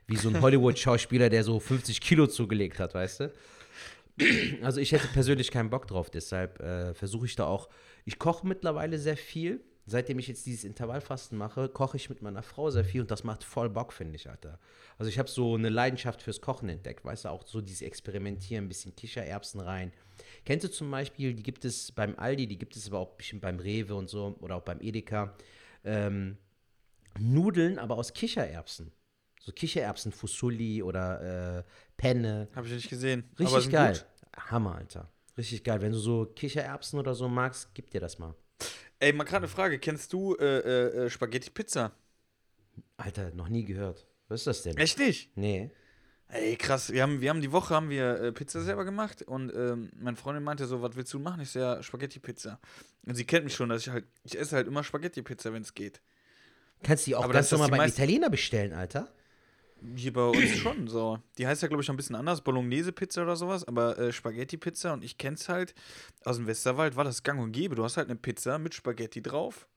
Wie 0.07 0.17
so 0.17 0.31
ein 0.31 0.41
Hollywood-Schauspieler, 0.41 1.29
der 1.29 1.45
so 1.45 1.61
50 1.61 2.01
Kilo 2.01 2.27
zugelegt 2.27 2.79
hat, 2.79 2.95
weißt 2.95 3.21
du? 3.21 3.33
Also 4.63 4.81
ich 4.81 4.93
hätte 4.93 5.09
persönlich 5.09 5.51
keinen 5.51 5.71
Bock 5.71 5.87
drauf, 5.87 6.11
deshalb 6.11 6.61
äh, 6.61 6.95
versuche 6.95 7.27
ich 7.27 7.37
da 7.37 7.47
auch, 7.47 7.69
ich 8.05 8.19
koche 8.19 8.47
mittlerweile 8.47 8.99
sehr 8.99 9.17
viel. 9.17 9.65
Seitdem 9.87 10.21
ich 10.21 10.29
jetzt 10.29 10.47
dieses 10.47 10.63
Intervallfasten 10.63 11.37
mache, 11.37 11.69
koche 11.69 11.97
ich 11.97 12.11
mit 12.11 12.23
meiner 12.23 12.43
Frau 12.43 12.71
sehr 12.71 12.85
viel 12.85 13.01
und 13.01 13.11
das 13.11 13.25
macht 13.25 13.43
voll 13.43 13.69
Bock, 13.69 13.93
finde 13.93 14.15
ich, 14.15 14.31
Alter. 14.31 14.61
Also 14.99 15.09
ich 15.09 15.19
habe 15.19 15.29
so 15.29 15.57
eine 15.57 15.69
Leidenschaft 15.69 16.23
fürs 16.23 16.41
Kochen 16.41 16.69
entdeckt, 16.69 17.05
weißt 17.05 17.25
du, 17.25 17.31
auch 17.31 17.45
so 17.45 17.61
dieses 17.61 17.83
Experimentieren, 17.83 18.67
ein 18.67 18.69
bisschen 18.69 18.95
Kichererbsen 18.95 19.61
rein, 19.61 19.91
Kennst 20.45 20.65
du 20.65 20.71
zum 20.71 20.91
Beispiel, 20.91 21.35
die 21.35 21.43
gibt 21.43 21.65
es 21.65 21.93
beim 21.93 22.19
Aldi, 22.19 22.47
die 22.47 22.59
gibt 22.59 22.77
es 22.77 22.87
aber 22.89 22.99
auch 22.99 23.15
bestimmt 23.17 23.43
beim 23.43 23.59
Rewe 23.59 23.95
und 23.95 24.09
so 24.09 24.37
oder 24.41 24.57
auch 24.57 24.63
beim 24.63 24.81
Edeka, 24.81 25.35
ähm, 25.85 26.37
Nudeln, 27.19 27.79
aber 27.79 27.97
aus 27.97 28.13
Kichererbsen. 28.13 28.93
So 29.41 29.53
Kichererbsen, 29.53 30.13
Fusulli 30.13 30.83
oder 30.83 31.59
äh, 31.59 31.63
Penne. 31.97 32.49
Habe 32.55 32.67
ich 32.67 32.75
nicht 32.75 32.91
gesehen. 32.91 33.25
Richtig 33.39 33.71
geil. 33.71 33.95
Gut. 33.95 34.51
Hammer, 34.51 34.77
Alter. 34.77 35.11
Richtig 35.41 35.65
geil. 35.65 35.81
Wenn 35.81 35.93
du 35.93 35.99
so 35.99 36.27
Kichererbsen 36.27 36.99
oder 36.99 37.15
so 37.15 37.27
magst, 37.27 37.71
gib 37.73 37.89
dir 37.89 37.99
das 37.99 38.19
mal. 38.19 38.35
Ey, 38.99 39.15
mal 39.15 39.25
gerade 39.25 39.39
eine 39.39 39.49
Frage. 39.49 39.79
Kennst 39.79 40.13
du 40.13 40.37
äh, 40.37 40.45
äh, 40.45 41.07
äh, 41.07 41.11
Spaghetti 41.11 41.49
Pizza? 41.49 41.93
Alter, 42.99 43.31
noch 43.31 43.49
nie 43.49 43.65
gehört. 43.65 44.07
Was 44.29 44.43
ist 44.43 44.47
das 44.47 44.63
denn? 44.65 44.77
Echt 44.77 44.99
nicht? 44.99 45.35
Nee. 45.39 45.71
Ey, 46.29 46.57
krass. 46.57 46.93
Wir 46.93 47.03
haben, 47.03 47.23
wir 47.23 47.31
haben 47.31 47.41
die 47.41 47.53
Woche 47.53 47.75
haben 47.75 47.89
wir 47.89 48.21
äh, 48.21 48.33
Pizza 48.33 48.61
selber 48.61 48.85
gemacht 48.85 49.23
und 49.23 49.51
ähm, 49.55 49.89
meine 49.99 50.19
Freundin 50.19 50.45
meinte 50.45 50.67
so, 50.67 50.83
was 50.83 50.95
willst 50.95 51.15
du 51.15 51.19
machen? 51.19 51.41
Ich 51.41 51.53
so, 51.53 51.59
ja, 51.59 51.83
Spaghetti-Pizza. 51.83 52.61
Und 53.07 53.15
sie 53.15 53.25
kennt 53.25 53.45
mich 53.45 53.55
schon, 53.55 53.71
dass 53.71 53.81
ich 53.81 53.89
halt, 53.89 54.05
ich 54.25 54.39
esse 54.39 54.57
halt 54.57 54.67
immer 54.67 54.85
Spaghetti-Pizza, 54.85 55.55
wenn 55.55 55.63
es 55.63 55.73
geht. 55.73 56.03
Kannst 56.83 57.07
du 57.07 57.13
die 57.13 57.17
auch 57.17 57.25
Aber 57.25 57.33
ganz 57.33 57.51
normal 57.51 57.71
beim 57.71 57.89
Italiener 57.89 58.29
bestellen, 58.29 58.75
Alter? 58.75 59.11
Hier 59.97 60.13
bei 60.13 60.25
uns 60.25 60.57
schon 60.59 60.89
so. 60.89 61.19
Die 61.39 61.47
heißt 61.47 61.63
ja, 61.63 61.69
glaube 61.69 61.83
ich, 61.83 61.89
ein 61.89 61.97
bisschen 61.97 62.17
anders, 62.17 62.43
Bolognese-Pizza 62.43 63.23
oder 63.23 63.37
sowas, 63.37 63.67
aber 63.67 63.99
äh, 63.99 64.13
Spaghetti-Pizza 64.13 64.93
und 64.93 65.03
ich 65.03 65.17
kenn's 65.17 65.49
halt, 65.49 65.75
aus 66.25 66.37
dem 66.37 66.47
Westerwald 66.47 66.97
war 66.97 67.05
das 67.05 67.23
gang 67.23 67.41
und 67.41 67.53
gäbe. 67.53 67.77
Du 67.77 67.85
hast 67.85 67.97
halt 67.97 68.09
eine 68.09 68.19
Pizza 68.19 68.59
mit 68.59 68.75
Spaghetti 68.75 69.23
drauf 69.23 69.69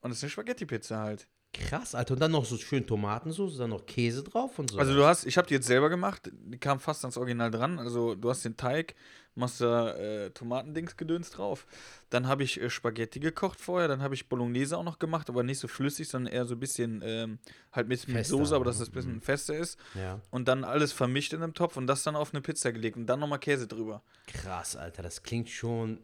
und 0.00 0.10
es 0.10 0.18
ist 0.18 0.24
eine 0.24 0.30
Spaghetti-Pizza 0.30 0.98
halt. 0.98 1.28
Krass, 1.58 1.94
Alter. 1.94 2.14
Und 2.14 2.20
dann 2.20 2.32
noch 2.32 2.44
so 2.44 2.56
schön 2.56 2.86
Tomatensauce, 2.86 3.56
dann 3.56 3.70
noch 3.70 3.86
Käse 3.86 4.22
drauf 4.22 4.58
und 4.58 4.70
so. 4.70 4.78
Also 4.78 4.94
du 4.94 5.04
hast, 5.04 5.24
ich 5.24 5.36
habe 5.38 5.48
die 5.48 5.54
jetzt 5.54 5.66
selber 5.66 5.88
gemacht, 5.88 6.30
die 6.32 6.58
kam 6.58 6.80
fast 6.80 7.04
ans 7.04 7.16
Original 7.16 7.50
dran. 7.50 7.78
Also 7.78 8.14
du 8.14 8.28
hast 8.28 8.44
den 8.44 8.56
Teig, 8.56 8.94
machst 9.34 9.60
da 9.60 9.94
äh, 9.94 10.30
Tomatendings-Gedöns 10.30 11.30
drauf. 11.30 11.66
Dann 12.10 12.26
habe 12.28 12.42
ich 12.42 12.60
äh, 12.60 12.70
Spaghetti 12.70 13.20
gekocht 13.20 13.60
vorher, 13.60 13.88
dann 13.88 14.02
habe 14.02 14.14
ich 14.14 14.28
Bolognese 14.28 14.76
auch 14.76 14.84
noch 14.84 14.98
gemacht, 14.98 15.28
aber 15.28 15.42
nicht 15.42 15.58
so 15.58 15.68
flüssig, 15.68 16.08
sondern 16.08 16.32
eher 16.32 16.46
so 16.46 16.54
ein 16.54 16.60
bisschen, 16.60 17.02
ähm, 17.04 17.38
halt 17.72 17.88
mit, 17.88 18.06
mit 18.08 18.26
Soße, 18.26 18.54
aber 18.54 18.64
dass 18.64 18.80
es 18.80 18.88
ein 18.88 18.92
bisschen 18.92 19.14
mhm. 19.14 19.22
fester 19.22 19.56
ist. 19.56 19.78
Ja. 19.94 20.20
Und 20.30 20.48
dann 20.48 20.64
alles 20.64 20.92
vermischt 20.92 21.32
in 21.32 21.42
einem 21.42 21.54
Topf 21.54 21.76
und 21.76 21.86
das 21.86 22.02
dann 22.02 22.16
auf 22.16 22.32
eine 22.32 22.40
Pizza 22.40 22.72
gelegt 22.72 22.96
und 22.96 23.06
dann 23.06 23.20
nochmal 23.20 23.38
Käse 23.38 23.66
drüber. 23.66 24.02
Krass, 24.26 24.76
Alter, 24.76 25.02
das 25.02 25.22
klingt 25.22 25.48
schon. 25.48 26.00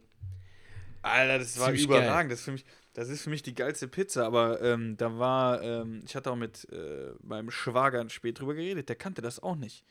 Alter, 1.03 1.39
das 1.39 1.59
war 1.59 1.73
überragend. 1.73 2.11
Geil. 2.11 2.29
Das 2.29 2.39
ist 2.39 2.45
für 2.45 2.53
mich, 2.53 2.65
das 2.95 3.09
ist 3.09 3.23
für 3.23 3.31
mich 3.31 3.43
die 3.43 3.55
geilste 3.55 3.89
Pizza, 3.89 4.25
aber 4.25 4.63
ähm, 4.63 4.97
da 4.97 5.19
war, 5.19 5.63
ähm, 5.63 6.03
ich 6.07 6.15
hatte 6.15 6.31
auch 6.31 6.37
mit 6.37 6.69
äh, 6.73 7.13
meinem 7.23 7.51
Schwager 7.51 8.09
spät 8.09 8.41
drüber 8.41 8.55
geredet, 8.55 8.89
der 8.89 8.97
kannte 8.97 9.23
das 9.23 9.43
auch 9.43 9.57
nicht. 9.57 9.85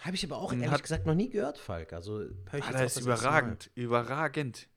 Habe 0.00 0.16
ich 0.16 0.24
aber 0.24 0.38
auch 0.38 0.52
ehrlich 0.52 0.70
hat, 0.70 0.82
gesagt 0.82 1.06
noch 1.06 1.14
nie 1.14 1.30
gehört, 1.30 1.58
Falk. 1.58 1.92
Also, 1.92 2.22
ich 2.22 2.64
ah, 2.64 2.72
das 2.72 2.96
ist 2.96 3.02
überragend, 3.02 3.70
überragend. 3.74 4.68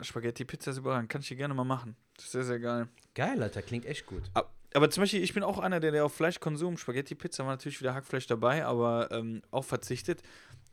Spaghetti-Pizza 0.00 0.72
ist 0.72 0.78
überragend, 0.78 1.08
kann 1.08 1.20
ich 1.20 1.28
dir 1.28 1.36
gerne 1.36 1.54
mal 1.54 1.64
machen. 1.64 1.96
Das 2.16 2.26
ist 2.26 2.32
sehr, 2.32 2.44
sehr 2.44 2.58
geil. 2.58 2.88
Geil, 3.14 3.42
Alter, 3.42 3.62
klingt 3.62 3.86
echt 3.86 4.06
gut. 4.06 4.22
Aber, 4.34 4.50
aber 4.74 4.90
zum 4.90 5.02
Beispiel, 5.02 5.22
ich 5.22 5.34
bin 5.34 5.42
auch 5.42 5.58
einer, 5.58 5.80
der, 5.80 5.92
der 5.92 6.04
auf 6.04 6.14
Fleischkonsum, 6.14 6.76
Spaghetti-Pizza 6.76 7.44
war 7.44 7.52
natürlich 7.52 7.80
wieder 7.80 7.94
Hackfleisch 7.94 8.26
dabei, 8.26 8.64
aber 8.64 9.10
ähm, 9.12 9.42
auch 9.50 9.64
verzichtet. 9.64 10.22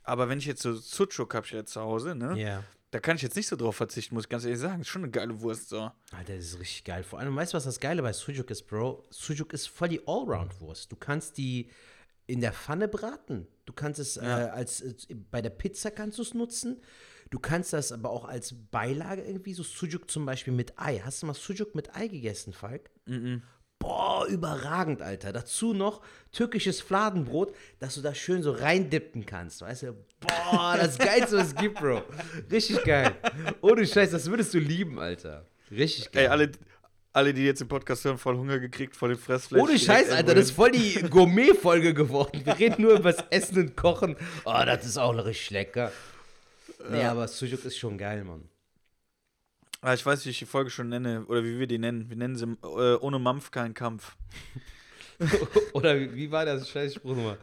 Aber 0.02 0.28
wenn 0.28 0.38
ich 0.38 0.46
jetzt 0.46 0.62
so 0.62 0.74
Sucuk 0.74 1.34
habe 1.34 1.46
ich 1.46 1.52
jetzt 1.52 1.72
zu 1.72 1.80
Hause, 1.80 2.14
ne? 2.14 2.30
Ja. 2.30 2.34
Yeah 2.34 2.64
da 2.92 3.00
kann 3.00 3.16
ich 3.16 3.22
jetzt 3.22 3.36
nicht 3.36 3.48
so 3.48 3.56
drauf 3.56 3.74
verzichten, 3.74 4.14
muss 4.14 4.24
ich 4.24 4.28
ganz 4.28 4.44
ehrlich 4.44 4.60
sagen. 4.60 4.82
Ist 4.82 4.88
schon 4.88 5.02
eine 5.02 5.10
geile 5.10 5.40
Wurst 5.40 5.70
so. 5.70 5.90
Alter, 6.10 6.36
das 6.36 6.44
ist 6.44 6.60
richtig 6.60 6.84
geil. 6.84 7.02
Vor 7.02 7.18
allem, 7.18 7.34
weißt 7.34 7.54
du, 7.54 7.56
was 7.56 7.64
das 7.64 7.80
Geile 7.80 8.02
bei 8.02 8.12
Sujuk 8.12 8.50
ist, 8.50 8.64
Bro? 8.64 9.06
Sujuk 9.08 9.54
ist 9.54 9.66
voll 9.68 9.88
die 9.88 10.06
Allround-Wurst. 10.06 10.92
Du 10.92 10.96
kannst 10.96 11.38
die 11.38 11.70
in 12.26 12.42
der 12.42 12.52
Pfanne 12.52 12.88
braten. 12.88 13.46
Du 13.64 13.72
kannst 13.72 13.98
es 13.98 14.16
ja. 14.16 14.48
äh, 14.48 14.50
als 14.50 14.82
äh, 14.82 15.14
bei 15.30 15.40
der 15.40 15.50
Pizza 15.50 15.90
kannst 15.90 16.18
du 16.18 16.22
es 16.22 16.34
nutzen. 16.34 16.82
Du 17.30 17.38
kannst 17.38 17.72
das 17.72 17.92
aber 17.92 18.10
auch 18.10 18.26
als 18.26 18.54
Beilage 18.70 19.22
irgendwie, 19.22 19.54
so 19.54 19.62
Sujuk 19.62 20.10
zum 20.10 20.26
Beispiel 20.26 20.52
mit 20.52 20.78
Ei. 20.78 20.98
Hast 21.02 21.22
du 21.22 21.26
mal 21.26 21.34
Sujuk 21.34 21.74
mit 21.74 21.96
Ei 21.96 22.08
gegessen, 22.08 22.52
Falk? 22.52 22.90
Mhm. 23.06 23.14
-mm. 23.14 23.40
Boah, 23.82 24.26
überragend, 24.28 25.02
Alter. 25.02 25.32
Dazu 25.32 25.74
noch 25.74 26.02
türkisches 26.30 26.80
Fladenbrot, 26.80 27.52
dass 27.80 27.96
du 27.96 28.00
da 28.00 28.14
schön 28.14 28.42
so 28.42 28.52
reindippen 28.52 29.26
kannst. 29.26 29.60
Weißt 29.60 29.82
du? 29.82 29.96
Boah, 30.20 30.76
das 30.78 30.96
Geilste, 30.98 31.36
was 31.36 31.48
es 31.48 31.54
gibt, 31.56 31.80
Bro. 31.80 32.02
Richtig 32.50 32.84
geil. 32.84 33.16
Ohne 33.60 33.84
Scheiß, 33.84 34.12
das 34.12 34.30
würdest 34.30 34.54
du 34.54 34.58
lieben, 34.58 35.00
Alter. 35.00 35.46
Richtig 35.70 36.12
geil. 36.12 36.26
Ey, 36.26 36.28
alle, 36.28 36.52
alle, 37.12 37.34
die 37.34 37.44
jetzt 37.44 37.60
im 37.60 37.66
Podcast 37.66 38.04
hören, 38.04 38.18
voll 38.18 38.36
Hunger 38.36 38.60
gekriegt, 38.60 38.94
voll 38.94 39.08
den 39.10 39.18
Fressfleisch. 39.18 39.60
Ohne 39.60 39.76
Scheiß, 39.76 40.10
Alter, 40.10 40.34
das 40.34 40.44
ist 40.44 40.50
voll 40.52 40.70
die 40.70 40.94
Gourmet-Folge 41.10 41.92
geworden. 41.92 42.40
Wir 42.44 42.56
reden 42.56 42.82
nur 42.82 42.92
über 42.92 43.12
das 43.12 43.24
Essen 43.30 43.58
und 43.58 43.76
Kochen. 43.76 44.14
Oh, 44.44 44.62
das 44.64 44.86
ist 44.86 44.96
auch 44.96 45.12
richtig 45.12 45.50
lecker. 45.50 45.90
Nee, 46.88 47.00
ja. 47.00 47.10
aber 47.10 47.26
Sujuk 47.26 47.64
ist 47.64 47.78
schon 47.78 47.98
geil, 47.98 48.22
Mann. 48.22 48.48
Ah, 49.84 49.94
ich 49.94 50.06
weiß, 50.06 50.24
wie 50.24 50.30
ich 50.30 50.38
die 50.38 50.46
Folge 50.46 50.70
schon 50.70 50.88
nenne, 50.90 51.24
oder 51.26 51.42
wie 51.42 51.58
wir 51.58 51.66
die 51.66 51.78
nennen. 51.78 52.08
Wir 52.08 52.16
nennen 52.16 52.36
sie 52.36 52.46
äh, 52.62 52.94
ohne 53.00 53.18
Mampf 53.18 53.50
kein 53.50 53.74
Kampf. 53.74 54.14
oder 55.72 55.98
wie 55.98 56.30
war 56.30 56.44
das 56.46 56.70
Scheißspruch 56.70 57.16
nochmal? 57.16 57.38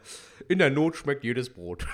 In 0.48 0.58
der 0.58 0.70
Not 0.70 0.96
schmeckt 0.96 1.22
jedes 1.22 1.50
Brot. 1.50 1.86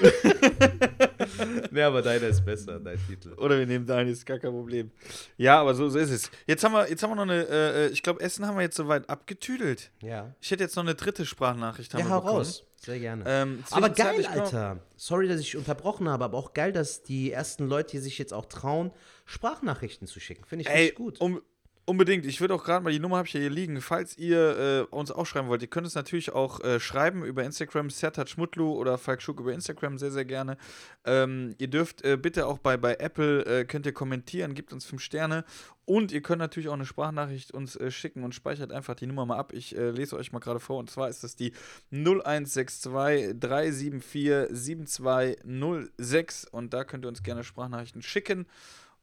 ne, 1.70 1.84
aber 1.84 2.02
deiner 2.02 2.28
ist 2.28 2.44
besser, 2.44 2.80
dein 2.80 2.98
Titel. 3.06 3.32
Oder 3.34 3.58
wir 3.58 3.66
nehmen 3.66 3.86
deinen, 3.86 4.10
ist 4.10 4.24
gar 4.24 4.38
kein 4.38 4.50
Problem. 4.50 4.90
Ja, 5.36 5.60
aber 5.60 5.74
so, 5.74 5.88
so 5.88 5.98
ist 5.98 6.10
es. 6.10 6.30
Jetzt 6.46 6.64
haben 6.64 6.72
wir, 6.72 6.88
jetzt 6.88 7.02
haben 7.02 7.10
wir 7.10 7.16
noch 7.16 7.22
eine, 7.22 7.46
äh, 7.46 7.86
äh 7.86 7.88
ich 7.88 8.02
glaube, 8.02 8.20
Essen 8.20 8.46
haben 8.46 8.56
wir 8.56 8.62
jetzt 8.62 8.76
soweit 8.76 9.08
abgetüdelt. 9.08 9.90
Ja. 10.02 10.34
Ich 10.40 10.50
hätte 10.50 10.62
jetzt 10.62 10.76
noch 10.76 10.84
eine 10.84 10.94
dritte 10.94 11.26
Sprachnachricht. 11.26 11.92
Ja, 11.94 12.08
hau 12.08 12.18
raus. 12.18 12.64
Sehr 12.84 12.98
gerne. 12.98 13.24
Ähm, 13.26 13.64
aber 13.70 13.88
geil, 13.88 14.26
Alter. 14.26 14.78
Sorry, 14.96 15.26
dass 15.26 15.40
ich 15.40 15.56
unterbrochen 15.56 16.08
habe, 16.08 16.24
aber 16.24 16.36
auch 16.36 16.52
geil, 16.52 16.72
dass 16.72 17.02
die 17.02 17.32
ersten 17.32 17.66
Leute 17.66 17.92
hier 17.92 18.02
sich 18.02 18.18
jetzt 18.18 18.34
auch 18.34 18.44
trauen, 18.44 18.92
Sprachnachrichten 19.24 20.06
zu 20.06 20.20
schicken. 20.20 20.44
Finde 20.44 20.62
ich 20.62 20.68
Ey, 20.68 20.82
richtig 20.82 20.96
gut. 20.96 21.20
Um, 21.20 21.40
Unbedingt. 21.86 22.24
Ich 22.24 22.40
würde 22.40 22.54
auch 22.54 22.64
gerade 22.64 22.82
mal, 22.82 22.94
die 22.94 22.98
Nummer 22.98 23.18
habe 23.18 23.26
ich 23.26 23.32
hier 23.32 23.50
liegen. 23.50 23.82
Falls 23.82 24.16
ihr 24.16 24.86
äh, 24.90 24.94
uns 24.94 25.10
auch 25.10 25.26
schreiben 25.26 25.48
wollt, 25.48 25.60
ihr 25.60 25.68
könnt 25.68 25.86
es 25.86 25.94
natürlich 25.94 26.32
auch 26.32 26.60
äh, 26.60 26.80
schreiben 26.80 27.22
über 27.26 27.44
Instagram, 27.44 27.90
Sertat 27.90 28.30
Schmutlu 28.30 28.72
oder 28.72 28.96
Falk 28.96 29.20
Schuck 29.20 29.38
über 29.38 29.52
Instagram, 29.52 29.98
sehr, 29.98 30.10
sehr 30.10 30.24
gerne. 30.24 30.56
Ähm, 31.04 31.54
ihr 31.58 31.68
dürft 31.68 32.02
äh, 32.02 32.16
bitte 32.16 32.46
auch 32.46 32.56
bei, 32.56 32.78
bei 32.78 32.94
Apple, 32.94 33.44
äh, 33.44 33.66
könnt 33.66 33.84
ihr 33.84 33.92
kommentieren, 33.92 34.54
gebt 34.54 34.72
uns 34.72 34.86
fünf 34.86 35.02
Sterne. 35.02 35.44
Und 35.84 36.10
ihr 36.10 36.22
könnt 36.22 36.38
natürlich 36.38 36.70
auch 36.70 36.74
eine 36.74 36.86
Sprachnachricht 36.86 37.52
uns 37.52 37.76
äh, 37.76 37.90
schicken 37.90 38.24
und 38.24 38.34
speichert 38.34 38.72
einfach 38.72 38.94
die 38.94 39.06
Nummer 39.06 39.26
mal 39.26 39.36
ab. 39.36 39.52
Ich 39.52 39.76
äh, 39.76 39.90
lese 39.90 40.16
euch 40.16 40.32
mal 40.32 40.38
gerade 40.38 40.60
vor. 40.60 40.78
Und 40.78 40.88
zwar 40.88 41.10
ist 41.10 41.22
das 41.22 41.36
die 41.36 41.52
0162 41.90 43.38
374 43.38 44.46
7206. 44.50 46.46
Und 46.46 46.72
da 46.72 46.84
könnt 46.84 47.04
ihr 47.04 47.08
uns 47.08 47.22
gerne 47.22 47.44
Sprachnachrichten 47.44 48.00
schicken. 48.00 48.46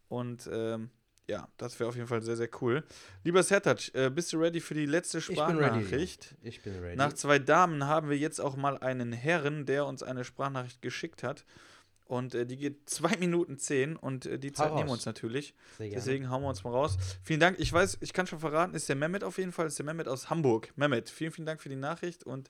Und 0.08 0.50
ähm, 0.52 0.89
ja, 1.32 1.48
das 1.58 1.80
wäre 1.80 1.88
auf 1.88 1.96
jeden 1.96 2.08
Fall 2.08 2.22
sehr, 2.22 2.36
sehr 2.36 2.50
cool. 2.62 2.84
Lieber 3.24 3.41
Sertac, 3.41 3.96
äh, 3.96 4.10
bist 4.10 4.34
du 4.34 4.38
ready 4.38 4.60
für 4.60 4.74
die 4.74 4.86
letzte 4.86 5.22
Sprachnachricht? 5.22 6.36
Ich 6.44 6.44
bin 6.44 6.44
ready. 6.44 6.50
Ich 6.50 6.62
bin 6.62 6.80
ready. 6.80 6.96
Nach 6.98 7.13
zwei 7.13 7.39
Damen 7.39 7.88
haben 7.88 8.10
wir 8.10 8.17
jetzt 8.17 8.41
auch 8.41 8.58
mal 8.58 8.78
einen 8.78 9.13
Herren, 9.13 9.65
der 9.65 9.86
uns 9.86 10.04
eine 10.04 10.26
Sprachnachricht 10.26 10.82
geschickt 10.82 11.24
hat. 11.24 11.46
Und 12.04 12.36
äh, 12.36 12.46
die 12.46 12.58
geht 12.58 12.89
zwei 12.89 13.15
Minuten 13.17 13.58
zehn 13.58 13.96
und 13.96 14.26
äh, 14.26 14.38
die 14.38 14.52
Zeit 14.52 14.76
nehmen 14.76 14.89
wir 14.89 14.94
uns 14.94 15.06
natürlich. 15.06 15.56
Deswegen 15.80 16.30
hauen 16.30 16.41
wir 16.44 16.50
uns 16.50 16.65
mal 16.65 16.72
raus. 16.72 16.98
Vielen 17.24 17.39
Dank. 17.39 17.58
Ich 17.60 17.72
weiß, 17.72 18.00
ich 18.02 18.12
kann 18.12 18.28
schon 18.28 18.39
verraten, 18.39 18.76
ist 18.76 18.89
der 18.89 18.98
Mehmet 18.98 19.24
auf 19.24 19.38
jeden 19.38 19.54
Fall, 19.54 19.67
ist 19.67 19.80
der 19.80 19.86
Mehmet 19.86 20.10
aus 20.10 20.30
Hamburg. 20.30 20.74
Mehmet, 20.76 21.10
vielen, 21.10 21.32
vielen 21.32 21.46
Dank 21.46 21.62
für 21.62 21.70
die 21.70 21.78
Nachricht 21.78 22.26
und 22.26 22.50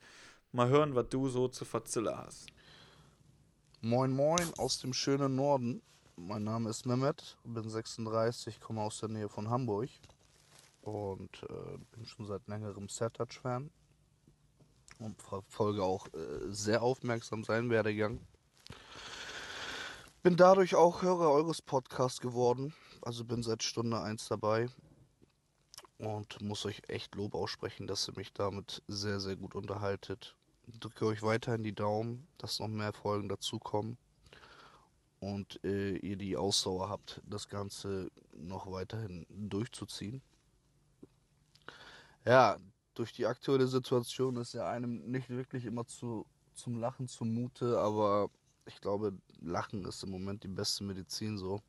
mal 0.51 0.69
hören, 0.69 0.95
was 0.95 1.09
du 1.09 1.29
so 1.29 1.47
zu 1.47 1.65
Fazilla 1.65 2.25
hast. 2.25 2.47
Moin, 3.81 4.09
moin 4.09 4.51
aus 4.57 4.79
dem 4.79 4.93
schönen 4.93 5.35
Norden. 5.35 5.83
Mein 6.27 6.43
Name 6.43 6.69
ist 6.69 6.85
Mehmet, 6.85 7.35
bin 7.43 7.67
36, 7.67 8.59
komme 8.59 8.81
aus 8.81 8.99
der 8.99 9.09
Nähe 9.09 9.27
von 9.27 9.49
Hamburg 9.49 9.89
und 10.81 11.43
äh, 11.49 11.77
bin 11.91 12.05
schon 12.05 12.27
seit 12.27 12.47
längerem 12.47 12.87
Sertac-Fan. 12.89 13.71
und 14.99 15.19
verfolge 15.19 15.83
auch 15.83 16.07
äh, 16.13 16.51
sehr 16.51 16.83
aufmerksam 16.83 17.43
seinen 17.43 17.71
Werdegang. 17.71 18.19
Bin 20.21 20.37
dadurch 20.37 20.75
auch 20.75 21.01
Hörer 21.01 21.31
eures 21.31 21.61
Podcasts 21.63 22.21
geworden, 22.21 22.75
also 23.01 23.25
bin 23.25 23.41
seit 23.41 23.63
Stunde 23.63 23.99
1 23.99 24.27
dabei 24.27 24.69
und 25.97 26.39
muss 26.39 26.67
euch 26.67 26.83
echt 26.87 27.15
Lob 27.15 27.33
aussprechen, 27.33 27.87
dass 27.87 28.07
ihr 28.07 28.15
mich 28.15 28.31
damit 28.31 28.83
sehr, 28.87 29.19
sehr 29.19 29.37
gut 29.37 29.55
unterhaltet. 29.55 30.35
Drücke 30.67 31.07
euch 31.07 31.23
weiterhin 31.23 31.63
die 31.63 31.75
Daumen, 31.75 32.27
dass 32.37 32.59
noch 32.59 32.67
mehr 32.67 32.93
Folgen 32.93 33.27
dazukommen 33.27 33.97
und 35.21 35.63
äh, 35.63 35.95
ihr 35.97 36.17
die 36.17 36.35
Ausdauer 36.35 36.89
habt, 36.89 37.21
das 37.25 37.47
Ganze 37.47 38.11
noch 38.33 38.69
weiterhin 38.71 39.25
durchzuziehen. 39.29 40.21
Ja, 42.25 42.57
durch 42.95 43.13
die 43.13 43.27
aktuelle 43.27 43.67
Situation 43.67 44.35
ist 44.37 44.53
ja 44.53 44.67
einem 44.67 45.09
nicht 45.09 45.29
wirklich 45.29 45.65
immer 45.65 45.85
zu, 45.85 46.25
zum 46.53 46.79
Lachen 46.79 47.07
zumute, 47.07 47.79
aber 47.79 48.29
ich 48.65 48.81
glaube, 48.81 49.13
Lachen 49.39 49.85
ist 49.85 50.03
im 50.03 50.09
Moment 50.09 50.43
die 50.43 50.47
beste 50.47 50.83
Medizin 50.83 51.37
so. 51.37 51.61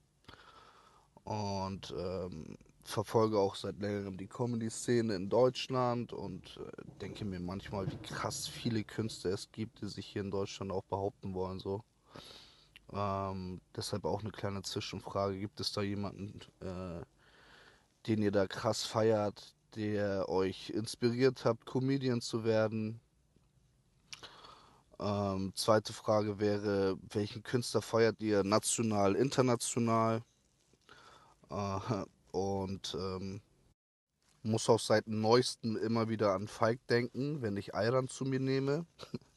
Und 1.25 1.95
ähm, 1.97 2.57
verfolge 2.85 3.39
auch 3.39 3.55
seit 3.55 3.79
längerem 3.79 4.17
die 4.17 4.27
Comedy-Szene 4.27 5.15
in 5.15 5.29
Deutschland 5.29 6.13
und 6.13 6.59
äh, 6.59 6.83
denke 7.01 7.25
mir 7.25 7.39
manchmal, 7.39 7.87
wie 7.91 7.99
krass 7.99 8.49
viele 8.49 8.83
Künstler 8.83 9.33
es 9.33 9.53
gibt, 9.53 9.83
die 9.83 9.89
sich 9.89 10.07
hier 10.07 10.23
in 10.23 10.31
Deutschland 10.31 10.73
auch 10.73 10.85
behaupten 10.85 11.35
wollen. 11.35 11.61
So. 11.61 11.85
Ähm, 12.93 13.61
deshalb 13.75 14.05
auch 14.05 14.21
eine 14.21 14.31
kleine 14.31 14.63
Zwischenfrage. 14.63 15.39
Gibt 15.39 15.61
es 15.61 15.73
da 15.73 15.83
jemanden, 15.83 16.41
äh, 16.61 17.05
den 18.07 18.23
ihr 18.23 18.33
da 18.33 18.47
krass 18.47 18.85
feiert, 18.85 19.55
der 19.75 20.29
euch 20.29 20.71
inspiriert 20.71 21.45
hat, 21.45 21.65
Comedian 21.65 22.21
zu 22.21 22.45
werden? 22.45 23.01
Ähm, 24.99 25.53
zweite 25.55 25.93
Frage 25.93 26.39
wäre, 26.39 26.97
welchen 27.11 27.43
Künstler 27.43 27.83
feiert 27.83 28.21
ihr 28.21 28.45
national, 28.45 29.17
international? 29.17 30.23
Äh, 31.51 32.05
und 32.31 32.95
ähm, 32.99 33.41
muss 34.43 34.69
auch 34.69 34.81
seit 34.81 35.07
neuestem 35.07 35.77
immer 35.77 36.09
wieder 36.09 36.35
an 36.35 36.49
Falk 36.49 36.87
denken, 36.89 37.43
wenn 37.43 37.57
ich 37.57 37.75
Ayran 37.75 38.09
zu 38.09 38.25
mir 38.25 38.41
nehme, 38.41 38.87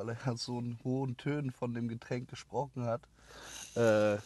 weil 0.00 0.16
er 0.16 0.26
ja 0.26 0.36
so 0.36 0.56
einen 0.56 0.78
hohen 0.82 1.16
Tönen 1.18 1.50
von 1.50 1.74
dem 1.74 1.88
Getränk 1.88 2.30
gesprochen 2.30 2.84
hat. 2.84 3.02
Äh, 3.76 4.18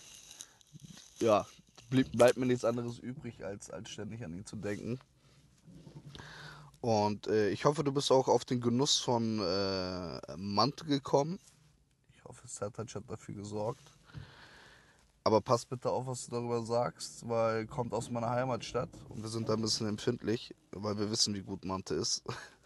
ja, 1.19 1.47
blieb, 1.91 2.13
bleibt 2.13 2.37
mir 2.37 2.47
nichts 2.47 2.65
anderes 2.65 2.99
übrig, 3.01 3.45
als, 3.45 3.71
als 3.71 3.91
ständig 3.91 4.25
an 4.25 4.35
ihn 4.35 4.47
zu 4.47 4.57
denken. 4.57 5.01
Und 6.81 7.27
äh, 7.27 7.49
ich 7.49 7.65
hoffe, 7.65 7.83
du 7.83 7.93
bist 7.93 8.13
auch 8.13 8.29
auf 8.29 8.45
den 8.45 8.61
Genuss 8.61 8.99
von 8.99 9.41
äh, 9.41 10.37
Mante 10.37 10.85
gekommen. 10.85 11.41
Ich 12.15 12.25
hoffe, 12.25 12.47
Sertac 12.47 12.95
hat 12.95 13.11
dafür 13.11 13.35
gesorgt. 13.35 13.91
Aber 15.25 15.41
pass 15.41 15.65
bitte 15.65 15.91
auf, 15.91 16.07
was 16.07 16.27
du 16.27 16.33
darüber 16.33 16.63
sagst, 16.63 17.29
weil 17.29 17.67
kommt 17.67 17.95
aus 17.95 18.11
meiner 18.11 18.31
Heimatstadt 18.31 18.91
und 19.09 19.23
wir 19.23 19.31
sind 19.31 19.49
da 19.49 19.55
ein 19.55 19.63
bisschen 19.63 19.89
empfindlich, 19.89 20.55
weil 20.71 20.99
wir 20.99 21.11
wissen, 21.11 21.35
wie 21.35 21.43
gut 21.43 21.65
Mante 21.65 21.95
ist. 21.95 22.23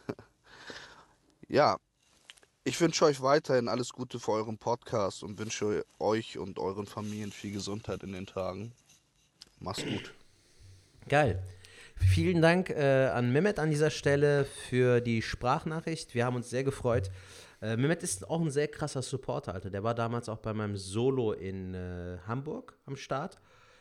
ja, 1.49 1.79
ich 2.69 2.79
wünsche 2.83 3.07
euch 3.07 3.23
weiterhin 3.23 3.67
alles 3.67 3.95
Gute 3.95 4.21
für 4.21 4.33
euren 4.33 4.59
Podcast 4.59 5.23
und 5.23 5.39
wünsche 5.39 5.87
euch 5.99 6.37
und 6.37 6.59
euren 6.59 6.85
Familien 6.85 7.33
viel 7.33 7.51
Gesundheit 7.51 8.03
in 8.03 8.13
den 8.13 8.27
Tagen. 8.27 8.73
Mach's 9.59 9.83
gut. 9.83 10.13
Geil. 11.09 11.43
Vielen 11.97 12.43
Dank 12.43 12.69
äh, 12.69 13.07
an 13.07 13.33
Mehmet 13.33 13.59
an 13.59 13.71
dieser 13.71 13.89
Stelle 13.89 14.45
für 14.45 15.01
die 15.01 15.23
Sprachnachricht. 15.23 16.15
Wir 16.15 16.27
haben 16.27 16.37
uns 16.37 16.51
sehr 16.51 16.63
gefreut. 16.63 17.11
Äh, 17.63 17.79
Mehmet 17.79 18.03
ist 18.03 18.29
auch 18.29 18.41
ein 18.41 18.51
sehr 18.51 18.69
krasser 18.69 19.01
Supporter, 19.01 19.55
Alter. 19.55 19.71
Der 19.71 19.83
war 19.83 19.95
damals 19.95 20.29
auch 20.29 20.39
bei 20.39 20.53
meinem 20.53 20.77
Solo 20.77 21.33
in 21.33 21.73
äh, 21.73 22.19
Hamburg 22.27 22.77
am 22.85 22.97
Start. 22.97 23.41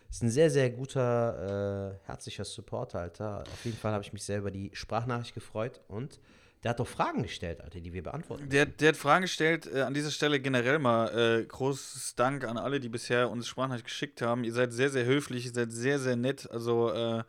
Ist 0.09 0.23
ein 0.23 0.29
sehr, 0.29 0.49
sehr 0.49 0.69
guter, 0.69 1.91
äh, 1.91 2.07
herzlicher 2.07 2.45
Supporter, 2.45 3.01
Alter. 3.01 3.41
Auf 3.41 3.65
jeden 3.65 3.77
Fall 3.77 3.91
habe 3.91 4.03
ich 4.05 4.13
mich 4.13 4.23
sehr 4.23 4.39
über 4.39 4.49
die 4.49 4.71
Sprachnachricht 4.73 5.33
gefreut 5.33 5.81
und 5.89 6.21
der 6.63 6.71
hat 6.71 6.79
doch 6.79 6.87
Fragen 6.87 7.23
gestellt, 7.23 7.61
Alter, 7.61 7.79
die 7.79 7.93
wir 7.93 8.03
beantworten. 8.03 8.49
Der, 8.49 8.65
der 8.65 8.89
hat 8.89 8.97
Fragen 8.97 9.21
gestellt. 9.23 9.69
Äh, 9.71 9.81
an 9.81 9.93
dieser 9.93 10.11
Stelle 10.11 10.39
generell 10.39 10.79
mal 10.79 11.41
äh, 11.41 11.45
großes 11.45 12.15
Dank 12.15 12.43
an 12.45 12.57
alle, 12.57 12.79
die 12.79 12.89
bisher 12.89 13.29
uns 13.29 13.47
Sprachnachricht 13.47 13.85
geschickt 13.85 14.21
haben. 14.21 14.43
Ihr 14.43 14.53
seid 14.53 14.73
sehr, 14.73 14.89
sehr 14.89 15.05
höflich, 15.05 15.45
ihr 15.45 15.53
seid 15.53 15.71
sehr, 15.71 15.99
sehr 15.99 16.15
nett. 16.15 16.49
Also 16.49 16.91
äh, 16.91 17.23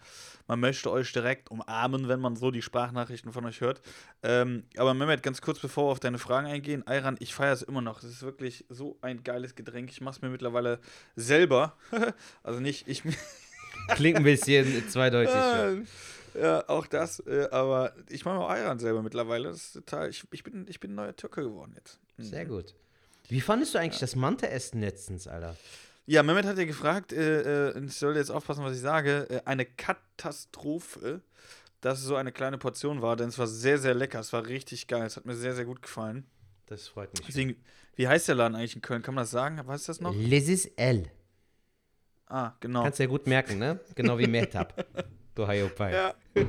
man 0.47 0.61
möchte 0.61 0.91
euch 0.91 1.13
direkt 1.13 1.51
umarmen, 1.51 2.09
wenn 2.09 2.21
man 2.21 2.35
so 2.35 2.51
die 2.51 2.63
Sprachnachrichten 2.63 3.33
von 3.33 3.45
euch 3.45 3.61
hört. 3.61 3.83
Ähm, 4.23 4.65
aber 4.79 4.95
Mehmet, 4.95 5.23
ganz 5.23 5.43
kurz 5.43 5.59
bevor 5.59 5.89
wir 5.89 5.93
auf 5.93 6.01
deine 6.01 6.19
Fragen 6.19 6.47
eingehen, 6.47 6.87
Ayran, 6.87 7.17
ich 7.21 7.35
feiere 7.35 7.53
es 7.53 7.63
immer 7.63 7.83
noch. 7.83 8.03
Es 8.03 8.09
ist 8.09 8.23
wirklich 8.23 8.65
so 8.71 8.97
ein 9.03 9.23
geiles 9.25 9.55
Getränk. 9.55 9.91
Ich 9.91 10.01
mache 10.01 10.17
es 10.17 10.23
mir 10.23 10.31
mittlerweile 10.31 10.81
selber. 11.17 11.77
also 12.43 12.61
nicht 12.61 12.89
ich. 12.89 13.03
Klingt 13.89 14.17
ein 14.19 14.25
bisschen 14.25 14.89
zweideutig. 14.89 15.35
ja. 15.35 15.73
Ja, 16.35 16.69
auch 16.69 16.87
das. 16.87 17.21
Äh, 17.21 17.49
aber 17.51 17.93
ich 18.09 18.25
mache 18.25 18.39
auch 18.39 18.49
Ayran 18.49 18.79
selber 18.79 19.03
mittlerweile. 19.03 19.49
Das 19.49 19.57
ist 19.57 19.73
total, 19.73 20.11
ich, 20.11 20.25
ich, 20.31 20.43
bin, 20.43 20.67
ich 20.69 20.81
bin 20.81 20.93
ein 20.93 20.95
neuer 20.97 21.17
Türke 21.17 21.43
geworden 21.43 21.73
jetzt. 21.77 21.99
Mhm. 22.17 22.25
Sehr 22.25 22.47
gut. 22.47 22.75
Wie 23.29 23.41
fandest 23.41 23.75
du 23.75 23.79
eigentlich 23.79 24.01
das 24.01 24.17
Mante-Essen 24.17 24.81
letztens, 24.81 25.27
Alter? 25.27 25.57
Ja, 26.07 26.23
Mehmet 26.23 26.47
hat 26.47 26.57
ja 26.57 26.65
gefragt, 26.65 27.13
äh, 27.13 27.71
äh, 27.71 27.85
ich 27.85 27.95
soll 27.95 28.17
jetzt 28.17 28.31
aufpassen, 28.31 28.65
was 28.65 28.75
ich 28.75 28.81
sage, 28.81 29.27
äh, 29.29 29.41
eine 29.45 29.67
Katastrophe, 29.67 31.21
dass 31.83 31.99
es 31.99 32.07
so 32.07 32.17
eine 32.17 32.33
kleine 32.33 32.57
Portion 32.57 33.03
war, 33.03 33.15
denn 33.17 33.29
es 33.29 33.39
war 33.39 33.47
sehr, 33.47 33.79
sehr 33.79 33.95
lecker. 33.95 34.21
Es 34.21 34.33
war 34.33 34.47
richtig 34.47 34.87
geil. 34.87 35.05
Es 35.05 35.17
hat 35.17 35.27
mir 35.27 35.35
sehr, 35.35 35.55
sehr 35.55 35.67
gut 35.67 35.83
gefallen. 35.83 36.25
Das 36.67 36.89
freut 36.89 37.13
mich. 37.13 37.27
Deswegen, 37.27 37.57
wie 37.97 38.09
heißt 38.09 38.29
der 38.29 38.37
Laden 38.37 38.55
eigentlich 38.55 38.75
in 38.75 38.83
Köln? 38.83 39.03
Kann 39.03 39.15
man 39.15 39.23
das 39.23 39.31
sagen? 39.31 39.61
Weißt 39.63 39.87
du 39.87 39.91
das 39.91 40.01
noch? 40.01 40.15
Lesis 40.15 40.67
L. 40.77 41.11
Ah, 42.27 42.53
genau. 42.61 42.83
Kannst 42.83 42.99
du 42.99 43.03
ja 43.03 43.09
gut 43.09 43.27
merken, 43.27 43.59
ne? 43.59 43.81
Genau 43.95 44.19
wie 44.19 44.27
Metab. 44.27 44.87
Du 45.39 45.47
Hayopai. 45.47 45.93
Ja. 45.93 46.15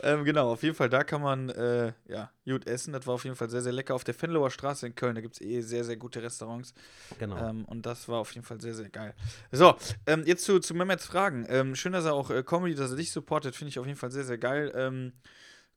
ähm, 0.00 0.24
genau, 0.24 0.52
auf 0.52 0.62
jeden 0.62 0.76
Fall, 0.76 0.88
da 0.88 1.02
kann 1.02 1.20
man 1.22 1.48
äh, 1.48 1.92
ja, 2.06 2.30
gut 2.44 2.68
essen. 2.68 2.92
Das 2.92 3.04
war 3.08 3.14
auf 3.14 3.24
jeden 3.24 3.34
Fall 3.34 3.50
sehr, 3.50 3.62
sehr 3.62 3.72
lecker. 3.72 3.96
Auf 3.96 4.04
der 4.04 4.14
Fenloher 4.14 4.52
Straße 4.52 4.86
in 4.86 4.94
Köln, 4.94 5.16
da 5.16 5.22
gibt 5.22 5.34
es 5.34 5.40
eh 5.40 5.60
sehr, 5.60 5.82
sehr 5.82 5.96
gute 5.96 6.22
Restaurants. 6.22 6.72
Genau. 7.18 7.36
Ähm, 7.36 7.64
und 7.64 7.84
das 7.84 8.08
war 8.08 8.20
auf 8.20 8.30
jeden 8.32 8.46
Fall 8.46 8.60
sehr, 8.60 8.74
sehr 8.74 8.90
geil. 8.90 9.12
So, 9.50 9.74
ähm, 10.06 10.22
jetzt 10.24 10.44
zu, 10.44 10.60
zu 10.60 10.72
Mehmets 10.72 11.04
Fragen. 11.04 11.46
Ähm, 11.48 11.74
schön, 11.74 11.94
dass 11.94 12.04
er 12.04 12.14
auch 12.14 12.30
äh, 12.30 12.44
Comedy, 12.44 12.76
dass 12.76 12.92
er 12.92 12.96
dich 12.96 13.10
supportet, 13.10 13.56
finde 13.56 13.70
ich 13.70 13.80
auf 13.80 13.86
jeden 13.86 13.98
Fall 13.98 14.12
sehr, 14.12 14.22
sehr 14.22 14.38
geil. 14.38 14.70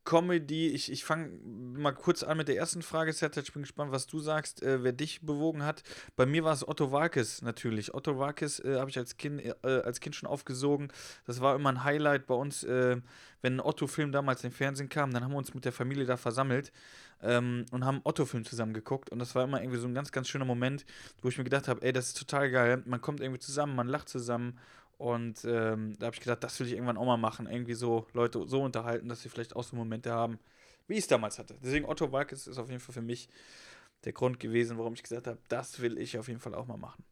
Comedy, 0.05 0.67
ich, 0.67 0.91
ich 0.91 1.05
fange 1.05 1.29
mal 1.43 1.93
kurz 1.93 2.23
an 2.23 2.37
mit 2.37 2.47
der 2.47 2.57
ersten 2.57 2.81
Frage, 2.81 3.13
Sertac. 3.13 3.43
Ich 3.43 3.53
bin 3.53 3.63
gespannt, 3.63 3.91
was 3.91 4.05
du 4.07 4.19
sagst, 4.19 4.61
äh, 4.61 4.83
wer 4.83 4.91
dich 4.91 5.21
bewogen 5.21 5.63
hat. 5.63 5.83
Bei 6.15 6.25
mir 6.25 6.43
war 6.43 6.53
es 6.53 6.67
Otto 6.67 6.91
Walkes 6.91 7.41
natürlich. 7.41 7.93
Otto 7.93 8.19
Walkes 8.19 8.59
äh, 8.59 8.77
habe 8.79 8.89
ich 8.89 8.97
als 8.97 9.17
kind, 9.17 9.41
äh, 9.41 9.55
als 9.63 9.99
kind 9.99 10.15
schon 10.15 10.27
aufgesogen. 10.27 10.91
Das 11.25 11.41
war 11.41 11.55
immer 11.55 11.69
ein 11.69 11.83
Highlight 11.83 12.27
bei 12.27 12.35
uns, 12.35 12.63
äh, 12.63 12.97
wenn 13.41 13.57
ein 13.57 13.61
Otto-Film 13.61 14.11
damals 14.11 14.43
im 14.43 14.51
Fernsehen 14.51 14.89
kam. 14.89 15.11
Dann 15.11 15.23
haben 15.23 15.31
wir 15.31 15.37
uns 15.37 15.53
mit 15.53 15.65
der 15.65 15.71
Familie 15.71 16.05
da 16.05 16.17
versammelt 16.17 16.71
ähm, 17.21 17.65
und 17.71 17.85
haben 17.85 18.01
Otto-Film 18.03 18.45
zusammen 18.45 18.73
geguckt. 18.73 19.09
Und 19.09 19.19
das 19.19 19.35
war 19.35 19.43
immer 19.43 19.61
irgendwie 19.61 19.79
so 19.79 19.87
ein 19.87 19.93
ganz, 19.93 20.11
ganz 20.11 20.27
schöner 20.27 20.45
Moment, 20.45 20.85
wo 21.21 21.29
ich 21.29 21.37
mir 21.37 21.43
gedacht 21.43 21.67
habe, 21.67 21.81
ey, 21.81 21.93
das 21.93 22.07
ist 22.07 22.17
total 22.17 22.51
geil. 22.51 22.83
Man 22.85 23.01
kommt 23.01 23.21
irgendwie 23.21 23.39
zusammen, 23.39 23.75
man 23.75 23.87
lacht 23.87 24.09
zusammen. 24.09 24.59
Und 25.03 25.43
ähm, 25.43 25.97
da 25.99 26.05
habe 26.05 26.15
ich 26.15 26.21
gedacht, 26.21 26.45
das 26.45 26.57
will 26.61 26.67
ich 26.67 26.73
irgendwann 26.75 26.95
auch 26.95 27.03
mal 27.03 27.17
machen. 27.17 27.45
Irgendwie 27.45 27.73
so 27.73 28.07
Leute 28.13 28.47
so 28.47 28.61
unterhalten, 28.61 29.09
dass 29.09 29.21
sie 29.21 29.27
vielleicht 29.27 29.53
auch 29.53 29.63
so 29.65 29.75
Momente 29.75 30.13
haben, 30.13 30.39
wie 30.87 30.93
ich 30.93 31.01
es 31.01 31.07
damals 31.07 31.37
hatte. 31.39 31.57
Deswegen 31.61 31.83
Otto 31.83 32.13
Walkes 32.13 32.47
ist 32.47 32.57
auf 32.57 32.69
jeden 32.69 32.79
Fall 32.79 32.93
für 32.93 33.01
mich 33.01 33.27
der 34.05 34.13
Grund 34.13 34.39
gewesen, 34.39 34.77
warum 34.77 34.93
ich 34.93 35.03
gesagt 35.03 35.27
habe, 35.27 35.39
das 35.49 35.81
will 35.81 35.97
ich 35.97 36.17
auf 36.17 36.29
jeden 36.29 36.39
Fall 36.39 36.55
auch 36.55 36.67
mal 36.67 36.77
machen. 36.77 37.03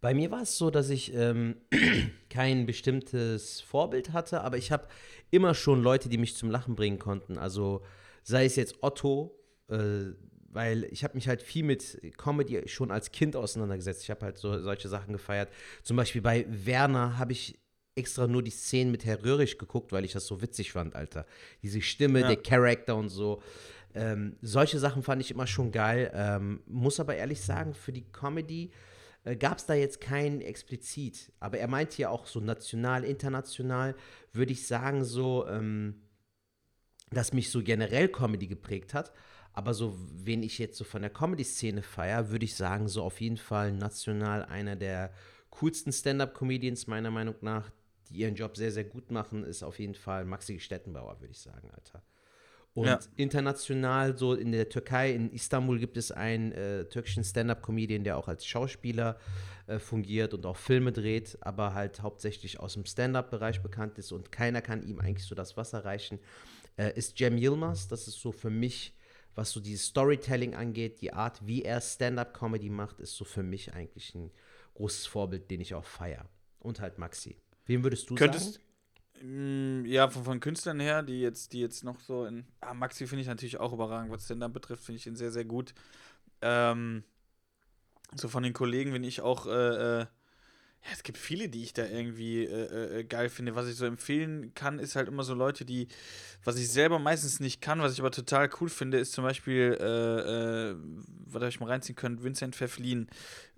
Bei 0.00 0.14
mir 0.14 0.32
war 0.32 0.42
es 0.42 0.58
so, 0.58 0.68
dass 0.68 0.90
ich 0.90 1.14
ähm, 1.14 1.58
kein 2.28 2.66
bestimmtes 2.66 3.60
Vorbild 3.60 4.12
hatte, 4.12 4.40
aber 4.40 4.56
ich 4.56 4.72
habe 4.72 4.88
immer 5.30 5.54
schon 5.54 5.84
Leute, 5.84 6.08
die 6.08 6.18
mich 6.18 6.34
zum 6.34 6.50
Lachen 6.50 6.74
bringen 6.74 6.98
konnten. 6.98 7.38
Also 7.38 7.84
sei 8.24 8.46
es 8.46 8.56
jetzt 8.56 8.82
Otto, 8.82 9.38
äh, 9.68 10.06
weil 10.50 10.84
ich 10.84 11.04
habe 11.04 11.14
mich 11.14 11.28
halt 11.28 11.42
viel 11.42 11.64
mit 11.64 12.00
Comedy 12.18 12.68
schon 12.68 12.90
als 12.90 13.10
Kind 13.12 13.36
auseinandergesetzt. 13.36 14.02
Ich 14.02 14.10
habe 14.10 14.26
halt 14.26 14.36
so 14.38 14.60
solche 14.60 14.88
Sachen 14.88 15.12
gefeiert. 15.12 15.48
Zum 15.82 15.96
Beispiel 15.96 16.20
bei 16.20 16.44
Werner 16.48 17.18
habe 17.18 17.32
ich 17.32 17.58
extra 17.94 18.26
nur 18.26 18.42
die 18.42 18.50
Szenen 18.50 18.90
mit 18.90 19.04
Herr 19.04 19.24
Röhrig 19.24 19.58
geguckt, 19.58 19.92
weil 19.92 20.04
ich 20.04 20.12
das 20.12 20.26
so 20.26 20.42
witzig 20.42 20.72
fand, 20.72 20.94
Alter. 20.94 21.26
Diese 21.62 21.80
Stimme, 21.80 22.20
Ja. 22.20 22.28
der 22.28 22.36
Charakter 22.36 22.96
und 22.96 23.08
so. 23.08 23.42
Ähm, 23.94 24.36
solche 24.42 24.78
Sachen 24.78 25.02
fand 25.02 25.20
ich 25.22 25.30
immer 25.30 25.46
schon 25.46 25.72
geil. 25.72 26.10
Ähm, 26.14 26.60
muss 26.66 27.00
aber 27.00 27.16
ehrlich 27.16 27.40
sagen, 27.40 27.74
für 27.74 27.92
die 27.92 28.04
Comedy 28.12 28.70
äh, 29.24 29.36
gab 29.36 29.58
es 29.58 29.66
da 29.66 29.74
jetzt 29.74 30.00
keinen 30.00 30.40
explizit. 30.40 31.32
Aber 31.40 31.58
er 31.58 31.68
meinte 31.68 32.00
ja 32.00 32.08
auch 32.10 32.26
so 32.26 32.40
national, 32.40 33.04
international, 33.04 33.94
würde 34.32 34.52
ich 34.52 34.66
sagen, 34.66 35.04
so, 35.04 35.46
ähm, 35.48 36.02
dass 37.10 37.32
mich 37.32 37.50
so 37.50 37.62
generell 37.62 38.08
Comedy 38.08 38.46
geprägt 38.46 38.94
hat. 38.94 39.12
Aber 39.52 39.74
so, 39.74 39.98
wen 40.12 40.42
ich 40.42 40.58
jetzt 40.58 40.78
so 40.78 40.84
von 40.84 41.02
der 41.02 41.10
Comedy-Szene 41.10 41.82
feier, 41.82 42.30
würde 42.30 42.44
ich 42.44 42.54
sagen, 42.54 42.88
so 42.88 43.02
auf 43.02 43.20
jeden 43.20 43.36
Fall 43.36 43.72
national 43.72 44.44
einer 44.44 44.76
der 44.76 45.12
coolsten 45.50 45.92
Stand-Up-Comedians, 45.92 46.86
meiner 46.86 47.10
Meinung 47.10 47.34
nach, 47.40 47.70
die 48.08 48.18
ihren 48.18 48.36
Job 48.36 48.56
sehr, 48.56 48.70
sehr 48.72 48.84
gut 48.84 49.10
machen, 49.10 49.44
ist 49.44 49.62
auf 49.62 49.78
jeden 49.78 49.94
Fall 49.94 50.24
Maxi 50.24 50.60
Stettenbauer, 50.60 51.20
würde 51.20 51.32
ich 51.32 51.40
sagen, 51.40 51.70
Alter. 51.72 52.02
Und 52.72 52.86
Ja. 52.86 53.00
international, 53.16 54.16
so 54.16 54.34
in 54.34 54.52
der 54.52 54.68
Türkei, 54.68 55.12
in 55.12 55.32
Istanbul 55.32 55.80
gibt 55.80 55.96
es 55.96 56.12
einen 56.12 56.52
äh, 56.52 56.84
türkischen 56.84 57.24
Stand-up-Comedian, 57.24 58.04
der 58.04 58.16
auch 58.16 58.28
als 58.28 58.46
Schauspieler 58.46 59.18
äh, 59.66 59.80
fungiert 59.80 60.34
und 60.34 60.46
auch 60.46 60.56
Filme 60.56 60.92
dreht, 60.92 61.36
aber 61.40 61.74
halt 61.74 62.00
hauptsächlich 62.00 62.60
aus 62.60 62.74
dem 62.74 62.84
Stand-up-Bereich 62.84 63.60
bekannt 63.60 63.98
ist 63.98 64.12
und 64.12 64.30
keiner 64.30 64.62
kann 64.62 64.84
ihm 64.84 65.00
eigentlich 65.00 65.26
so 65.26 65.34
das 65.34 65.56
Wasser 65.56 65.84
reichen, 65.84 66.20
äh, 66.76 66.96
ist 66.96 67.18
Cem 67.18 67.36
Yilmaz. 67.36 67.88
Das 67.88 68.06
ist 68.06 68.20
so 68.20 68.30
für 68.30 68.50
mich, 68.50 68.94
was 69.34 69.50
so 69.52 69.60
dieses 69.60 69.86
Storytelling 69.86 70.54
angeht, 70.54 71.00
die 71.00 71.12
Art, 71.12 71.46
wie 71.46 71.62
er 71.62 71.80
Stand-up-Comedy 71.80 72.70
macht, 72.70 73.00
ist 73.00 73.16
so 73.16 73.24
für 73.24 73.42
mich 73.42 73.74
eigentlich 73.74 74.14
ein 74.14 74.30
großes 74.74 75.06
Vorbild, 75.06 75.50
den 75.50 75.60
ich 75.60 75.74
auch 75.74 75.84
feiere. 75.84 76.28
Und 76.58 76.80
halt 76.80 76.98
Maxi. 76.98 77.36
Wen 77.66 77.82
würdest 77.82 78.10
du 78.10 78.14
Könntest, 78.14 78.54
sagen? 78.54 79.82
Mm, 79.82 79.86
Ja, 79.86 80.08
von, 80.08 80.24
von 80.24 80.40
Künstlern 80.40 80.80
her, 80.80 81.02
die 81.02 81.20
jetzt, 81.20 81.52
die 81.52 81.60
jetzt 81.60 81.84
noch 81.84 82.00
so 82.00 82.24
in. 82.26 82.44
Ah, 82.60 82.74
Maxi 82.74 83.06
finde 83.06 83.22
ich 83.22 83.28
natürlich 83.28 83.58
auch 83.58 83.72
überragend, 83.72 84.10
was 84.10 84.24
Stand-Up 84.24 84.52
betrifft, 84.52 84.84
finde 84.84 84.98
ich 84.98 85.06
ihn 85.06 85.16
sehr, 85.16 85.30
sehr 85.30 85.44
gut. 85.44 85.74
Ähm, 86.42 87.04
so 88.14 88.28
von 88.28 88.42
den 88.42 88.52
Kollegen 88.52 88.92
bin 88.92 89.04
ich 89.04 89.20
auch. 89.20 89.46
Äh, 89.46 90.00
äh, 90.00 90.06
ja, 90.82 90.90
es 90.94 91.02
gibt 91.02 91.18
viele, 91.18 91.48
die 91.50 91.62
ich 91.62 91.74
da 91.74 91.84
irgendwie 91.86 92.44
äh, 92.44 93.00
äh, 93.00 93.04
geil 93.04 93.28
finde. 93.28 93.54
Was 93.54 93.68
ich 93.68 93.76
so 93.76 93.84
empfehlen 93.84 94.52
kann, 94.54 94.78
ist 94.78 94.96
halt 94.96 95.08
immer 95.08 95.24
so 95.24 95.34
Leute, 95.34 95.64
die, 95.66 95.88
was 96.42 96.56
ich 96.58 96.70
selber 96.70 96.98
meistens 96.98 97.38
nicht 97.38 97.60
kann, 97.60 97.80
was 97.80 97.92
ich 97.92 98.00
aber 98.00 98.10
total 98.10 98.48
cool 98.60 98.70
finde, 98.70 98.98
ist 98.98 99.12
zum 99.12 99.22
Beispiel, 99.24 99.76
äh, 99.78 99.84
äh, 100.70 100.76
was 101.26 101.40
habe 101.42 101.48
ich 101.50 101.60
mal 101.60 101.66
reinziehen 101.66 101.96
können, 101.96 102.22
Vincent 102.22 102.56
Pfefflin. 102.56 103.08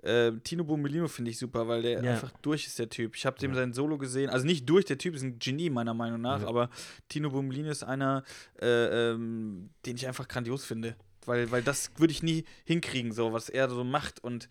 Äh, 0.02 0.32
Tino 0.42 0.64
Bommelino 0.64 1.06
finde 1.06 1.30
ich 1.30 1.38
super, 1.38 1.68
weil 1.68 1.82
der 1.82 2.02
Ja. 2.02 2.10
einfach 2.14 2.32
durch 2.42 2.66
ist, 2.66 2.80
der 2.80 2.88
Typ. 2.88 3.14
Ich 3.14 3.24
habe 3.24 3.38
dem 3.38 3.52
Ja. 3.52 3.58
sein 3.58 3.72
Solo 3.72 3.98
gesehen, 3.98 4.28
also 4.28 4.44
nicht 4.44 4.68
durch, 4.68 4.84
der 4.84 4.98
Typ 4.98 5.14
ist 5.14 5.22
ein 5.22 5.38
Genie, 5.38 5.70
meiner 5.70 5.94
Meinung 5.94 6.20
nach, 6.20 6.40
Ja. 6.40 6.48
aber 6.48 6.70
Tino 7.08 7.30
Bommelino 7.30 7.70
ist 7.70 7.84
einer, 7.84 8.24
äh, 8.60 9.10
ähm, 9.12 9.70
den 9.86 9.94
ich 9.96 10.08
einfach 10.08 10.26
grandios 10.26 10.64
finde. 10.64 10.96
Weil, 11.24 11.52
weil 11.52 11.62
das 11.62 11.92
würde 11.98 12.10
ich 12.12 12.24
nie 12.24 12.44
hinkriegen, 12.64 13.12
so 13.12 13.32
was 13.32 13.48
er 13.48 13.70
so 13.70 13.84
macht 13.84 14.24
und 14.24 14.48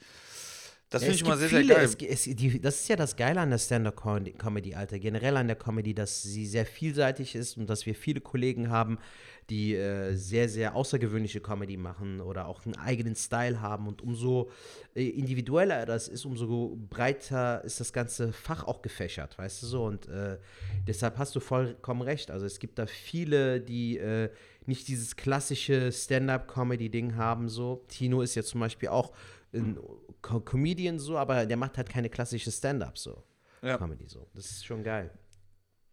das 0.92 1.04
Ja, 1.04 1.06
finde 1.12 1.16
ich 1.16 1.24
gibt 1.24 1.38
sehr, 1.38 1.50
viele, 1.50 1.66
sehr 1.68 1.76
geil. 1.76 1.86
Es, 2.10 2.28
es, 2.28 2.36
die, 2.36 2.60
das 2.60 2.82
ist 2.82 2.90
ja 2.90 2.98
das 2.98 3.16
Geile 3.16 3.40
an 3.40 3.50
der 3.50 3.60
Stand-Up-Comedy, 3.60 4.76
Alter. 4.76 5.00
Generell 5.00 5.38
an 5.38 5.48
der 5.48 5.56
Comedy, 5.56 5.94
dass 5.94 6.22
sie 6.22 6.46
sehr 6.46 6.66
vielseitig 6.66 7.34
ist 7.34 7.56
und 7.56 7.70
dass 7.70 7.86
wir 7.86 7.96
viele 7.96 8.20
Kollegen 8.20 8.70
haben, 8.70 8.98
die 9.50 9.74
äh, 9.74 10.16
sehr, 10.16 10.50
sehr 10.50 10.76
außergewöhnliche 10.76 11.40
Comedy 11.40 11.78
machen 11.78 12.20
oder 12.20 12.46
auch 12.46 12.66
einen 12.66 12.76
eigenen 12.76 13.16
Style 13.16 13.62
haben. 13.62 13.88
Und 13.88 14.02
umso 14.02 14.50
äh, 14.94 15.08
individueller 15.08 15.86
das 15.86 16.10
ist, 16.10 16.26
umso 16.26 16.78
breiter 16.90 17.64
ist 17.64 17.80
das 17.80 17.94
ganze 17.94 18.34
Fach 18.34 18.66
auch 18.66 18.82
gefächert, 18.82 19.38
weißt 19.38 19.64
du 19.64 19.68
so. 19.68 19.86
Und 19.86 20.10
äh, 20.10 20.40
deshalb 20.86 21.18
hast 21.18 21.34
du 21.34 21.40
vollkommen 21.40 22.02
recht. 22.02 22.30
Also 22.32 22.46
es 22.46 22.60
gibt 22.60 22.78
da 22.78 22.86
viele, 22.86 23.62
die 23.62 23.98
äh, 23.98 24.30
nicht 24.66 24.90
dieses 24.90 25.16
klassische 25.16 25.90
Stand-Up-Comedy-Ding 25.90 27.16
haben. 27.16 27.48
So. 27.48 27.86
Tino 27.88 28.22
ist 28.22 28.36
ja 28.36 28.44
zum 28.44 28.60
Beispiel 28.60 28.90
auch 28.90 29.14
ein 29.54 29.78
Co 30.22 30.40
Comedian 30.40 31.00
so, 31.00 31.18
aber 31.18 31.46
der 31.46 31.58
macht 31.58 31.78
halt 31.78 31.90
keine 31.90 32.10
klassische 32.10 32.52
Stand-Up 32.52 32.98
so. 32.98 33.24
Ja. 33.62 33.78
Comedy 33.78 34.08
so. 34.08 34.28
Das 34.34 34.46
ist 34.46 34.66
schon 34.66 34.84
geil. 34.84 35.12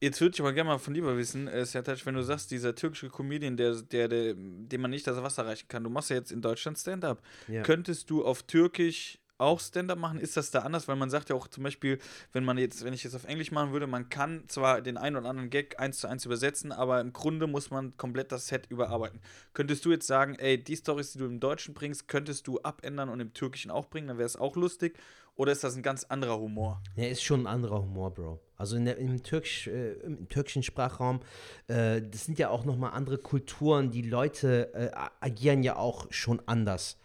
Jetzt 0.00 0.20
würde 0.20 0.34
ich 0.34 0.40
aber 0.40 0.52
gerne 0.52 0.70
mal 0.70 0.78
von 0.78 0.98
mal 1.00 1.16
wissen, 1.16 1.48
äh, 1.48 1.66
Sertac, 1.66 2.06
wenn 2.06 2.14
du 2.14 2.22
sagst, 2.22 2.52
dieser 2.52 2.74
türkische 2.74 3.08
Comedian, 3.08 3.56
der, 3.56 3.74
der, 3.82 4.06
der, 4.06 4.34
dem 4.34 4.80
man 4.80 4.92
nicht 4.92 5.06
das 5.06 5.20
Wasser 5.20 5.44
reichen 5.44 5.66
kann, 5.66 5.82
du 5.82 5.90
machst 5.90 6.10
ja 6.10 6.16
jetzt 6.16 6.30
in 6.30 6.40
Deutschland 6.40 6.78
Stand-up. 6.78 7.20
Ja. 7.48 7.62
Könntest 7.62 8.08
du 8.08 8.24
auf 8.24 8.44
Türkisch 8.44 9.18
auch 9.38 9.60
Stand-up 9.60 9.98
machen? 9.98 10.20
Ist 10.20 10.36
das 10.36 10.50
da 10.50 10.60
anders? 10.60 10.88
Weil 10.88 10.96
man 10.96 11.10
sagt 11.10 11.30
ja 11.30 11.36
auch 11.36 11.48
zum 11.48 11.64
Beispiel, 11.64 11.98
wenn 12.32 12.44
man 12.44 12.58
jetzt, 12.58 12.84
wenn 12.84 12.92
ich 12.92 13.04
jetzt 13.04 13.14
auf 13.14 13.24
Englisch 13.24 13.50
machen 13.50 13.72
würde, 13.72 13.86
man 13.86 14.08
kann 14.08 14.44
zwar 14.48 14.82
den 14.82 14.96
einen 14.96 15.16
oder 15.16 15.28
anderen 15.28 15.50
Gag 15.50 15.80
eins 15.80 15.98
zu 15.98 16.08
eins 16.08 16.24
übersetzen, 16.24 16.72
aber 16.72 17.00
im 17.00 17.12
Grunde 17.12 17.46
muss 17.46 17.70
man 17.70 17.96
komplett 17.96 18.32
das 18.32 18.48
Set 18.48 18.66
überarbeiten. 18.68 19.20
Könntest 19.54 19.84
du 19.84 19.90
jetzt 19.90 20.06
sagen, 20.06 20.34
ey, 20.34 20.62
die 20.62 20.76
Storys, 20.76 21.12
die 21.12 21.18
du 21.18 21.26
im 21.26 21.40
Deutschen 21.40 21.74
bringst, 21.74 22.08
könntest 22.08 22.46
du 22.46 22.60
abändern 22.62 23.08
und 23.08 23.20
im 23.20 23.32
Türkischen 23.32 23.70
auch 23.70 23.86
bringen, 23.86 24.08
dann 24.08 24.18
wäre 24.18 24.26
es 24.26 24.36
auch 24.36 24.56
lustig? 24.56 24.98
Oder 25.38 25.52
ist 25.52 25.62
das 25.62 25.76
ein 25.76 25.82
ganz 25.84 26.02
anderer 26.02 26.40
Humor? 26.40 26.82
Ja, 26.96 27.06
ist 27.06 27.22
schon 27.22 27.42
ein 27.42 27.46
anderer 27.46 27.80
Humor, 27.80 28.12
Bro. 28.12 28.40
Also 28.56 28.74
in 28.74 28.86
der, 28.86 28.96
im, 28.98 29.22
Türkisch, 29.22 29.68
äh, 29.68 29.92
im 29.92 30.28
türkischen 30.28 30.64
Sprachraum, 30.64 31.20
äh, 31.68 32.02
das 32.02 32.24
sind 32.24 32.40
ja 32.40 32.50
auch 32.50 32.64
nochmal 32.64 32.90
andere 32.90 33.18
Kulturen. 33.18 33.92
Die 33.92 34.02
Leute 34.02 34.74
äh, 34.74 34.90
agieren 35.20 35.62
ja 35.62 35.76
auch 35.76 36.10
schon 36.10 36.42
anders. 36.46 36.98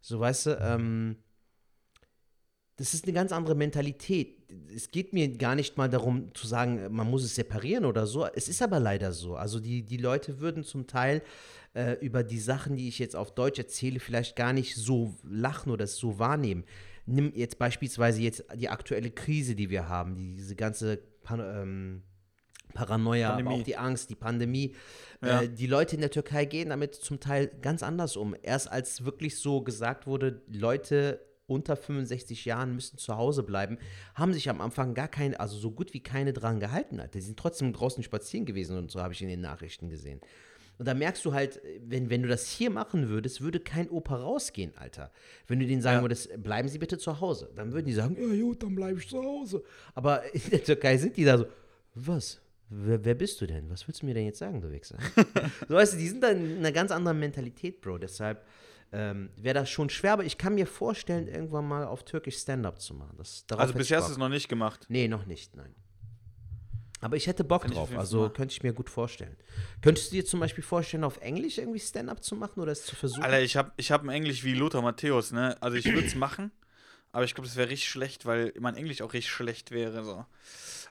So, 0.00 0.18
weißt 0.18 0.46
du, 0.46 0.58
ähm, 0.60 1.16
das 2.76 2.92
ist 2.92 3.04
eine 3.04 3.14
ganz 3.14 3.32
andere 3.32 3.54
Mentalität. 3.54 4.36
Es 4.74 4.90
geht 4.90 5.12
mir 5.14 5.28
gar 5.36 5.54
nicht 5.54 5.78
mal 5.78 5.88
darum 5.88 6.34
zu 6.34 6.46
sagen, 6.46 6.92
man 6.92 7.10
muss 7.10 7.24
es 7.24 7.34
separieren 7.34 7.86
oder 7.86 8.06
so. 8.06 8.26
Es 8.26 8.48
ist 8.48 8.60
aber 8.60 8.78
leider 8.80 9.12
so. 9.12 9.34
Also 9.34 9.60
die, 9.60 9.82
die 9.82 9.96
Leute 9.96 10.40
würden 10.40 10.62
zum 10.62 10.86
Teil 10.86 11.22
äh, 11.74 11.94
über 12.04 12.22
die 12.22 12.38
Sachen, 12.38 12.76
die 12.76 12.88
ich 12.88 12.98
jetzt 12.98 13.16
auf 13.16 13.34
Deutsch 13.34 13.58
erzähle, 13.58 13.98
vielleicht 13.98 14.36
gar 14.36 14.52
nicht 14.52 14.76
so 14.76 15.14
lachen 15.24 15.72
oder 15.72 15.84
es 15.84 15.96
so 15.96 16.18
wahrnehmen. 16.18 16.64
Nimm 17.06 17.32
jetzt 17.34 17.58
beispielsweise 17.58 18.20
jetzt 18.20 18.44
die 18.54 18.68
aktuelle 18.68 19.10
Krise, 19.10 19.54
die 19.54 19.70
wir 19.70 19.88
haben, 19.88 20.14
diese 20.14 20.54
ganze 20.54 20.98
Pan 21.22 21.40
ähm, 21.40 22.02
Paranoia, 22.74 23.34
aber 23.34 23.52
auch 23.52 23.62
die 23.62 23.76
Angst, 23.76 24.10
die 24.10 24.14
Pandemie. 24.14 24.74
Ja. 25.22 25.42
Äh, 25.42 25.48
die 25.48 25.66
Leute 25.66 25.94
in 25.94 26.02
der 26.02 26.10
Türkei 26.10 26.44
gehen 26.44 26.68
damit 26.68 26.94
zum 26.94 27.20
Teil 27.20 27.50
ganz 27.62 27.82
anders 27.82 28.16
um. 28.16 28.36
Erst 28.42 28.70
als 28.70 29.04
wirklich 29.04 29.38
so 29.38 29.62
gesagt 29.62 30.06
wurde, 30.06 30.42
Leute 30.48 31.25
unter 31.46 31.76
65 31.76 32.44
Jahren 32.44 32.74
müssen 32.74 32.98
zu 32.98 33.16
Hause 33.16 33.42
bleiben, 33.42 33.78
haben 34.14 34.32
sich 34.32 34.48
am 34.50 34.60
Anfang 34.60 34.94
gar 34.94 35.08
keine, 35.08 35.38
also 35.38 35.56
so 35.56 35.70
gut 35.70 35.94
wie 35.94 36.00
keine 36.00 36.32
dran 36.32 36.60
gehalten. 36.60 37.00
Alter. 37.00 37.18
Die 37.18 37.24
sind 37.24 37.38
trotzdem 37.38 37.72
draußen 37.72 38.02
spazieren 38.02 38.46
gewesen 38.46 38.76
und 38.76 38.90
so 38.90 39.00
habe 39.00 39.12
ich 39.14 39.22
in 39.22 39.28
den 39.28 39.40
Nachrichten 39.40 39.88
gesehen. 39.88 40.20
Und 40.78 40.86
da 40.86 40.92
merkst 40.92 41.24
du 41.24 41.32
halt, 41.32 41.60
wenn, 41.86 42.10
wenn 42.10 42.22
du 42.22 42.28
das 42.28 42.50
hier 42.50 42.68
machen 42.70 43.08
würdest, 43.08 43.40
würde 43.40 43.60
kein 43.60 43.88
Opa 43.88 44.16
rausgehen, 44.16 44.72
Alter. 44.76 45.10
Wenn 45.46 45.58
du 45.58 45.66
denen 45.66 45.80
sagen 45.80 45.98
Ja. 45.98 46.02
würdest, 46.02 46.42
bleiben 46.42 46.68
Sie 46.68 46.78
bitte 46.78 46.98
zu 46.98 47.18
Hause, 47.20 47.50
dann 47.56 47.72
würden 47.72 47.86
die 47.86 47.94
sagen, 47.94 48.14
ja 48.20 48.42
gut, 48.42 48.62
dann 48.62 48.74
bleibe 48.74 48.98
ich 48.98 49.08
zu 49.08 49.22
Hause. 49.22 49.62
Aber 49.94 50.22
in 50.34 50.50
der 50.50 50.62
Türkei 50.62 50.98
sind 50.98 51.16
die 51.16 51.24
da 51.24 51.38
so, 51.38 51.46
was? 51.94 52.40
Wer, 52.68 53.02
wer 53.04 53.14
bist 53.14 53.40
du 53.40 53.46
denn? 53.46 53.70
Was 53.70 53.86
willst 53.88 54.02
du 54.02 54.06
mir 54.06 54.12
denn 54.14 54.26
jetzt 54.26 54.38
sagen, 54.40 54.60
du 54.60 54.70
Wichser? 54.70 54.98
so 55.68 55.74
weißt 55.74 55.94
du, 55.94 55.98
die 55.98 56.08
sind 56.08 56.22
da 56.22 56.30
in 56.30 56.58
einer 56.58 56.72
ganz 56.72 56.90
anderen 56.90 57.20
Mentalität, 57.20 57.80
Bro. 57.80 57.98
Deshalb 57.98 58.44
ähm, 58.92 59.30
wäre 59.36 59.54
das 59.54 59.70
schon 59.70 59.90
schwer, 59.90 60.12
aber 60.12 60.24
ich 60.24 60.38
kann 60.38 60.54
mir 60.54 60.66
vorstellen, 60.66 61.28
irgendwann 61.28 61.66
mal 61.66 61.84
auf 61.84 62.04
Türkisch 62.04 62.38
Stand-up 62.38 62.80
zu 62.80 62.94
machen. 62.94 63.14
Das, 63.18 63.44
Also 63.56 63.74
bisher 63.74 63.98
hast 63.98 64.08
du 64.08 64.12
es 64.12 64.18
noch 64.18 64.28
nicht 64.28 64.48
gemacht. 64.48 64.86
Nee, 64.88 65.08
noch 65.08 65.26
nicht, 65.26 65.56
nein. 65.56 65.74
Aber 67.00 67.16
ich 67.16 67.26
hätte 67.26 67.44
Bock 67.44 67.62
Kann 67.62 67.72
drauf, 67.72 67.90
also 67.96 68.30
könnte 68.30 68.52
ich 68.52 68.62
mir 68.62 68.72
gut 68.72 68.88
vorstellen. 68.88 69.36
Könntest 69.82 70.10
du 70.10 70.16
dir 70.16 70.24
zum 70.24 70.40
Beispiel 70.40 70.64
vorstellen, 70.64 71.04
auf 71.04 71.18
Englisch 71.18 71.58
irgendwie 71.58 71.78
Stand-up 71.78 72.22
zu 72.24 72.34
machen 72.36 72.60
oder 72.60 72.72
es 72.72 72.84
zu 72.86 72.96
versuchen? 72.96 73.22
Alter, 73.22 73.42
ich 73.42 73.56
habe 73.56 73.70
ich 73.76 73.92
hab 73.92 74.02
ein 74.02 74.08
Englisch 74.08 74.44
wie 74.44 74.54
Lothar 74.54 74.80
Matthäus, 74.82 75.30
ne? 75.30 75.56
Also 75.60 75.76
ich 75.76 75.84
würde 75.84 76.06
es 76.06 76.14
machen, 76.14 76.52
aber 77.12 77.24
ich 77.24 77.34
glaube, 77.34 77.48
das 77.48 77.56
wäre 77.56 77.68
richtig 77.68 77.90
schlecht, 77.90 78.24
weil 78.24 78.54
mein 78.58 78.76
Englisch 78.76 79.02
auch 79.02 79.12
richtig 79.12 79.30
schlecht 79.30 79.72
wäre. 79.72 80.04
So. 80.04 80.24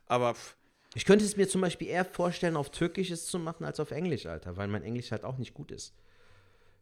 Aber 0.05 0.35
pff, 0.35 0.55
Ich 0.93 1.05
könnte 1.05 1.25
es 1.25 1.37
mir 1.37 1.49
zum 1.49 1.61
Beispiel 1.61 1.87
eher 1.87 2.05
vorstellen, 2.05 2.55
auf 2.55 2.69
Türkisch 2.69 3.09
es 3.09 3.25
zu 3.25 3.39
machen, 3.39 3.65
als 3.65 3.79
auf 3.79 3.89
Englisch, 3.89 4.27
Alter, 4.27 4.57
weil 4.57 4.67
mein 4.67 4.83
Englisch 4.83 5.11
halt 5.11 5.23
auch 5.23 5.39
nicht 5.39 5.55
gut 5.55 5.71
ist. 5.71 5.95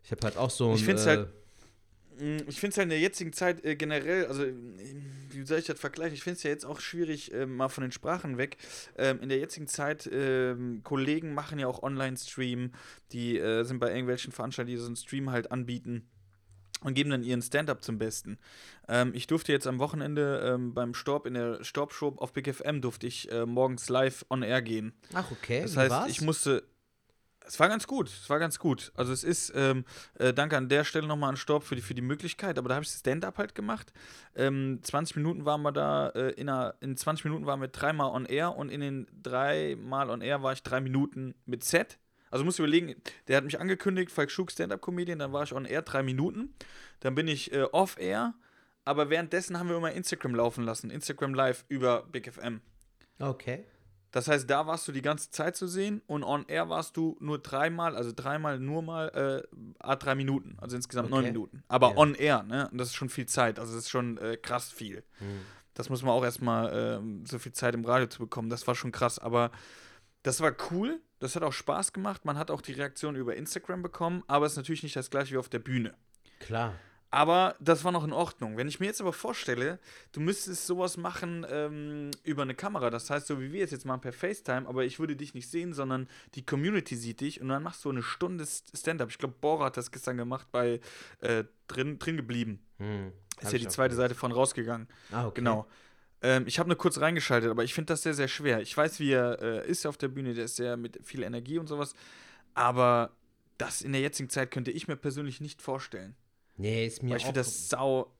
Ich 0.04 0.12
habe 0.12 0.22
halt 0.24 0.38
auch 0.38 0.49
so 0.49 0.70
ein. 0.70 0.76
Ich 0.76 0.84
find's 0.86 1.06
äh, 1.06 1.10
halt- 1.10 1.30
Mm, 2.20 2.38
Ich 2.47 2.60
finde 2.60 2.74
es 2.74 2.78
halt 2.78 2.86
in 2.86 2.89
der 2.89 2.99
jetzigen 2.99 3.34
Zeit 3.34 3.64
äh, 3.66 3.76
generell, 3.76 4.28
also 4.28 4.43
äh, 4.43 4.54
wie 5.32 5.45
soll 5.45 5.60
ich 5.60 5.66
das 5.66 5.80
vergleichen? 5.80 6.14
Ich 6.14 6.24
finde 6.24 6.38
es 6.38 6.43
ja 6.43 6.51
jetzt 6.51 6.66
auch 6.66 6.80
schwierig, 6.80 7.34
äh, 7.34 7.45
mal 7.45 7.70
von 7.70 7.82
den 7.82 7.91
Sprachen 7.91 8.38
weg. 8.38 8.58
Ähm, 8.97 9.20
in 9.22 9.30
der 9.30 9.39
jetzigen 9.39 9.68
Zeit, 9.68 10.10
ähm, 10.12 10.82
Kollegen 10.84 11.34
machen 11.34 11.60
ja 11.60 11.68
auch 11.68 11.82
Online-Stream, 11.82 12.72
die 13.12 13.38
äh, 13.39 13.64
sind 13.64 13.80
bei 13.80 13.89
irgendwelchen 13.89 14.32
Veranstaltungen, 14.32 14.76
die 14.76 14.80
so 14.82 14.86
einen 14.88 14.95
Stream 14.95 15.32
halt 15.32 15.51
anbieten 15.51 16.08
und 16.82 16.93
geben 16.93 17.10
dann 17.10 17.24
ihren 17.24 17.41
Stand-up 17.41 17.84
zum 17.84 17.97
Besten. 17.97 18.38
Ähm, 18.88 19.12
ich 19.16 19.26
durfte 19.28 19.51
jetzt 19.51 19.66
am 19.66 19.80
Wochenende 19.80 20.54
ähm, 20.54 20.74
beim 20.74 20.93
Storb 20.93 21.26
in 21.26 21.34
der 21.34 21.64
Storb-Show 21.64 22.14
auf 22.18 22.34
Big 22.34 22.54
FM 22.54 22.82
durfte 22.82 23.08
ich 23.08 23.32
äh, 23.32 23.45
morgens 23.45 23.89
live 23.89 24.26
on 24.30 24.43
air 24.43 24.62
gehen. 24.62 24.93
Ach, 25.14 25.32
okay. 25.32 25.62
Das 25.62 25.78
heißt, 25.78 25.89
war's? 25.89 26.12
ich 26.12 26.22
musste. 26.22 26.64
Es 27.45 27.59
war 27.59 27.67
ganz 27.67 27.87
gut, 27.87 28.07
es 28.07 28.29
war 28.29 28.39
ganz 28.39 28.59
gut. 28.59 28.91
Also 28.95 29.11
es 29.11 29.23
ist, 29.23 29.51
ähm, 29.55 29.85
äh, 30.15 30.33
danke 30.33 30.57
an 30.57 30.69
der 30.69 30.83
Stelle 30.83 31.07
nochmal 31.07 31.29
an 31.29 31.37
Stopp 31.37 31.63
für 31.63 31.75
die, 31.75 31.81
für 31.81 31.93
die 31.93 32.01
Möglichkeit, 32.01 32.57
aber 32.57 32.69
da 32.69 32.75
habe 32.75 32.85
ich 32.85 32.91
Stand-up 32.91 33.37
halt 33.37 33.55
gemacht. 33.55 33.91
Ähm, 34.35 34.79
20 34.81 35.17
Minuten 35.17 35.45
waren 35.45 35.61
wir 35.61 35.71
da, 35.71 36.09
äh, 36.09 36.31
in, 36.31 36.49
einer, 36.49 36.75
in 36.81 36.95
20 36.95 37.25
Minuten 37.25 37.45
waren 37.45 37.61
wir 37.61 37.67
dreimal 37.67 38.11
on 38.11 38.25
air 38.25 38.55
und 38.55 38.69
in 38.69 38.81
den 38.81 39.07
dreimal 39.21 40.09
on 40.09 40.21
air 40.21 40.41
war 40.43 40.53
ich 40.53 40.63
drei 40.63 40.81
Minuten 40.81 41.35
mit 41.45 41.63
Set. 41.63 41.97
Also 42.31 42.45
musst 42.45 42.57
du 42.57 42.63
überlegen, 42.63 42.95
der 43.27 43.37
hat 43.37 43.43
mich 43.43 43.59
angekündigt, 43.59 44.09
Falk 44.09 44.31
Schug 44.31 44.51
Stand-up-Comedian, 44.51 45.19
dann 45.19 45.33
war 45.33 45.43
ich 45.43 45.53
on 45.53 45.65
air 45.65 45.83
drei 45.83 46.01
Minuten, 46.01 46.55
dann 47.01 47.13
bin 47.13 47.27
ich 47.27 47.53
äh, 47.53 47.63
off 47.71 47.99
air, 47.99 48.33
aber 48.85 49.09
währenddessen 49.09 49.59
haben 49.59 49.69
wir 49.69 49.77
immer 49.77 49.91
Instagram 49.91 50.33
laufen 50.33 50.63
lassen, 50.63 50.89
Instagram 50.89 51.35
Live 51.35 51.65
über 51.67 52.03
Big 52.11 52.31
FM. 52.31 52.61
Okay. 53.19 53.65
Das 54.14 54.28
heißt, 54.28 54.47
da 54.49 54.68
warst 54.68 54.88
du 54.88 54.91
die 54.91 55.01
ganze 55.01 55.32
Zeit 55.32 55.55
zu 55.57 55.68
sehen 55.68 56.01
und 56.07 56.24
on 56.24 56.45
air 56.47 56.70
warst 56.70 56.95
du 56.97 57.18
nur 57.20 57.39
dreimal, 57.39 57.95
also 57.97 58.11
dreimal 58.16 58.59
nur 58.59 58.82
mal 58.84 59.09
äh, 59.51 59.57
a 59.80 59.95
drei 59.95 60.14
Minuten, 60.16 60.55
also 60.61 60.76
insgesamt 60.76 61.09
neun 61.09 61.22
Okay. 61.22 61.32
Minuten. 61.32 61.64
Aber 61.68 61.89
Ja. 61.89 61.97
on 61.97 62.14
air, 62.16 62.43
ne? 62.43 62.70
Und 62.72 62.78
das 62.78 62.89
ist 62.89 62.95
schon 62.95 63.09
viel 63.09 63.26
Zeit, 63.26 63.57
also 63.59 63.74
das 63.74 63.86
ist 63.86 63.89
schon 63.89 64.18
äh, 64.20 64.38
krass 64.38 64.72
viel. 64.72 65.03
Hm. 65.18 65.41
Das 65.74 65.89
muss 65.89 66.03
man 66.03 66.11
auch 66.11 66.24
erstmal 66.24 66.72
ähm, 66.99 67.26
so 67.26 67.39
viel 67.39 67.53
Zeit 67.53 67.74
im 67.74 67.84
Radio 67.84 68.05
zu 68.07 68.20
bekommen. 68.20 68.49
Das 68.51 68.68
war 68.68 68.76
schon 68.76 68.91
krass, 68.91 69.18
aber 69.18 69.49
das 70.22 70.39
war 70.41 70.53
cool. 70.70 71.01
Das 71.18 71.36
hat 71.36 71.41
auch 71.41 71.51
Spaß 71.53 71.91
gemacht. 71.91 72.24
Man 72.24 72.38
hat 72.38 72.51
auch 72.51 72.61
die 72.61 72.74
Reaktion 72.74 73.16
über 73.16 73.36
Instagram 73.36 73.82
bekommen, 73.82 74.24
aber 74.28 74.45
es 74.45 74.51
ist 74.53 74.57
natürlich 74.57 74.84
nicht 74.84 74.95
das 74.95 75.09
gleiche 75.09 75.34
wie 75.34 75.38
auf 75.38 75.49
der 75.49 75.59
Bühne. 75.59 75.95
Klar. 76.39 76.76
Aber 77.14 77.55
das 77.59 77.84
war 77.84 77.91
noch 77.91 78.03
in 78.03 78.11
Ordnung. 78.11 78.57
Wenn 78.57 78.68
ich 78.68 78.80
mir 78.80 78.88
jetzt 78.88 78.99
aber 78.99 79.14
vorstelle, 79.14 79.78
du 80.14 80.20
müsstest 80.20 80.66
sowas 80.66 80.97
machen 80.97 81.45
ähm, 81.47 82.09
über 82.24 82.41
eine 82.41 82.55
Kamera, 82.55 82.89
das 82.89 83.07
heißt, 83.11 83.28
so 83.28 83.39
wie 83.39 83.51
wir 83.51 83.64
es 83.64 83.70
jetzt 83.70 83.86
machen 83.86 84.01
per 84.01 84.14
FaceTime, 84.14 84.68
aber 84.68 84.84
ich 84.84 84.97
würde 84.97 85.16
dich 85.16 85.36
nicht 85.36 85.47
sehen, 85.47 85.74
sondern 85.74 86.07
die 86.34 86.43
Community 86.43 86.95
sieht 86.95 87.22
dich 87.22 87.39
und 87.39 87.49
dann 87.49 87.61
machst 87.61 87.86
du 87.86 87.91
eine 87.91 88.01
Stunde 88.01 88.47
Stand-up. 88.47 89.11
Ich 89.11 89.20
glaube, 89.20 89.36
Bora 89.39 89.66
hat 89.66 89.78
das 89.78 89.91
gestern 89.91 90.18
gemacht 90.18 90.47
bei 90.51 90.80
äh, 91.20 91.43
drin, 91.68 91.99
drin 91.99 92.18
geblieben. 92.18 92.66
Hm, 92.80 93.11
Ist 93.41 93.53
ja 93.53 93.59
die 93.59 93.68
zweite. 93.68 93.93
Seite 93.93 94.16
von 94.16 94.32
rausgegangen. 94.32 94.88
Ah, 95.11 95.28
okay. 95.28 95.36
Genau. 95.36 95.68
Ähm, 96.24 96.45
ich 96.47 96.57
habe 96.57 96.68
nur 96.68 96.80
kurz 96.80 96.99
reingeschaltet, 96.99 97.51
aber 97.51 97.64
ich 97.64 97.76
finde 97.76 97.93
das 97.93 98.01
sehr, 98.01 98.16
sehr 98.16 98.28
schwer. 98.28 98.59
Ich 98.61 98.76
weiß, 98.76 98.99
wie 98.99 99.11
er 99.11 99.39
äh, 99.39 99.70
ist 99.70 99.86
auf 99.86 99.97
der 99.97 100.07
Bühne, 100.07 100.34
der 100.34 100.45
ist 100.45 100.55
sehr 100.55 100.78
mit 100.78 100.99
viel 101.03 101.22
Energie 101.22 101.59
und 101.59 101.68
sowas. 101.68 101.93
Aber 102.55 103.11
das 103.59 103.84
in 103.84 103.91
der 103.91 104.01
jetzigen 104.01 104.32
Zeit 104.32 104.49
könnte 104.49 104.72
ich 104.72 104.88
mir 104.88 104.95
persönlich 104.95 105.41
nicht 105.41 105.61
vorstellen. 105.61 106.16
Nee, 106.58 106.86
ist 106.86 107.04
mir 107.04 107.12
Weil 107.12 107.18
ich 107.18 107.24
finde 107.24 107.39
das 107.39 107.70
sau. 107.70 108.12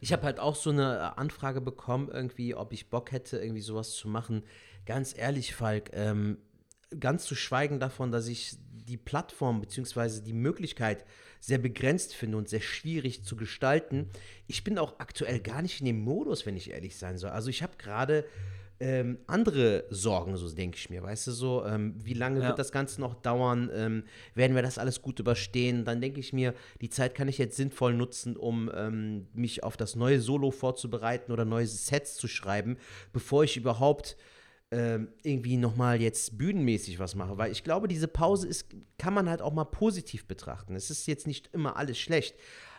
Ich 0.00 0.12
habe 0.12 0.24
halt 0.24 0.40
auch 0.40 0.56
so 0.56 0.70
eine 0.70 0.96
äh, 0.96 1.20
Anfrage 1.20 1.60
bekommen, 1.60 2.08
irgendwie, 2.12 2.54
ob 2.54 2.72
ich 2.72 2.90
Bock 2.90 3.12
hätte, 3.12 3.38
irgendwie 3.38 3.60
sowas 3.60 3.92
zu 3.92 4.08
machen. 4.08 4.44
Ganz 4.84 5.16
ehrlich, 5.16 5.54
Falk, 5.54 5.90
ähm, 5.92 6.38
ganz 6.98 7.24
zu 7.24 7.34
schweigen 7.34 7.78
davon, 7.78 8.10
dass 8.10 8.26
ich 8.26 8.56
die 8.60 8.96
Plattform 8.96 9.60
bzw. 9.60 10.20
die 10.20 10.32
Möglichkeit 10.32 11.04
sehr 11.40 11.58
begrenzt 11.58 12.14
finde 12.14 12.36
und 12.36 12.48
sehr 12.48 12.60
schwierig 12.60 13.24
zu 13.24 13.36
gestalten. 13.36 14.10
Ich 14.46 14.64
bin 14.64 14.78
auch 14.78 14.98
aktuell 14.98 15.40
gar 15.40 15.62
nicht 15.62 15.80
in 15.80 15.86
dem 15.86 16.00
Modus, 16.00 16.46
wenn 16.46 16.56
ich 16.56 16.70
ehrlich 16.70 16.96
sein 16.96 17.18
soll. 17.18 17.30
Also 17.30 17.50
ich 17.50 17.62
habe 17.62 17.76
gerade 17.78 18.24
ähm, 18.82 19.18
andere 19.28 19.84
Sorgen, 19.90 20.36
so 20.36 20.52
denke 20.52 20.76
ich 20.76 20.90
mir, 20.90 21.04
weißt 21.04 21.28
du, 21.28 21.30
so, 21.30 21.64
ähm, 21.64 21.94
wie 22.02 22.14
lange 22.14 22.40
Ja. 22.40 22.48
wird 22.48 22.58
das 22.58 22.72
Ganze 22.72 23.00
noch 23.00 23.14
dauern, 23.14 23.70
ähm, 23.72 24.02
werden 24.34 24.56
wir 24.56 24.62
das 24.62 24.76
alles 24.76 25.02
gut 25.02 25.20
überstehen, 25.20 25.84
dann 25.84 26.00
denke 26.00 26.18
ich 26.18 26.32
mir, 26.32 26.52
die 26.80 26.90
Zeit 26.90 27.14
kann 27.14 27.28
ich 27.28 27.38
jetzt 27.38 27.56
sinnvoll 27.56 27.94
nutzen, 27.94 28.36
um 28.36 28.68
ähm, 28.74 29.28
mich 29.34 29.62
auf 29.62 29.76
das 29.76 29.94
neue 29.94 30.20
Solo 30.20 30.50
vorzubereiten 30.50 31.30
oder 31.30 31.44
neue 31.44 31.66
Sets 31.68 32.16
zu 32.16 32.26
schreiben, 32.26 32.76
bevor 33.12 33.44
ich 33.44 33.56
überhaupt 33.56 34.16
ähm, 34.72 35.08
irgendwie 35.22 35.58
nochmal 35.58 36.00
jetzt 36.00 36.36
bühnenmäßig 36.36 36.98
was 36.98 37.14
mache, 37.14 37.38
weil 37.38 37.52
ich 37.52 37.62
glaube, 37.62 37.86
diese 37.86 38.08
Pause 38.08 38.48
ist, 38.48 38.66
kann 38.98 39.14
man 39.14 39.28
halt 39.28 39.42
auch 39.42 39.52
mal 39.52 39.64
positiv 39.64 40.26
betrachten. 40.26 40.74
Es 40.74 40.90
ist 40.90 41.06
jetzt 41.06 41.28
nicht 41.28 41.50
immer 41.52 41.76
alles 41.76 41.98
schlecht. 41.98 42.34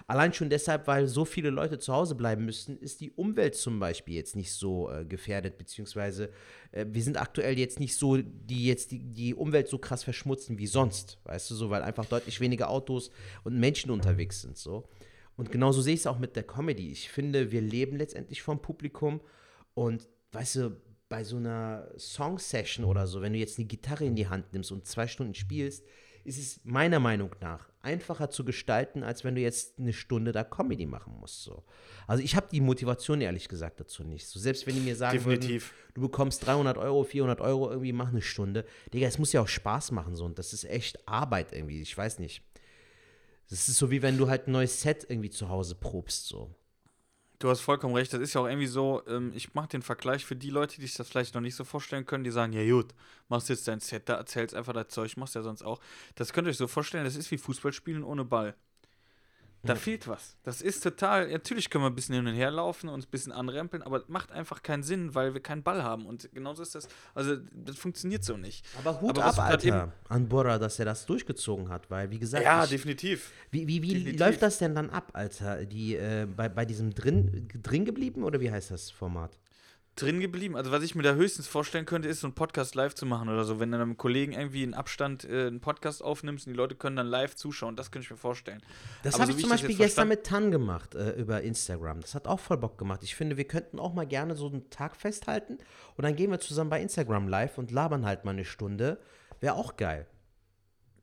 Allein 0.07 0.33
schon 0.33 0.49
deshalb, 0.49 0.87
weil 0.87 1.07
so 1.07 1.25
viele 1.25 1.49
Leute 1.49 1.79
zu 1.79 1.93
Hause 1.93 2.15
bleiben 2.15 2.45
müssen, 2.45 2.77
ist 2.77 3.01
die 3.01 3.11
Umwelt 3.11 3.55
zum 3.55 3.79
Beispiel 3.79 4.15
jetzt 4.15 4.35
nicht 4.35 4.51
so 4.51 4.91
äh, 4.91 5.05
gefährdet, 5.05 5.57
beziehungsweise 5.57 6.29
äh, 6.71 6.85
wir 6.89 7.01
sind 7.01 7.17
aktuell 7.17 7.57
jetzt 7.57 7.79
nicht 7.79 7.95
so, 7.95 8.17
die 8.17 8.65
jetzt 8.65 8.91
die, 8.91 8.99
die 8.99 9.33
Umwelt 9.33 9.67
so 9.67 9.77
krass 9.77 10.03
verschmutzen 10.03 10.57
wie 10.57 10.67
sonst, 10.67 11.19
weißt 11.23 11.51
du 11.51 11.55
so, 11.55 11.69
weil 11.69 11.81
einfach 11.81 12.05
deutlich 12.05 12.39
weniger 12.39 12.69
Autos 12.69 13.11
und 13.43 13.59
Menschen 13.59 13.91
unterwegs 13.91 14.41
sind 14.41 14.57
so. 14.57 14.87
Und 15.35 15.51
genauso 15.51 15.81
sehe 15.81 15.95
ich 15.95 16.01
es 16.01 16.07
auch 16.07 16.19
mit 16.19 16.35
der 16.35 16.43
Comedy. 16.43 16.91
Ich 16.91 17.09
finde, 17.09 17.51
wir 17.51 17.61
leben 17.61 17.97
letztendlich 17.97 18.41
vom 18.41 18.61
Publikum 18.61 19.21
und 19.73 20.07
weißt 20.31 20.55
du, 20.57 20.77
bei 21.09 21.23
so 21.23 21.37
einer 21.37 21.91
Song-Session 21.97 22.85
oder 22.85 23.07
so, 23.07 23.21
wenn 23.21 23.33
du 23.33 23.39
jetzt 23.39 23.59
eine 23.59 23.67
Gitarre 23.67 24.05
in 24.05 24.15
die 24.15 24.27
Hand 24.27 24.51
nimmst 24.51 24.71
und 24.71 24.87
zwei 24.87 25.07
Stunden 25.07 25.35
spielst, 25.35 25.85
ist 26.24 26.38
es 26.38 26.59
meiner 26.63 26.99
Meinung 26.99 27.36
nach 27.41 27.69
einfacher 27.82 28.30
zu 28.30 28.45
gestalten, 28.45 29.03
als 29.03 29.24
wenn 29.24 29.36
du 29.36 29.41
jetzt 29.41 29.78
eine 29.78 29.91
Stunde 29.91 30.32
da 30.32 30.43
Comedy 30.43 30.86
machen 30.86 31.13
musst. 31.19 31.43
So. 31.43 31.63
Also 32.07 32.24
ich 32.24 32.36
habe 32.36 32.47
die 32.49 32.61
Motivation 32.61 33.19
ehrlich 33.19 33.49
gesagt 33.49 33.80
dazu 33.80 34.03
nicht. 34.03 34.28
So, 34.28 34.39
selbst 34.39 34.65
wenn 34.65 34.76
die 34.76 34.82
mir 34.82 34.95
sagen 34.95 35.17
Definitiv. 35.17 35.71
würden, 35.71 35.93
du 35.95 36.01
bekommst 36.01 36.45
300 36.45 36.78
Euro, 36.78 37.03
400 37.03 37.41
Euro, 37.41 37.69
irgendwie 37.69 37.91
mach 37.91 38.09
eine 38.09 38.21
Stunde. 38.21 38.65
Digga, 38.93 39.07
es 39.07 39.19
muss 39.19 39.34
ja 39.34 39.41
auch 39.41 39.47
Spaß 39.47 39.91
machen 39.91 40.15
so 40.15 40.24
und 40.24 40.39
das 40.39 40.53
ist 40.53 40.63
echt 40.63 41.07
Arbeit 41.07 41.51
irgendwie. 41.51 41.82
Ich 41.82 41.97
weiß 41.97 42.19
nicht. 42.19 42.41
Das 43.49 43.67
ist 43.67 43.78
so 43.78 43.91
wie 43.91 44.01
wenn 44.01 44.17
du 44.17 44.30
halt 44.30 44.47
ein 44.47 44.53
neues 44.53 44.82
Set 44.82 45.05
irgendwie 45.09 45.30
zu 45.30 45.49
Hause 45.49 45.76
probst 45.76 46.28
so. 46.28 46.55
Du 47.43 47.49
hast 47.49 47.59
vollkommen 47.59 47.93
recht. 47.93 48.13
Das 48.13 48.21
ist 48.21 48.35
ja 48.35 48.39
auch 48.39 48.47
irgendwie 48.47 48.67
so, 48.67 49.03
ähm, 49.05 49.33
ich 49.35 49.53
mache 49.53 49.67
den 49.67 49.81
Vergleich 49.81 50.23
für 50.23 50.33
die 50.33 50.49
Leute, 50.49 50.77
die 50.77 50.83
sich 50.83 50.93
das 50.93 51.09
vielleicht 51.09 51.35
noch 51.35 51.41
nicht 51.41 51.55
so 51.55 51.65
vorstellen 51.65 52.05
können, 52.05 52.23
die 52.23 52.31
sagen, 52.31 52.53
ja 52.53 52.63
gut, 52.71 52.93
machst 53.27 53.49
jetzt 53.49 53.67
dein 53.67 53.81
Set, 53.81 54.07
da 54.07 54.13
erzählst 54.13 54.55
einfach 54.55 54.71
das 54.71 54.87
Zeug, 54.87 55.17
machst 55.17 55.35
ja 55.35 55.41
sonst 55.41 55.61
auch. 55.61 55.81
Das 56.15 56.31
könnt 56.31 56.47
ihr 56.47 56.51
euch 56.51 56.57
so 56.57 56.67
vorstellen, 56.67 57.03
das 57.03 57.17
ist 57.17 57.29
wie 57.31 57.37
Fußballspielen 57.37 58.05
ohne 58.05 58.23
Ball. 58.23 58.55
Da 59.66 59.76
fehlt 59.76 60.07
was. 60.09 60.36
Das 60.43 60.61
ist 60.61 60.84
total, 60.84 61.32
natürlich 61.32 61.70
können 61.70 61.86
wir 61.86 61.89
ein 61.89 61.95
bisschen 61.95 62.16
hin 62.16 62.28
und 62.28 62.34
her 62.34 62.51
laufen 62.51 62.89
und 62.89 63.05
ein 63.05 63.09
bisschen 63.09 63.32
anrempeln, 63.32 63.82
aber 63.82 64.03
macht 64.07 64.32
einfach 64.34 64.61
keinen 64.61 64.84
Sinn, 64.84 65.16
weil 65.16 65.34
wir 65.34 65.41
keinen 65.41 65.64
Ball 65.64 65.84
haben. 65.84 66.05
Und 66.05 66.30
genauso 66.34 66.61
ist 66.64 66.76
das, 66.76 66.88
also 67.16 67.38
das 67.53 67.78
funktioniert 67.78 68.26
so 68.26 68.36
nicht. 68.36 68.66
Aber 68.80 68.99
Hut 68.99 69.18
Aber 69.18 69.24
ab, 69.26 69.39
Alter, 69.39 69.93
an 70.09 70.28
Bora, 70.28 70.59
dass 70.59 70.80
er 70.80 70.86
das 70.86 71.05
durchgezogen 71.05 71.70
hat, 71.70 71.89
weil, 71.89 72.11
wie 72.11 72.20
gesagt, 72.20 72.43
Ja, 72.43 72.66
ich, 72.66 72.72
definitiv. 72.72 73.32
wie, 73.51 73.66
wie, 73.68 73.82
wie 73.82 73.93
definitiv. 73.93 74.20
läuft 74.20 74.41
das 74.41 74.57
denn 74.57 74.76
dann 74.76 74.89
ab, 74.89 75.11
Alter? 75.14 75.66
Die, 75.66 75.95
äh, 75.95 76.26
bei, 76.26 76.49
bei 76.49 76.66
diesem 76.66 76.93
drin, 76.93 77.47
drin 77.61 77.86
geblieben 77.86 78.24
oder 78.24 78.41
wie 78.41 78.51
heißt 78.51 78.70
das 78.72 78.91
Format? 78.91 79.39
Drin 79.95 80.19
geblieben. 80.19 80.55
Also 80.55 80.71
was 80.71 80.83
ich 80.83 80.95
mir 80.95 81.03
da 81.03 81.13
höchstens 81.13 81.47
vorstellen 81.47 81.85
könnte, 81.85 82.07
ist 82.07 82.21
so 82.21 82.27
einen 82.27 82.33
Podcast 82.33 82.73
live 82.73 82.95
zu 82.95 83.05
machen 83.05 83.29
oder 83.29 83.43
so. 83.43 83.59
Wenn 83.59 83.71
du 83.71 83.77
dann 83.77 83.87
mit 83.87 83.93
einem 83.93 83.97
Kollegen 83.97 84.33
irgendwie 84.33 84.63
in 84.63 84.73
Abstand 84.73 85.23
äh, 85.23 85.47
einen 85.47 85.61
Podcast 85.61 86.03
aufnimmst 86.03 86.47
und 86.47 86.53
die 86.53 86.57
Leute 86.57 86.75
können 86.75 86.95
dann 86.95 87.07
live 87.07 87.35
zuschauen, 87.35 87.75
das 87.75 87.91
könnte 87.91 88.05
ich 88.05 88.11
mir 88.11 88.17
vorstellen. 88.17 88.61
Das 89.03 89.19
habe 89.19 89.31
so 89.31 89.37
ich 89.37 89.43
zum 89.43 89.51
das 89.51 89.61
Beispiel 89.61 89.77
gestern 89.77 90.07
mit 90.07 90.25
Tan 90.25 90.49
gemacht 90.49 90.95
äh, 90.95 91.11
über 91.11 91.41
Instagram. 91.41 92.01
Das 92.01 92.15
hat 92.15 92.27
auch 92.27 92.39
voll 92.39 92.57
Bock 92.57 92.77
gemacht. 92.77 93.01
Ich 93.03 93.15
finde, 93.15 93.37
wir 93.37 93.45
könnten 93.45 93.79
auch 93.79 93.93
mal 93.93 94.07
gerne 94.07 94.35
so 94.35 94.47
einen 94.47 94.69
Tag 94.71 94.95
festhalten 94.95 95.59
und 95.95 96.03
dann 96.03 96.15
gehen 96.15 96.31
wir 96.31 96.39
zusammen 96.39 96.71
bei 96.71 96.81
Instagram 96.81 97.27
live 97.27 97.57
und 97.57 97.71
labern 97.71 98.05
halt 98.05 98.25
mal 98.25 98.31
eine 98.31 98.45
Stunde. 98.45 98.99
Wäre 99.41 99.55
auch 99.55 99.77
geil. 99.77 100.07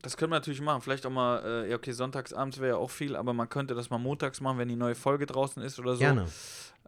Das 0.01 0.17
können 0.17 0.31
wir 0.31 0.37
natürlich 0.37 0.61
machen. 0.61 0.81
Vielleicht 0.81 1.05
auch 1.05 1.11
mal, 1.11 1.43
äh, 1.45 1.69
ja 1.69 1.75
okay, 1.77 1.91
sonntagsabends 1.91 2.59
wäre 2.59 2.69
ja 2.69 2.77
auch 2.77 2.89
viel, 2.89 3.15
aber 3.15 3.33
man 3.33 3.47
könnte 3.47 3.75
das 3.75 3.89
mal 3.89 3.99
montags 3.99 4.41
machen, 4.41 4.57
wenn 4.57 4.67
die 4.67 4.75
neue 4.75 4.95
Folge 4.95 5.27
draußen 5.27 5.61
ist 5.61 5.79
oder 5.79 5.93
so. 5.93 5.99
Gerne. 5.99 6.25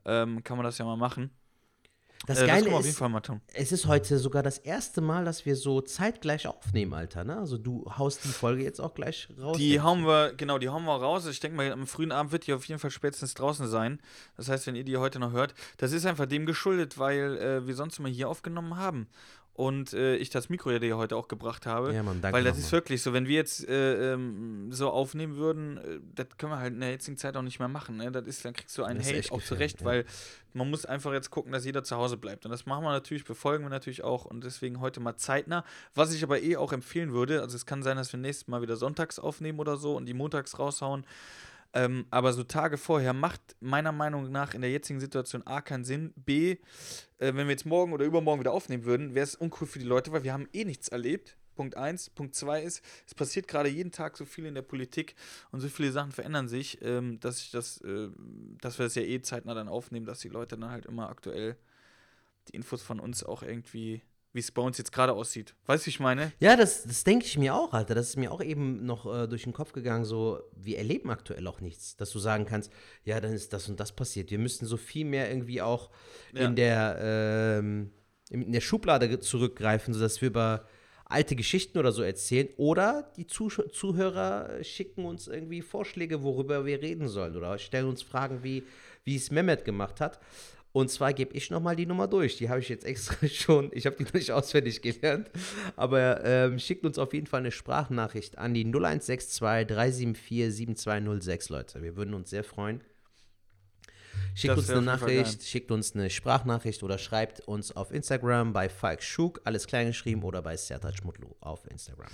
Ähm, 0.06 0.44
kann 0.44 0.58
man 0.58 0.66
das 0.66 0.80
ja 0.80 0.86
mal 0.86 0.98
machen. 0.98 1.32
Das 2.26 2.38
äh, 2.38 2.42
das 2.42 2.50
Geile 2.50 2.70
jeden 2.70 2.86
ist, 2.86 3.02
es 3.54 3.72
ist 3.72 3.86
heute 3.88 4.18
sogar 4.18 4.44
das 4.44 4.58
erste 4.58 5.02
Mal, 5.02 5.26
dass 5.26 5.46
wir 5.46 5.56
so 5.56 5.82
zeitgleich 5.82 6.48
aufnehmen, 6.48 6.94
Alter. 6.94 7.24
Ne? 7.24 7.38
Also 7.38 7.58
du 7.58 7.86
haust 7.98 8.24
die 8.24 8.30
Folge 8.30 8.64
jetzt 8.64 8.80
auch 8.80 8.94
gleich 8.94 9.28
raus. 9.40 9.58
Die 9.58 9.82
hauen 9.82 10.06
wir, 10.06 10.34
genau, 10.34 10.58
die 10.58 10.70
hauen 10.70 10.86
wir 10.86 10.96
raus. 10.96 11.26
Ich 11.26 11.40
denke 11.40 11.58
mal, 11.58 11.72
am 11.72 11.86
frühen 11.86 12.12
Abend 12.12 12.32
wird 12.32 12.48
die 12.48 12.54
auf 12.54 12.66
jeden 12.66 12.80
Fall 12.80 12.92
spätestens 12.92 13.34
draußen 13.34 13.68
sein. 13.68 14.00
Das 14.38 14.48
heißt, 14.48 14.68
wenn 14.68 14.76
ihr 14.76 14.86
die 14.86 14.98
heute 14.98 15.20
noch 15.20 15.32
hört, 15.32 15.54
das 15.78 15.92
ist 15.92 16.06
einfach 16.06 16.26
dem 16.26 16.46
geschuldet, 16.46 16.98
weil 16.98 17.38
äh, 17.38 17.68
wir 17.68 17.76
sonst 17.76 18.00
immer 18.00 18.10
hier 18.10 18.30
aufgenommen 18.30 18.78
haben. 18.78 19.08
Und 19.56 19.94
äh, 19.94 20.16
ich 20.16 20.32
das 20.32 20.50
Mikro 20.50 20.72
ja 20.72 20.80
dir 20.80 20.98
heute 20.98 21.16
auch 21.16 21.28
gebracht 21.28 21.68
habe. 21.68 21.94
Ja, 21.94 22.02
Mann, 22.02 22.22
danke 22.22 22.36
Weil 22.36 22.44
das 22.44 22.58
ist 22.58 22.72
wirklich 22.72 23.04
so, 23.04 23.14
wenn 23.14 23.28
wir 23.28 23.36
jetzt 23.36 23.68
äh, 23.68 24.14
ähm, 24.14 24.72
so 24.72 24.90
aufnehmen 24.90 25.36
würden, 25.36 25.78
äh, 25.78 26.00
das 26.16 26.28
können 26.40 26.54
wir 26.54 26.58
halt 26.58 26.74
in 26.74 26.80
der 26.80 26.90
jetzigen 26.90 27.18
Zeit 27.18 27.38
auch 27.38 27.44
nicht 27.44 27.60
mehr 27.60 27.68
machen. 27.68 27.98
Ne? 27.98 28.12
Das 28.12 28.26
ist, 28.26 28.44
dann 28.44 28.54
kriegst 28.54 28.76
du 28.80 28.84
einen 28.84 28.98
Das 29.00 29.14
Hate 29.14 29.32
auch 29.32 29.44
zurecht, 29.44 29.82
ja. 29.82 29.86
weil 29.86 30.06
man 30.54 30.72
muss 30.72 30.88
einfach 30.88 31.14
jetzt 31.14 31.30
gucken, 31.30 31.52
dass 31.52 31.66
jeder 31.66 31.84
zu 31.84 31.96
Hause 31.98 32.18
bleibt. 32.18 32.46
Und 32.46 32.52
das 32.52 32.66
machen 32.66 32.84
wir 32.84 32.92
natürlich, 32.92 33.26
befolgen 33.26 33.64
wir 33.64 33.70
natürlich 33.70 34.04
auch 34.04 34.26
und 34.26 34.44
deswegen 34.44 34.80
heute 34.80 35.00
mal 35.00 35.18
zeitnah. 35.18 35.64
Was 35.94 36.12
ich 36.16 36.24
aber 36.24 36.42
eh 36.42 36.56
auch 36.56 36.74
empfehlen 36.74 37.14
würde, 37.14 37.42
also 37.42 37.56
es 37.56 37.68
kann 37.68 37.84
sein, 37.84 37.98
dass 37.98 38.12
wir 38.12 38.20
nächstes 38.20 38.48
Mal 38.48 38.64
wieder 38.64 38.76
sonntags 38.76 39.20
aufnehmen 39.20 39.60
oder 39.60 39.78
so 39.78 39.96
und 39.96 40.08
die 40.08 40.16
montags 40.16 40.58
raushauen. 40.58 41.06
Ähm, 41.74 42.06
aber 42.12 42.34
so 42.34 42.44
Tage 42.44 42.78
vorher 42.78 43.14
macht 43.14 43.42
meiner 43.60 43.92
Meinung 43.92 44.32
nach 44.32 44.54
in 44.54 44.62
der 44.62 44.72
jetzigen 44.72 45.00
Situation 45.00 45.46
A 45.48 45.62
keinen 45.62 45.84
Sinn. 45.84 46.14
B, 46.16 46.52
äh, 46.52 46.58
wenn 47.18 47.48
wir 47.48 47.50
jetzt 47.50 47.66
morgen 47.66 47.94
oder 47.94 48.06
übermorgen 48.06 48.40
wieder 48.40 48.52
aufnehmen 48.52 48.86
würden, 48.86 49.16
wäre 49.16 49.24
es 49.24 49.36
uncool 49.36 49.68
für 49.68 49.80
die 49.80 49.86
Leute, 49.86 50.12
weil 50.12 50.24
wir 50.24 50.34
haben 50.34 50.48
eh 50.54 50.66
nichts 50.66 50.90
erlebt. 50.90 51.36
Punkt 51.56 51.78
1. 51.78 52.12
Punkt 52.12 52.36
2 52.36 52.64
ist, 52.64 52.84
es 53.08 53.16
passiert 53.16 53.48
gerade 53.48 53.70
jeden 53.70 53.92
Tag 53.92 54.18
so 54.18 54.26
viel 54.26 54.46
in 54.46 54.56
der 54.56 54.62
Politik 54.62 55.16
und 55.52 55.62
so 55.62 55.70
viele 55.70 55.92
Sachen 55.92 56.12
verändern 56.12 56.48
sich, 56.48 56.82
ähm, 56.82 57.20
dass 57.20 57.40
ich 57.40 57.52
das, 57.52 57.80
äh, 57.82 58.10
dass 58.62 58.78
wir 58.80 58.86
das 58.86 58.96
ja 58.96 59.04
eh 59.04 59.22
zeitnah 59.22 59.54
dann 59.54 59.68
aufnehmen, 59.68 60.06
dass 60.06 60.20
die 60.20 60.30
Leute 60.30 60.58
dann 60.58 60.72
halt 60.72 60.86
immer 60.86 61.10
aktuell 61.10 61.58
die 62.48 62.56
Infos 62.56 62.82
von 62.82 63.00
uns 63.00 63.24
auch 63.24 63.44
irgendwie, 63.44 64.02
wie 64.34 64.40
es 64.40 64.52
bei 64.52 64.62
uns 64.62 64.78
jetzt 64.80 64.92
gerade 64.92 65.14
aussieht. 65.14 65.54
Weißt 65.68 65.84
du, 65.84 65.86
wie 65.86 65.90
ich 65.92 66.00
meine? 66.00 66.32
Ja, 66.40 66.56
das, 66.56 66.84
das 66.84 67.04
denke 67.04 67.26
ich 67.26 67.38
mir 67.38 67.54
auch, 67.56 67.72
Alter. 67.74 67.94
Das 67.96 68.10
ist 68.10 68.18
mir 68.18 68.32
auch 68.32 68.42
eben 68.42 68.86
noch 68.86 69.06
äh, 69.06 69.28
durch 69.28 69.44
den 69.44 69.54
Kopf 69.54 69.72
gegangen, 69.74 70.06
so, 70.06 70.42
wir 70.56 70.80
erleben 70.80 71.10
aktuell 71.12 71.46
auch 71.48 71.62
nichts. 71.62 71.96
Dass 71.96 72.12
du 72.12 72.20
sagen 72.20 72.46
kannst, 72.46 72.72
ja, 73.06 73.22
dann 73.22 73.32
ist 73.34 73.54
das 73.54 73.70
und 73.70 73.80
das 73.80 73.92
passiert. 73.96 74.32
Wir 74.32 74.40
müssten 74.40 74.66
so 74.66 74.76
viel 74.78 75.06
mehr 75.06 75.30
irgendwie 75.30 75.62
auch 75.62 75.92
Ja. 76.34 76.46
in, 76.48 76.56
der, 76.56 76.98
ähm, 77.60 77.92
in 78.30 78.52
der 78.52 78.62
Schublade 78.62 79.20
zurückgreifen, 79.20 79.94
sodass 79.94 80.20
wir 80.22 80.30
über 80.30 80.66
alte 81.06 81.36
Geschichten 81.36 81.78
oder 81.78 81.92
so 81.92 82.02
erzählen. 82.02 82.50
Oder 82.58 83.12
die 83.18 83.28
Zusch 83.28 83.62
Zuhörer 83.72 84.64
schicken 84.64 85.06
uns 85.06 85.28
irgendwie 85.28 85.62
Vorschläge, 85.62 86.24
worüber 86.24 86.66
wir 86.66 86.82
reden 86.82 87.08
sollen. 87.08 87.36
Oder 87.38 87.60
stellen 87.60 87.88
uns 87.88 88.02
Fragen, 88.02 88.42
wie, 88.42 88.64
wie 89.04 89.16
es 89.16 89.30
Mehmet 89.30 89.64
gemacht 89.64 90.02
hat. 90.02 90.20
Und 90.74 90.90
zwar 90.90 91.14
gebe 91.14 91.36
ich 91.36 91.52
nochmal 91.52 91.76
die 91.76 91.86
Nummer 91.86 92.08
durch. 92.08 92.36
Die 92.38 92.50
habe 92.50 92.60
ich 92.60 92.68
jetzt 92.68 92.84
extra 92.84 93.28
schon, 93.28 93.70
ich 93.74 93.86
habe 93.86 93.96
die 93.96 94.04
noch 94.04 94.14
nicht 94.14 94.32
auswendig 94.32 94.82
gelernt. 94.82 95.30
Aber 95.76 96.26
ähm, 96.26 96.60
schickt 96.60 96.84
uns 96.84 96.98
auf 96.98 97.14
jeden 97.14 97.28
Fall 97.28 97.42
eine 97.42 97.52
Sprachnachricht 97.52 98.40
an 98.40 98.56
die 98.56 98.66
0162 98.66 99.40
374 99.68 100.52
7206, 100.52 101.50
Leute. 101.50 101.84
Wir 101.84 101.96
würden 101.96 102.16
uns 102.16 102.32
sehr 102.32 102.44
freuen. 102.44 102.82
Schickt 104.36 104.52
Das 104.52 104.60
uns 104.60 104.70
eine 104.72 104.82
Nachricht, 104.82 105.44
schickt 105.44 105.70
uns 105.70 105.94
eine 105.94 106.10
Sprachnachricht 106.10 106.82
oder 106.82 106.98
schreibt 106.98 107.42
uns 107.42 107.76
auf 107.76 107.92
Instagram 107.92 108.52
bei 108.52 108.68
Falk 108.68 109.04
Schuk, 109.04 109.42
alles 109.44 109.68
klein 109.68 109.88
geschrieben, 109.88 110.24
oder 110.24 110.42
bei 110.42 110.58
Sertac 110.58 111.06
Mutlu 111.06 111.36
auf 111.40 111.70
Instagram. 111.70 112.10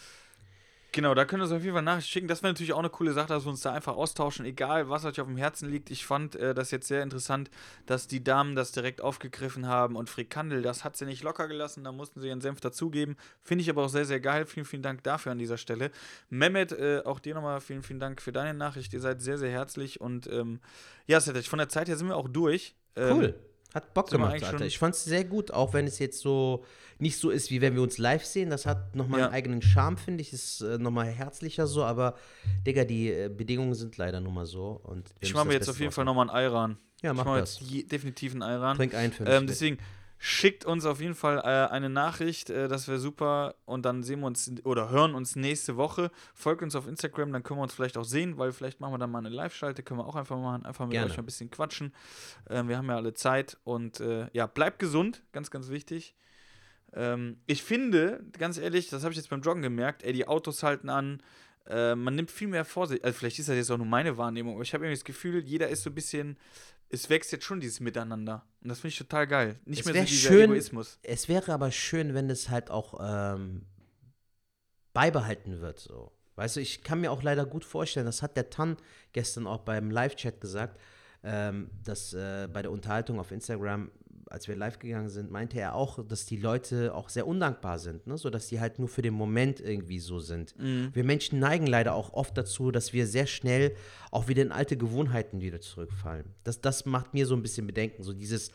Genau, 0.91 1.13
da 1.13 1.25
könnt 1.25 1.41
ihr 1.41 1.43
uns 1.43 1.51
auf 1.51 1.61
jeden 1.61 1.73
Fall 1.73 1.83
Nachrichten 1.83 2.09
schicken. 2.09 2.27
Das 2.27 2.41
wäre 2.41 2.51
natürlich 2.51 2.73
auch 2.73 2.79
eine 2.79 2.89
coole 2.89 3.13
Sache, 3.13 3.27
dass 3.27 3.45
wir 3.45 3.51
uns 3.51 3.61
da 3.61 3.73
einfach 3.73 3.95
austauschen, 3.95 4.45
egal 4.45 4.89
was 4.89 5.05
euch 5.05 5.21
auf 5.21 5.27
dem 5.27 5.37
Herzen 5.37 5.69
liegt. 5.69 5.91
Ich 5.91 6.05
fand 6.05 6.35
äh, 6.35 6.55
das 6.55 6.71
jetzt 6.71 6.87
sehr 6.87 7.03
interessant, 7.03 7.51
dass 7.85 8.07
die 8.07 8.23
Damen 8.23 8.55
das 8.55 8.71
direkt 8.71 9.01
aufgegriffen 9.01 9.67
haben 9.67 9.95
und 9.95 10.09
Frikandel, 10.09 10.63
das 10.63 10.83
hat 10.83 10.97
sie 10.97 11.05
nicht 11.05 11.21
locker 11.21 11.47
gelassen, 11.47 11.83
da 11.83 11.91
mussten 11.91 12.21
sie 12.21 12.27
ihren 12.27 12.41
Senf 12.41 12.59
dazugeben. 12.59 13.17
Finde 13.43 13.61
ich 13.61 13.69
aber 13.69 13.83
auch 13.85 13.89
sehr, 13.89 14.05
sehr 14.05 14.19
geil. 14.19 14.47
Vielen, 14.47 14.65
vielen 14.65 14.81
Dank 14.81 15.03
dafür 15.03 15.31
an 15.31 15.37
dieser 15.37 15.57
Stelle. 15.57 15.91
Mehmet, 16.29 16.71
äh, 16.71 17.03
auch 17.05 17.19
dir 17.19 17.35
nochmal 17.35 17.61
vielen, 17.61 17.83
vielen 17.83 17.99
Dank 17.99 18.19
für 18.19 18.31
deine 18.31 18.57
Nachricht. 18.57 18.91
Ihr 18.93 19.01
seid 19.01 19.21
sehr, 19.21 19.37
sehr 19.37 19.51
herzlich 19.51 20.01
und 20.01 20.25
ähm, 20.27 20.59
ja, 21.05 21.19
Settich, 21.19 21.49
von 21.49 21.59
der 21.59 21.69
Zeit 21.69 21.87
her 21.87 21.97
sind 21.97 22.07
wir 22.07 22.17
auch 22.17 22.29
durch. 22.29 22.75
Ähm, 22.95 23.17
Cool. 23.17 23.48
Hat 23.74 23.93
Bock 23.93 24.09
sind 24.09 24.17
gemacht, 24.20 24.43
Alter. 24.43 24.65
Ich 24.65 24.80
fand 24.80 24.95
es 24.95 25.03
sehr 25.03 25.24
gut, 25.24 25.51
auch 25.51 25.74
wenn 25.74 25.86
es 25.86 25.99
jetzt 25.99 26.22
so 26.22 26.63
nicht 26.97 27.17
so 27.17 27.30
ist, 27.30 27.51
wie 27.51 27.61
wenn 27.61 27.76
wir 27.76 27.82
uns 27.84 27.97
live 27.97 28.26
sehen. 28.26 28.49
Das 28.49 28.65
hat 28.65 28.95
nochmal 28.95 29.20
Ja. 29.20 29.26
einen 29.28 29.36
eigenen 29.36 29.61
Charme, 29.61 29.97
finde 29.97 30.22
ich. 30.22 30.34
Ist 30.34 30.61
äh, 30.61 30.78
nochmal 30.80 31.05
herzlicher 31.07 31.67
so, 31.67 31.84
aber 31.84 32.15
Digga, 32.65 32.84
die 32.84 33.09
äh, 33.11 33.30
Bedingungen 33.30 33.76
sind 33.76 33.95
leider 33.97 34.20
nun 34.20 34.34
mal 34.34 34.45
so. 34.47 34.82
Und 34.84 35.09
Ich 35.20 35.34
mache 35.34 35.45
mir 35.47 35.53
jetzt 35.53 35.63
auf 35.70 35.74
Beste 35.76 35.84
jeden 35.84 35.93
Fall 35.93 36.05
nochmal 36.05 36.30
einen 36.30 36.36
Ayran. 36.38 36.78
Ja, 37.01 37.11
ich 37.11 37.17
mach 37.17 37.26
mach 37.26 37.34
mir 37.36 37.39
das. 37.41 37.59
jetzt 37.59 37.70
je, 37.70 37.84
definitiv 37.84 38.34
einen 38.34 38.59
machen. 38.59 38.78
Trink 38.78 38.95
ein 38.95 39.11
für 39.13 39.24
mich. 39.24 39.34
Ähm, 39.34 39.47
deswegen 39.47 39.78
schickt 40.22 40.65
uns 40.65 40.86
auf 40.86 40.99
jeden 40.99 41.15
Fall 41.15 41.38
äh, 41.38 41.72
eine 41.72 41.89
Nachricht, 41.89 42.49
äh, 42.49 42.67
das 42.67 42.88
wäre 42.89 42.99
super. 42.99 43.55
Und 43.65 43.86
dann 43.86 44.03
sehen 44.03 44.20
wir 44.20 44.28
uns 44.28 44.51
oder 44.65 44.89
hören 44.89 45.15
uns 45.15 45.38
nächste 45.38 45.78
Woche. 45.78 46.11
Folgt 46.36 46.61
uns 46.61 46.76
auf 46.76 46.88
Instagram, 46.88 47.32
dann 47.32 47.41
können 47.41 47.59
wir 47.59 47.63
uns 47.63 47.74
vielleicht 47.74 47.97
auch 47.97 48.03
sehen, 48.03 48.38
weil 48.38 48.51
vielleicht 48.51 48.82
machen 48.82 48.93
wir 48.93 48.97
dann 48.97 49.11
mal 49.11 49.20
eine 49.20 49.30
Live-Schalte, 49.30 49.82
können 49.82 50.01
wir 50.01 50.05
auch 50.05 50.17
einfach 50.17 50.38
machen, 50.38 50.65
einfach 50.65 50.86
mit 50.86 50.91
Gerne. 50.91 51.09
euch 51.09 51.17
ein 51.17 51.26
bisschen 51.26 51.49
quatschen. 51.49 51.93
Ähm, 52.49 52.67
wir 52.67 52.78
haben 52.78 52.89
ja 52.89 52.97
alle 52.97 53.13
Zeit 53.13 53.57
und 53.63 54.01
äh, 54.01 54.28
ja, 54.34 54.45
bleibt 54.45 54.80
gesund, 54.80 55.24
ganz, 55.32 55.49
ganz 55.51 55.70
wichtig. 55.70 56.15
Ähm, 56.93 57.38
ich 57.47 57.63
finde, 57.63 58.22
ganz 58.38 58.57
ehrlich, 58.57 58.89
das 58.89 59.03
habe 59.03 59.13
ich 59.13 59.17
jetzt 59.17 59.30
beim 59.30 59.41
Joggen 59.41 59.61
gemerkt, 59.61 60.03
ey, 60.03 60.11
die 60.11 60.28
Autos 60.28 60.63
halten 60.63 60.89
an, 60.89 61.24
äh, 61.65 61.95
man 61.95 62.15
nimmt 62.15 62.32
viel 62.32 62.49
mehr 62.49 62.65
Vorsicht. 62.65 63.05
Also 63.05 63.17
vielleicht 63.17 63.39
ist 63.39 63.47
das 63.47 63.55
jetzt 63.55 63.72
auch 63.72 63.78
nur 63.78 63.88
meine 63.88 64.17
Wahrnehmung, 64.17 64.55
aber 64.55 64.63
ich 64.63 64.74
habe 64.74 64.84
irgendwie 64.84 64.97
das 64.97 65.05
Gefühl, 65.05 65.43
jeder 65.45 65.70
ist 65.70 65.84
so 65.84 65.89
ein 65.89 65.95
bisschen, 65.95 66.38
es 66.89 67.09
wächst 67.09 67.31
jetzt 67.31 67.45
schon 67.45 67.59
dieses 67.59 67.79
Miteinander. 67.79 68.45
Und 68.61 68.69
das 68.69 68.79
finde 68.79 68.89
ich 68.93 68.97
total 68.97 69.27
geil. 69.27 69.59
Nicht 69.65 69.79
Es 69.81 69.85
mehr 69.85 69.95
so 69.95 70.07
dieser 70.09 70.29
schön- 70.29 70.51
Egoismus. 70.51 70.99
Es 71.03 71.27
wäre 71.29 71.53
aber 71.53 71.71
schön, 71.71 72.13
wenn 72.13 72.29
es 72.29 72.49
halt 72.49 72.69
auch 72.71 72.99
ähm, 73.01 73.65
beibehalten 74.93 75.61
wird. 75.61 75.79
So. 75.79 76.11
Weißt 76.35 76.55
du, 76.55 76.61
ich 76.61 76.83
kann 76.83 77.01
mir 77.01 77.11
auch 77.11 77.21
leider 77.23 77.45
gut 77.45 77.65
vorstellen, 77.65 78.05
das 78.05 78.21
hat 78.21 78.35
der 78.37 78.49
Tan 78.49 78.77
gestern 79.13 79.47
auch 79.47 79.59
beim 79.59 79.91
Live-Chat 79.91 80.41
gesagt, 80.41 80.79
ähm, 81.23 81.69
dass 81.83 82.13
äh, 82.13 82.47
bei 82.51 82.61
der 82.61 82.71
Unterhaltung 82.71 83.19
auf 83.19 83.31
Instagram, 83.31 83.91
als 84.30 84.47
wir 84.47 84.55
live 84.55 84.80
gegangen 84.80 85.09
sind, 85.09 85.32
meinte 85.32 85.59
er 85.59 85.75
auch, 85.75 86.05
dass 86.05 86.25
die 86.25 86.38
Leute 86.38 86.93
auch 86.93 87.09
sehr 87.09 87.27
undankbar 87.27 87.80
sind, 87.80 88.05
ne? 88.07 88.17
so 88.17 88.30
dass 88.30 88.47
die 88.47 88.59
halt 88.59 88.80
nur 88.80 88.88
für 88.88 89.01
den 89.01 89.13
Moment 89.13 89.59
irgendwie 89.59 89.99
so 89.99 90.19
sind. 90.19 90.53
Wir 90.93 91.03
Menschen 91.03 91.39
neigen 91.39 91.67
leider 91.67 91.93
auch 91.93 92.13
oft 92.13 92.38
dazu, 92.38 92.71
dass 92.71 92.93
wir 92.93 93.07
sehr 93.07 93.25
schnell 93.27 93.75
auch 94.11 94.27
wieder 94.27 94.41
in 94.41 94.51
alte 94.51 94.77
Gewohnheiten 94.77 95.41
wieder 95.41 95.61
zurückfallen. 95.61 96.25
Das, 96.43 96.61
das 96.61 96.86
macht 96.86 97.13
mir 97.13 97.25
so 97.25 97.36
ein 97.36 97.41
bisschen 97.41 97.67
Bedenken, 97.67 98.03
so 98.03 98.13
dieses, 98.13 98.51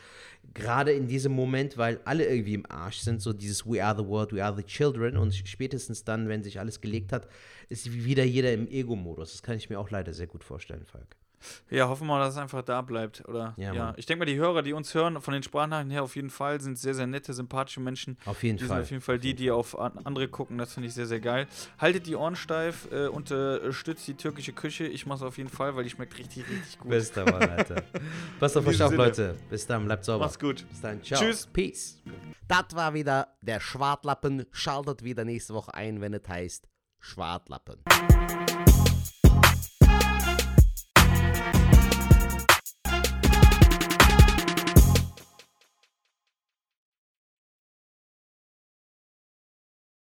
gerade 0.53 0.93
in 0.93 1.07
diesem 1.09 1.33
Moment, 1.33 1.77
weil 1.77 2.01
alle 2.05 2.27
irgendwie 2.27 2.55
im 2.55 2.67
Arsch 2.71 2.99
sind, 2.99 3.21
so 3.21 3.33
dieses 3.33 3.67
We 3.67 3.85
are 3.85 3.97
the 3.97 4.07
world, 4.07 4.33
we 4.33 4.45
are 4.45 4.57
the 4.57 4.63
children 4.63 5.17
und 5.17 5.35
spätestens 5.35 6.05
dann, 6.05 6.29
wenn 6.29 6.43
sich 6.43 6.61
alles 6.61 6.81
gelegt 6.81 7.13
hat, 7.13 7.29
ist 7.69 7.93
wieder 7.93 8.25
jeder 8.25 8.53
im 8.53 8.69
Ego-Modus. 8.69 9.33
Das 9.33 9.43
kann 9.43 9.57
ich 9.57 9.71
mir 9.71 9.79
auch 9.79 9.91
leider 9.91 10.13
sehr 10.13 10.27
gut 10.27 10.45
vorstellen, 10.45 10.85
Falk. 10.85 11.17
Ja, 11.71 11.89
hoffen 11.89 12.07
wir 12.07 12.15
mal, 12.15 12.21
dass 12.21 12.35
es 12.35 12.39
einfach 12.41 12.63
da 12.63 12.81
bleibt. 12.83 13.27
Oder 13.29 13.55
Ja, 13.57 13.73
ja, 13.73 13.95
ich 13.97 14.07
denke 14.07 14.21
mal, 14.21 14.25
die 14.27 14.37
Hörer, 14.37 14.63
die 14.63 14.73
uns 14.73 14.95
hören, 14.95 15.21
von 15.21 15.33
den 15.35 15.43
Sprachnachrichten 15.43 15.91
her 15.91 16.03
auf 16.03 16.17
jeden 16.17 16.31
Fall, 16.31 16.61
sind 16.61 16.79
sehr, 16.79 16.95
sehr 16.95 17.07
nette, 17.07 17.33
sympathische 17.33 17.81
Menschen. 17.81 18.17
Auf 18.25 18.43
jeden 18.43 18.57
Die 18.59 18.65
sind 18.65 18.69
Fall. 18.73 18.83
auf 18.83 18.91
jeden 18.91 19.03
Fall 19.03 19.19
die, 19.19 19.35
die 19.35 19.51
auf 19.51 19.79
an- 19.79 19.99
andere 20.05 20.29
gucken. 20.29 20.59
Das 20.59 20.75
finde 20.75 20.89
ich 20.89 20.95
sehr, 20.95 21.07
sehr 21.07 21.21
geil. 21.21 21.47
Haltet 21.79 22.07
die 22.07 22.17
Ohren 22.17 22.37
steif, 22.37 22.89
äh, 22.93 23.07
unterstützt 23.09 24.07
die 24.09 24.15
türkische 24.15 24.53
Küche. 24.53 24.87
Ich 24.87 25.07
mache 25.07 25.17
es 25.19 25.23
auf 25.23 25.39
jeden 25.39 25.51
Fall, 25.51 25.77
weil 25.77 25.85
die 25.85 25.91
schmeckt 25.91 26.17
richtig, 26.19 26.49
richtig 26.49 26.79
gut. 26.79 26.91
Bester 26.91 27.25
Mann, 27.25 27.43
Alter. 27.51 27.83
Passt 28.41 28.57
auf 28.57 28.67
euch 28.67 28.83
auf. 28.83 28.93
Leute. 28.95 29.35
Bis 29.51 29.67
dann, 29.67 29.85
bleibt 29.85 30.05
sauber. 30.05 30.25
Macht's 30.25 30.39
gut. 30.39 30.65
Bis 30.69 30.81
dann, 30.81 31.03
ciao. 31.03 31.21
Tschüss. 31.21 31.47
Peace. 31.53 32.01
Das 32.49 32.67
war 32.75 32.95
wieder 32.95 33.29
der 33.43 33.61
Schwartlappen. 33.61 34.47
Schaltet 34.53 35.03
wieder 35.03 35.25
nächste 35.25 35.55
Woche 35.55 35.75
ein, 35.75 36.01
wenn 36.01 36.15
es 36.15 36.29
heißt 36.29 36.69
Schwartlappen. 37.01 37.77